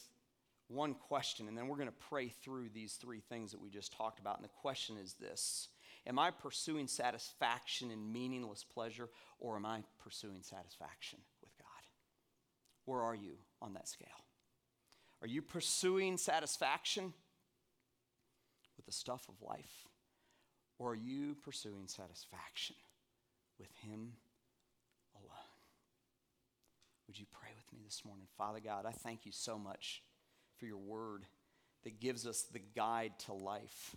one 0.68 0.94
question 0.94 1.48
and 1.48 1.58
then 1.58 1.68
we're 1.68 1.78
going 1.78 1.88
to 1.88 2.06
pray 2.10 2.28
through 2.28 2.70
these 2.70 2.94
three 2.94 3.22
things 3.22 3.52
that 3.52 3.62
we 3.62 3.70
just 3.70 3.94
talked 3.94 4.20
about. 4.20 4.36
And 4.36 4.44
the 4.44 4.50
question 4.50 4.98
is 5.02 5.14
this 5.14 5.70
Am 6.06 6.20
I 6.20 6.30
pursuing 6.30 6.88
satisfaction 6.88 7.90
in 7.90 8.12
meaningless 8.12 8.64
pleasure 8.64 9.10
or 9.40 9.56
am 9.56 9.66
I 9.66 9.84
pursuing 10.04 10.44
satisfaction 10.44 11.20
with 11.42 11.58
God? 11.58 11.68
where 12.86 13.02
are 13.02 13.16
you 13.16 13.38
on 13.62 13.74
that 13.74 13.88
scale? 13.88 14.08
Are 15.22 15.28
you 15.28 15.42
pursuing 15.42 16.18
satisfaction 16.18 17.14
with 18.76 18.86
the 18.86 18.92
stuff 18.92 19.26
of 19.30 19.36
life? 19.42 19.88
Or 20.80 20.92
are 20.92 20.96
you 20.96 21.36
pursuing 21.36 21.88
satisfaction 21.88 22.76
with 23.58 23.70
Him 23.86 24.12
alone? 25.16 25.54
Would 27.08 27.18
you 27.18 27.26
pray 27.32 27.52
me 27.74 27.82
this 27.84 28.04
morning? 28.06 28.28
Father 28.38 28.60
God, 28.60 28.86
I 28.86 28.92
thank 28.92 29.26
you 29.26 29.32
so 29.32 29.58
much 29.58 30.04
for 30.58 30.66
your 30.66 30.78
word 30.78 31.26
that 31.84 32.00
gives 32.00 32.26
us 32.26 32.44
the 32.44 32.62
guide 32.76 33.14
to 33.26 33.34
life. 33.34 33.96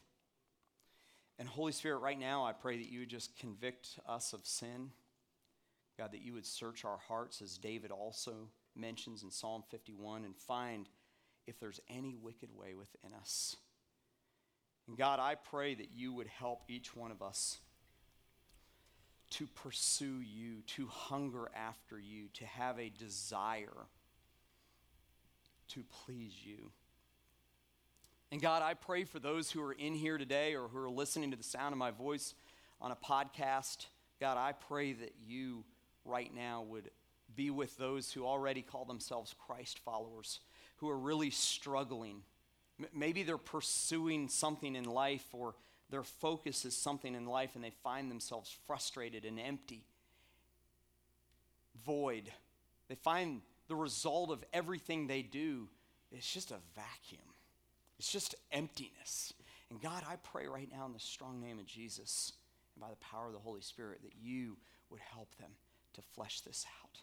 And 1.38 1.48
Holy 1.48 1.72
Spirit, 1.72 1.98
right 1.98 2.18
now, 2.18 2.44
I 2.44 2.52
pray 2.52 2.78
that 2.78 2.90
you 2.90 3.00
would 3.00 3.08
just 3.08 3.38
convict 3.38 3.98
us 4.08 4.32
of 4.32 4.46
sin. 4.46 4.90
God, 5.98 6.12
that 6.12 6.22
you 6.22 6.32
would 6.32 6.46
search 6.46 6.84
our 6.84 6.98
hearts 7.08 7.42
as 7.42 7.58
David 7.58 7.90
also 7.90 8.48
mentions 8.74 9.22
in 9.22 9.30
Psalm 9.30 9.62
51 9.70 10.24
and 10.24 10.36
find 10.36 10.88
if 11.46 11.58
there's 11.60 11.80
any 11.88 12.14
wicked 12.14 12.50
way 12.54 12.74
within 12.74 13.12
us. 13.18 13.56
And 14.88 14.96
God, 14.96 15.20
I 15.20 15.34
pray 15.34 15.74
that 15.74 15.90
you 15.94 16.12
would 16.12 16.26
help 16.26 16.62
each 16.68 16.94
one 16.94 17.10
of 17.10 17.22
us 17.22 17.58
to 19.30 19.46
pursue 19.46 20.20
you, 20.20 20.62
to 20.66 20.86
hunger 20.86 21.48
after 21.54 21.98
you, 21.98 22.26
to 22.34 22.44
have 22.46 22.78
a 22.78 22.90
desire 22.90 23.86
to 25.68 25.82
please 26.04 26.32
you. 26.44 26.70
And 28.32 28.40
God, 28.40 28.62
I 28.62 28.74
pray 28.74 29.04
for 29.04 29.18
those 29.18 29.50
who 29.50 29.62
are 29.62 29.72
in 29.72 29.94
here 29.94 30.18
today 30.18 30.54
or 30.54 30.68
who 30.68 30.78
are 30.78 30.90
listening 30.90 31.30
to 31.30 31.36
the 31.36 31.44
sound 31.44 31.72
of 31.72 31.78
my 31.78 31.90
voice 31.90 32.34
on 32.80 32.90
a 32.90 32.96
podcast. 32.96 33.86
God, 34.20 34.36
I 34.36 34.52
pray 34.52 34.92
that 34.94 35.14
you 35.26 35.64
right 36.04 36.32
now 36.34 36.62
would 36.68 36.90
be 37.34 37.50
with 37.50 37.76
those 37.76 38.12
who 38.12 38.24
already 38.24 38.62
call 38.62 38.84
themselves 38.84 39.34
Christ 39.46 39.78
followers, 39.80 40.40
who 40.76 40.88
are 40.88 40.98
really 40.98 41.30
struggling. 41.30 42.22
Maybe 42.94 43.22
they're 43.22 43.38
pursuing 43.38 44.28
something 44.28 44.74
in 44.74 44.84
life 44.84 45.26
or 45.32 45.54
their 45.90 46.02
focus 46.02 46.64
is 46.64 46.76
something 46.76 47.14
in 47.14 47.26
life 47.26 47.50
and 47.54 47.62
they 47.62 47.72
find 47.82 48.10
themselves 48.10 48.54
frustrated 48.66 49.24
and 49.24 49.38
empty, 49.38 49.84
void. 51.84 52.30
They 52.88 52.96
find 52.96 53.42
the 53.68 53.76
result 53.76 54.30
of 54.30 54.44
everything 54.52 55.06
they 55.06 55.22
do 55.22 55.68
is 56.10 56.26
just 56.26 56.50
a 56.50 56.58
vacuum. 56.74 57.22
It's 57.98 58.10
just 58.10 58.34
emptiness. 58.52 59.32
And 59.70 59.80
God, 59.80 60.02
I 60.08 60.16
pray 60.16 60.46
right 60.46 60.68
now 60.70 60.86
in 60.86 60.92
the 60.92 61.00
strong 61.00 61.40
name 61.40 61.58
of 61.58 61.66
Jesus 61.66 62.32
and 62.74 62.82
by 62.82 62.90
the 62.90 62.96
power 62.96 63.26
of 63.26 63.32
the 63.32 63.38
Holy 63.38 63.62
Spirit 63.62 64.00
that 64.02 64.14
you 64.20 64.56
would 64.90 65.00
help 65.00 65.34
them 65.36 65.50
to 65.94 66.02
flesh 66.14 66.40
this 66.40 66.66
out. 66.82 67.00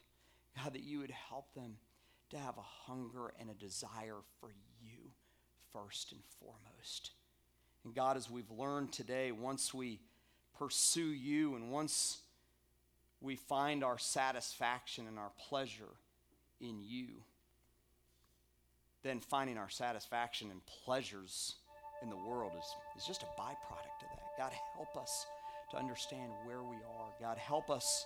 God, 0.64 0.74
that 0.74 0.84
you 0.84 1.00
would 1.00 1.12
help 1.12 1.54
them 1.54 1.78
to 2.30 2.38
have 2.38 2.58
a 2.58 2.92
hunger 2.92 3.34
and 3.40 3.50
a 3.50 3.54
desire 3.54 4.20
for 4.40 4.52
you 4.82 5.12
first 5.72 6.12
and 6.12 6.22
foremost. 6.40 7.12
And 7.86 7.94
God, 7.94 8.18
as 8.18 8.30
we've 8.30 8.50
learned 8.52 8.92
today, 8.92 9.32
once 9.32 9.74
we 9.74 10.00
pursue 10.58 11.12
you 11.12 11.56
and 11.56 11.72
once 11.72 12.20
we 13.22 13.36
find 13.36 13.84
our 13.84 13.98
satisfaction 13.98 15.08
and 15.08 15.18
our 15.18 15.32
pleasure 15.50 15.96
in 16.62 16.82
you, 16.82 17.08
then 19.04 19.20
finding 19.20 19.58
our 19.58 19.70
satisfaction 19.70 20.50
and 20.52 20.62
pleasures 20.86 21.56
in 22.02 22.10
the 22.10 22.16
world 22.16 22.52
is, 22.58 23.02
is 23.02 23.06
just 23.06 23.24
a 23.24 23.42
byproduct 23.42 24.02
of 24.02 24.10
that. 24.16 24.38
God, 24.38 24.52
help 24.76 24.96
us 24.96 25.26
to 25.72 25.78
understand 25.78 26.32
where 26.46 26.64
we 26.64 26.76
are. 26.76 27.10
God, 27.20 27.38
help 27.38 27.70
us 27.70 28.06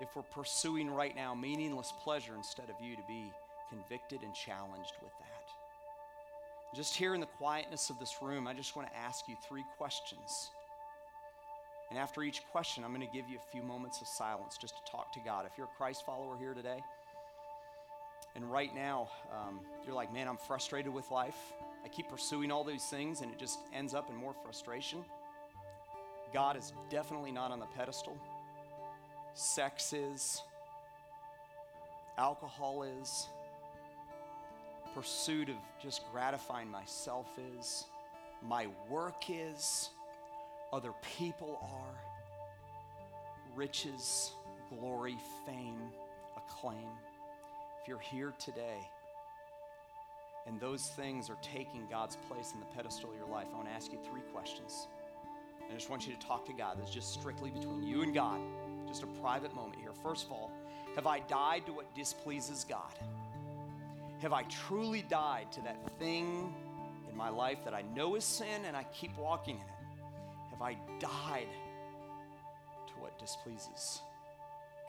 if 0.00 0.14
we're 0.16 0.22
pursuing 0.22 0.90
right 0.90 1.14
now 1.14 1.34
meaningless 1.34 1.92
pleasure 2.02 2.34
instead 2.36 2.70
of 2.70 2.76
you 2.82 2.96
to 2.96 3.02
be 3.08 3.32
convicted 3.68 4.22
and 4.22 4.34
challenged 4.34 4.94
with 5.02 5.12
that. 5.18 5.39
Just 6.74 6.94
here 6.94 7.14
in 7.14 7.20
the 7.20 7.26
quietness 7.26 7.90
of 7.90 7.98
this 7.98 8.16
room, 8.22 8.46
I 8.46 8.54
just 8.54 8.76
want 8.76 8.88
to 8.88 8.96
ask 8.96 9.28
you 9.28 9.36
three 9.48 9.64
questions. 9.76 10.50
And 11.90 11.98
after 11.98 12.22
each 12.22 12.42
question, 12.52 12.84
I'm 12.84 12.94
going 12.94 13.06
to 13.06 13.12
give 13.12 13.28
you 13.28 13.36
a 13.36 13.50
few 13.50 13.62
moments 13.62 14.00
of 14.00 14.06
silence 14.06 14.56
just 14.56 14.74
to 14.76 14.92
talk 14.92 15.12
to 15.14 15.20
God. 15.20 15.46
If 15.46 15.58
you're 15.58 15.66
a 15.66 15.76
Christ 15.76 16.06
follower 16.06 16.36
here 16.38 16.54
today, 16.54 16.80
and 18.36 18.50
right 18.50 18.72
now 18.72 19.08
um, 19.32 19.60
you're 19.84 19.96
like, 19.96 20.12
man, 20.12 20.28
I'm 20.28 20.36
frustrated 20.36 20.94
with 20.94 21.10
life. 21.10 21.36
I 21.84 21.88
keep 21.88 22.08
pursuing 22.08 22.52
all 22.52 22.62
these 22.62 22.84
things, 22.84 23.22
and 23.22 23.32
it 23.32 23.38
just 23.38 23.58
ends 23.74 23.92
up 23.92 24.08
in 24.08 24.14
more 24.14 24.34
frustration. 24.44 25.04
God 26.32 26.56
is 26.56 26.72
definitely 26.88 27.32
not 27.32 27.50
on 27.50 27.58
the 27.58 27.66
pedestal. 27.66 28.16
Sex 29.34 29.92
is, 29.92 30.42
alcohol 32.16 32.84
is, 32.84 33.26
pursuit 34.94 35.48
of 35.48 35.56
just 35.82 36.02
gratifying 36.12 36.70
myself 36.70 37.26
is, 37.58 37.84
my 38.42 38.66
work 38.88 39.24
is, 39.28 39.90
other 40.72 40.92
people 41.16 41.58
are, 41.62 43.54
riches, 43.54 44.32
glory, 44.68 45.16
fame, 45.46 45.80
acclaim. 46.36 46.88
If 47.80 47.88
you're 47.88 47.98
here 47.98 48.32
today 48.38 48.88
and 50.46 50.60
those 50.60 50.88
things 50.88 51.28
are 51.28 51.38
taking 51.42 51.86
God's 51.90 52.16
place 52.28 52.52
in 52.52 52.60
the 52.60 52.66
pedestal 52.66 53.10
of 53.10 53.16
your 53.16 53.28
life, 53.28 53.46
I 53.52 53.56
want 53.56 53.68
to 53.68 53.74
ask 53.74 53.92
you 53.92 53.98
three 54.10 54.22
questions. 54.32 54.86
I 55.70 55.74
just 55.74 55.90
want 55.90 56.06
you 56.06 56.14
to 56.14 56.18
talk 56.18 56.46
to 56.46 56.52
God. 56.52 56.76
That's 56.78 56.90
just 56.90 57.12
strictly 57.12 57.50
between 57.50 57.82
you 57.82 58.02
and 58.02 58.12
God. 58.12 58.40
Just 58.88 59.02
a 59.02 59.06
private 59.06 59.54
moment 59.54 59.80
here. 59.80 59.92
First 60.02 60.26
of 60.26 60.32
all, 60.32 60.50
have 60.96 61.06
I 61.06 61.20
died 61.20 61.66
to 61.66 61.72
what 61.72 61.94
displeases 61.94 62.64
God? 62.68 62.92
Have 64.20 64.34
I 64.34 64.42
truly 64.42 65.00
died 65.00 65.50
to 65.52 65.62
that 65.62 65.78
thing 65.98 66.54
in 67.08 67.16
my 67.16 67.30
life 67.30 67.64
that 67.64 67.72
I 67.72 67.80
know 67.96 68.16
is 68.16 68.24
sin 68.24 68.66
and 68.66 68.76
I 68.76 68.84
keep 68.92 69.16
walking 69.16 69.56
in 69.56 69.62
it? 69.62 69.68
Have 70.50 70.60
I 70.60 70.76
died 70.98 71.48
to 72.86 72.92
what 72.98 73.18
displeases 73.18 74.02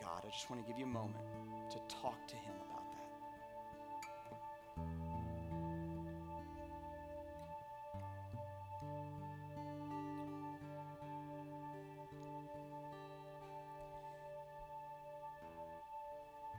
God? 0.02 0.24
I 0.28 0.30
just 0.32 0.50
want 0.50 0.62
to 0.62 0.70
give 0.70 0.78
you 0.78 0.84
a 0.84 0.90
moment 0.90 1.24
to 1.70 1.78
talk 1.88 2.28
to 2.28 2.36
Him 2.36 2.52
about 2.70 2.84
that. 2.92 3.08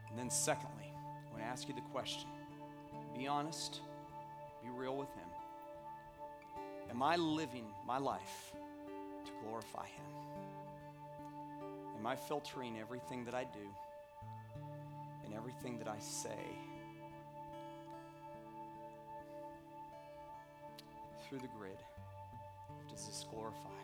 And 0.08 0.18
then, 0.18 0.30
secondly, 0.30 0.90
I 0.94 1.32
want 1.32 1.42
to 1.42 1.48
ask 1.48 1.68
you 1.68 1.74
the 1.74 1.82
question 1.92 2.30
be 3.22 3.28
honest, 3.28 3.82
be 4.64 4.68
real 4.68 4.96
with 4.96 5.14
Him. 5.14 5.28
Am 6.90 7.04
I 7.04 7.14
living 7.14 7.66
my 7.86 7.96
life 7.96 8.52
to 9.24 9.30
glorify 9.44 9.86
Him? 9.86 10.04
Am 11.96 12.04
I 12.04 12.16
filtering 12.16 12.80
everything 12.80 13.24
that 13.26 13.34
I 13.34 13.44
do 13.44 13.68
and 15.24 15.32
everything 15.34 15.78
that 15.78 15.86
I 15.86 16.00
say 16.00 16.58
through 21.28 21.38
the 21.38 21.48
grid? 21.56 21.78
Does 22.90 23.06
this 23.06 23.24
glorify 23.30 23.82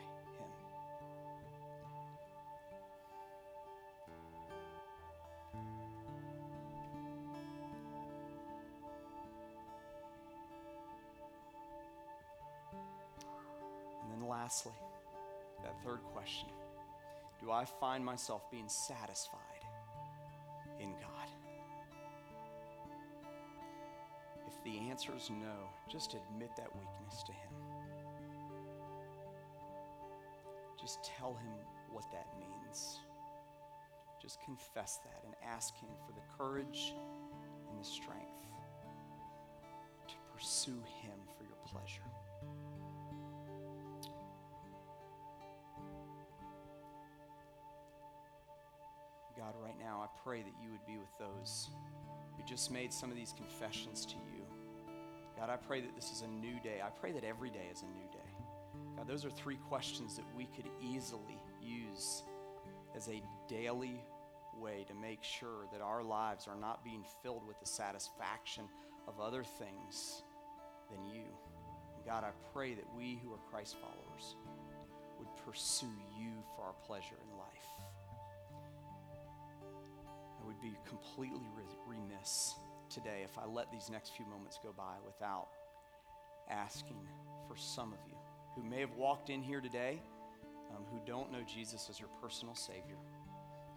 lastly, 14.49 14.73
that 15.61 15.75
third 15.83 15.99
question 16.11 16.49
Do 17.39 17.51
I 17.51 17.65
find 17.65 18.03
myself 18.03 18.49
being 18.49 18.67
satisfied 18.67 19.63
in 20.79 20.89
God? 20.93 21.29
If 24.47 24.63
the 24.63 24.89
answer 24.89 25.11
is 25.15 25.29
no, 25.29 25.69
just 25.87 26.15
admit 26.15 26.49
that 26.57 26.75
weakness 26.75 27.21
to 27.27 27.31
Him. 27.31 27.53
Just 30.81 31.03
tell 31.03 31.35
Him 31.35 31.53
what 31.91 32.05
that 32.11 32.25
means. 32.39 33.01
Just 34.19 34.41
confess 34.41 34.97
that 35.03 35.21
and 35.25 35.35
ask 35.47 35.75
Him 35.75 35.89
for 36.07 36.13
the 36.13 36.25
courage 36.35 36.95
and 37.69 37.79
the 37.79 37.85
strength 37.85 38.47
to 40.07 40.15
pursue 40.33 40.81
Him 41.03 41.19
for 41.37 41.43
your 41.43 41.57
pleasure. 41.67 42.01
God, 49.39 49.53
right 49.63 49.79
now, 49.79 50.03
I 50.03 50.07
pray 50.21 50.41
that 50.41 50.53
you 50.61 50.69
would 50.69 50.85
be 50.85 50.97
with 50.97 51.17
those 51.17 51.69
who 52.35 52.43
just 52.43 52.71
made 52.71 52.91
some 52.91 53.09
of 53.09 53.15
these 53.15 53.33
confessions 53.37 54.05
to 54.05 54.15
you. 54.15 54.43
God, 55.37 55.49
I 55.49 55.55
pray 55.55 55.79
that 55.79 55.95
this 55.95 56.11
is 56.11 56.23
a 56.23 56.27
new 56.27 56.59
day. 56.59 56.81
I 56.85 56.89
pray 56.89 57.13
that 57.13 57.23
every 57.23 57.49
day 57.49 57.69
is 57.71 57.81
a 57.81 57.85
new 57.85 58.11
day. 58.11 58.97
God, 58.97 59.07
those 59.07 59.23
are 59.23 59.29
three 59.29 59.55
questions 59.69 60.17
that 60.17 60.25
we 60.35 60.45
could 60.57 60.69
easily 60.81 61.39
use 61.61 62.23
as 62.93 63.07
a 63.07 63.23
daily 63.47 64.03
way 64.59 64.83
to 64.89 64.93
make 64.93 65.23
sure 65.23 65.67
that 65.71 65.79
our 65.79 66.03
lives 66.03 66.45
are 66.45 66.57
not 66.59 66.83
being 66.83 67.05
filled 67.23 67.47
with 67.47 67.57
the 67.61 67.65
satisfaction 67.65 68.65
of 69.07 69.21
other 69.21 69.45
things 69.45 70.23
than 70.91 71.05
you. 71.05 71.23
And 71.95 72.05
God, 72.05 72.25
I 72.25 72.31
pray 72.51 72.73
that 72.73 72.93
we 72.93 73.21
who 73.23 73.31
are 73.31 73.39
Christ 73.49 73.77
followers 73.79 74.35
would 75.17 75.33
pursue 75.45 75.85
you 76.17 76.31
for 76.57 76.63
our 76.63 76.75
pleasure 76.85 77.15
in 77.23 77.37
life. 77.37 77.48
Would 80.61 80.71
be 80.71 80.77
completely 80.87 81.41
remiss 81.87 82.55
today 82.89 83.21
if 83.23 83.37
I 83.37 83.45
let 83.45 83.71
these 83.71 83.89
next 83.89 84.15
few 84.15 84.25
moments 84.25 84.59
go 84.63 84.73
by 84.75 84.95
without 85.05 85.49
asking 86.49 87.07
for 87.47 87.55
some 87.55 87.93
of 87.93 87.99
you 88.07 88.15
who 88.55 88.63
may 88.67 88.79
have 88.79 88.93
walked 88.95 89.29
in 89.29 89.41
here 89.41 89.61
today 89.61 90.01
um, 90.71 90.83
who 90.91 90.99
don't 91.05 91.31
know 91.31 91.41
Jesus 91.43 91.87
as 91.89 91.99
your 91.99 92.09
personal 92.21 92.55
Savior. 92.55 92.97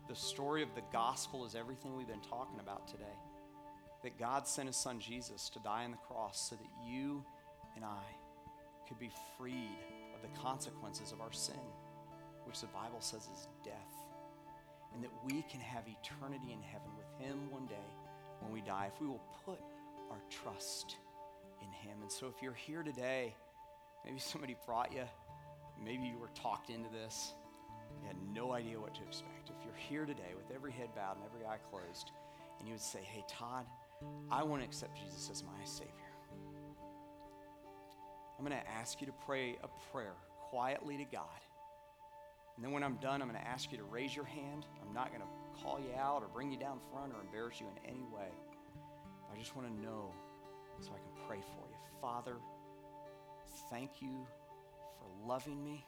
The 0.09 0.17
story 0.17 0.63
of 0.63 0.75
the 0.75 0.83
gospel 0.93 1.45
is 1.47 1.55
everything 1.55 1.97
we've 1.97 2.09
been 2.09 2.21
talking 2.21 2.59
about 2.61 2.89
today. 2.89 3.19
That 4.03 4.19
God 4.19 4.49
sent 4.49 4.67
His 4.67 4.77
Son 4.77 4.99
Jesus 4.99 5.49
to 5.51 5.61
die 5.61 5.85
on 5.85 5.93
the 5.93 5.97
cross 5.97 6.51
so 6.51 6.57
that 6.57 6.91
you 6.91 7.25
and 7.77 7.85
I 7.85 8.03
could 8.89 8.99
be 8.99 9.11
freed 9.39 9.79
of 10.15 10.23
the 10.23 10.41
consequences 10.41 11.13
of 11.13 11.21
our 11.21 11.33
sin, 11.33 11.61
which 12.45 12.61
the 12.61 12.67
Bible 12.69 13.01
says 13.01 13.23
is 13.23 13.47
death. 13.65 14.02
And 14.95 15.03
that 15.03 15.11
we 15.25 15.43
can 15.43 15.61
have 15.61 15.85
eternity 15.87 16.53
in 16.53 16.61
heaven 16.61 16.91
with 16.97 17.27
Him 17.27 17.51
one 17.51 17.67
day 17.67 17.89
when 18.41 18.53
we 18.53 18.61
die 18.61 18.91
if 18.93 19.01
we 19.01 19.07
will 19.07 19.23
put 19.45 19.59
our 20.11 20.21
trust 20.31 20.97
in 21.61 21.69
Him. 21.69 21.99
And 22.03 22.11
so 22.11 22.27
if 22.27 22.43
you're 22.43 22.53
here 22.55 22.83
today, 22.83 23.35
maybe 24.05 24.19
somebody 24.19 24.57
brought 24.67 24.93
you, 24.93 25.05
maybe 25.83 26.05
you 26.05 26.19
were 26.19 26.31
talked 26.35 26.71
into 26.71 26.91
this, 26.91 27.33
you 28.01 28.07
had 28.07 28.17
no 28.35 28.53
idea 28.53 28.79
what 28.79 28.95
to 28.95 29.03
expect. 29.03 29.51
If 29.51 29.65
you're 29.65 29.75
here 29.75 30.05
today 30.05 30.35
with 30.37 30.55
every 30.55 30.73
head 30.73 30.89
bowed 30.95 31.17
and 31.17 31.25
every 31.25 31.47
eye 31.47 31.59
closed, 31.71 32.11
and 32.59 32.69
you 32.69 32.75
would 32.75 32.83
say, 32.83 33.01
Hey, 33.03 33.25
Todd, 33.29 33.67
I 34.31 34.43
want 34.43 34.63
to 34.63 34.67
accept 34.67 34.99
Jesus 34.99 35.31
as 35.31 35.43
my 35.43 35.65
Savior. 35.65 35.93
I'm 38.39 38.45
going 38.45 38.59
to 38.59 38.71
ask 38.71 39.01
you 39.01 39.07
to 39.07 39.13
pray 39.25 39.57
a 39.63 39.69
prayer 39.93 40.15
quietly 40.51 40.97
to 40.97 41.05
God. 41.05 41.29
And 42.57 42.65
then 42.65 42.73
when 42.73 42.83
I'm 42.83 42.97
done, 42.97 43.23
I'm 43.23 43.29
going 43.29 43.41
to 43.41 43.49
ask 43.49 43.73
you 43.73 43.79
to 43.79 43.85
raise 43.85 44.15
your 44.15 44.25
hand. 44.25 44.67
I'm 44.87 44.95
not 44.95 45.09
going 45.09 45.23
to 45.23 45.63
call 45.63 45.81
you 45.81 45.95
out 45.99 46.23
or 46.23 46.29
bring 46.29 46.53
you 46.53 46.59
down 46.59 46.79
front 46.93 47.13
or 47.13 47.21
embarrass 47.21 47.61
you 47.61 47.67
in 47.67 47.91
any 47.91 48.05
way. 48.15 48.29
I 49.33 49.39
just 49.39 49.57
want 49.57 49.69
to 49.69 49.83
know 49.83 50.13
so 50.81 50.91
I 50.91 50.99
can 50.99 51.27
pray 51.27 51.39
for 51.41 51.69
you. 51.69 51.77
Father, 52.01 52.37
thank 53.71 54.03
you 54.03 54.27
for 54.99 55.27
loving 55.27 55.65
me. 55.65 55.87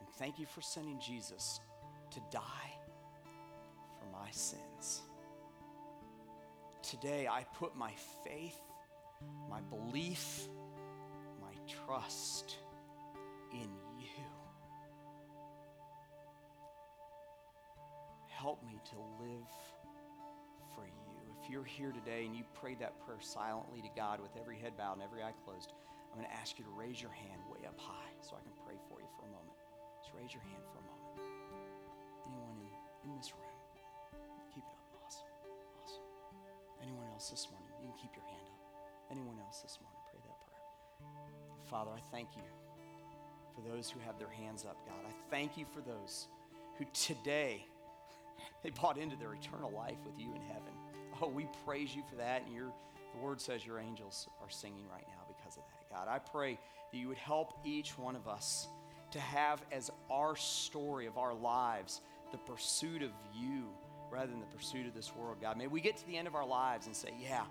And 0.00 0.08
thank 0.18 0.38
you 0.38 0.46
for 0.46 0.60
sending 0.60 0.98
Jesus 1.00 1.60
to 2.10 2.20
die 2.30 2.72
for 3.98 4.06
my 4.12 4.30
sins. 4.30 5.02
Today, 6.82 7.26
I 7.26 7.44
put 7.58 7.76
my 7.76 7.92
faith, 8.24 8.60
my 9.50 9.60
belief, 9.60 10.48
my 11.40 11.54
trust 11.86 12.56
in 13.52 13.60
you. 13.60 13.85
Help 18.46 18.62
me 18.62 18.78
to 18.86 18.94
live 19.18 19.50
for 20.70 20.86
you. 20.86 21.10
If 21.34 21.50
you're 21.50 21.66
here 21.66 21.90
today 21.90 22.30
and 22.30 22.30
you 22.30 22.46
prayed 22.54 22.78
that 22.78 22.94
prayer 23.02 23.18
silently 23.18 23.82
to 23.82 23.90
God 23.98 24.22
with 24.22 24.30
every 24.38 24.54
head 24.54 24.78
bowed 24.78 24.94
and 24.94 25.02
every 25.02 25.18
eye 25.18 25.34
closed, 25.42 25.74
I'm 26.14 26.22
going 26.22 26.30
to 26.30 26.36
ask 26.38 26.54
you 26.54 26.62
to 26.62 26.70
raise 26.70 27.02
your 27.02 27.10
hand 27.10 27.42
way 27.50 27.66
up 27.66 27.74
high 27.74 28.14
so 28.22 28.38
I 28.38 28.42
can 28.46 28.54
pray 28.62 28.78
for 28.86 29.02
you 29.02 29.10
for 29.18 29.26
a 29.26 29.32
moment. 29.34 29.58
Just 29.98 30.14
raise 30.14 30.30
your 30.30 30.46
hand 30.46 30.62
for 30.70 30.78
a 30.78 30.86
moment. 30.86 31.26
Anyone 32.22 32.54
in, 32.62 33.10
in 33.10 33.10
this 33.18 33.34
room? 33.34 33.50
Keep 34.54 34.62
it 34.62 34.78
up. 34.78 34.94
Awesome. 34.94 35.26
Awesome. 35.82 36.06
Anyone 36.86 37.10
else 37.18 37.26
this 37.26 37.50
morning? 37.50 37.74
You 37.82 37.90
can 37.90 37.98
keep 37.98 38.14
your 38.14 38.30
hand 38.30 38.46
up. 38.46 38.62
Anyone 39.10 39.42
else 39.42 39.58
this 39.58 39.74
morning? 39.82 39.98
Pray 40.06 40.22
that 40.22 40.38
prayer. 40.46 40.62
Father, 41.66 41.90
I 41.90 42.02
thank 42.14 42.38
you 42.38 42.46
for 43.58 43.66
those 43.66 43.90
who 43.90 43.98
have 44.06 44.22
their 44.22 44.30
hands 44.30 44.62
up, 44.62 44.78
God. 44.86 45.02
I 45.02 45.10
thank 45.34 45.58
you 45.58 45.66
for 45.66 45.82
those 45.82 46.30
who 46.78 46.86
today 46.94 47.66
they 48.62 48.70
bought 48.70 48.98
into 48.98 49.16
their 49.16 49.34
eternal 49.34 49.70
life 49.70 49.98
with 50.04 50.18
you 50.18 50.34
in 50.34 50.42
heaven. 50.42 50.72
Oh, 51.20 51.28
we 51.28 51.48
praise 51.64 51.94
you 51.94 52.02
for 52.08 52.16
that. 52.16 52.44
And 52.46 52.54
your, 52.54 52.72
the 53.14 53.20
word 53.20 53.40
says 53.40 53.64
your 53.64 53.78
angels 53.78 54.28
are 54.42 54.50
singing 54.50 54.84
right 54.92 55.06
now 55.08 55.24
because 55.26 55.56
of 55.56 55.62
that. 55.64 55.90
God, 55.90 56.08
I 56.08 56.18
pray 56.18 56.58
that 56.92 56.98
you 56.98 57.08
would 57.08 57.18
help 57.18 57.58
each 57.64 57.98
one 57.98 58.16
of 58.16 58.28
us 58.28 58.68
to 59.12 59.20
have 59.20 59.62
as 59.72 59.90
our 60.10 60.36
story 60.36 61.06
of 61.06 61.16
our 61.16 61.34
lives 61.34 62.00
the 62.32 62.38
pursuit 62.38 63.02
of 63.02 63.10
you 63.34 63.68
rather 64.10 64.30
than 64.30 64.40
the 64.40 64.46
pursuit 64.46 64.86
of 64.86 64.94
this 64.94 65.14
world, 65.14 65.38
God. 65.40 65.56
May 65.56 65.66
we 65.66 65.80
get 65.80 65.96
to 65.96 66.06
the 66.06 66.16
end 66.16 66.28
of 66.28 66.34
our 66.34 66.46
lives 66.46 66.86
and 66.86 66.94
say, 66.94 67.10
yeah, 67.20 67.44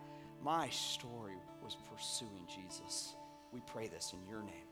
my 0.43 0.69
story 0.69 1.37
was 1.63 1.75
pursuing 1.91 2.47
Jesus. 2.47 3.15
We 3.51 3.61
pray 3.61 3.87
this 3.87 4.13
in 4.13 4.29
your 4.29 4.41
name. 4.41 4.64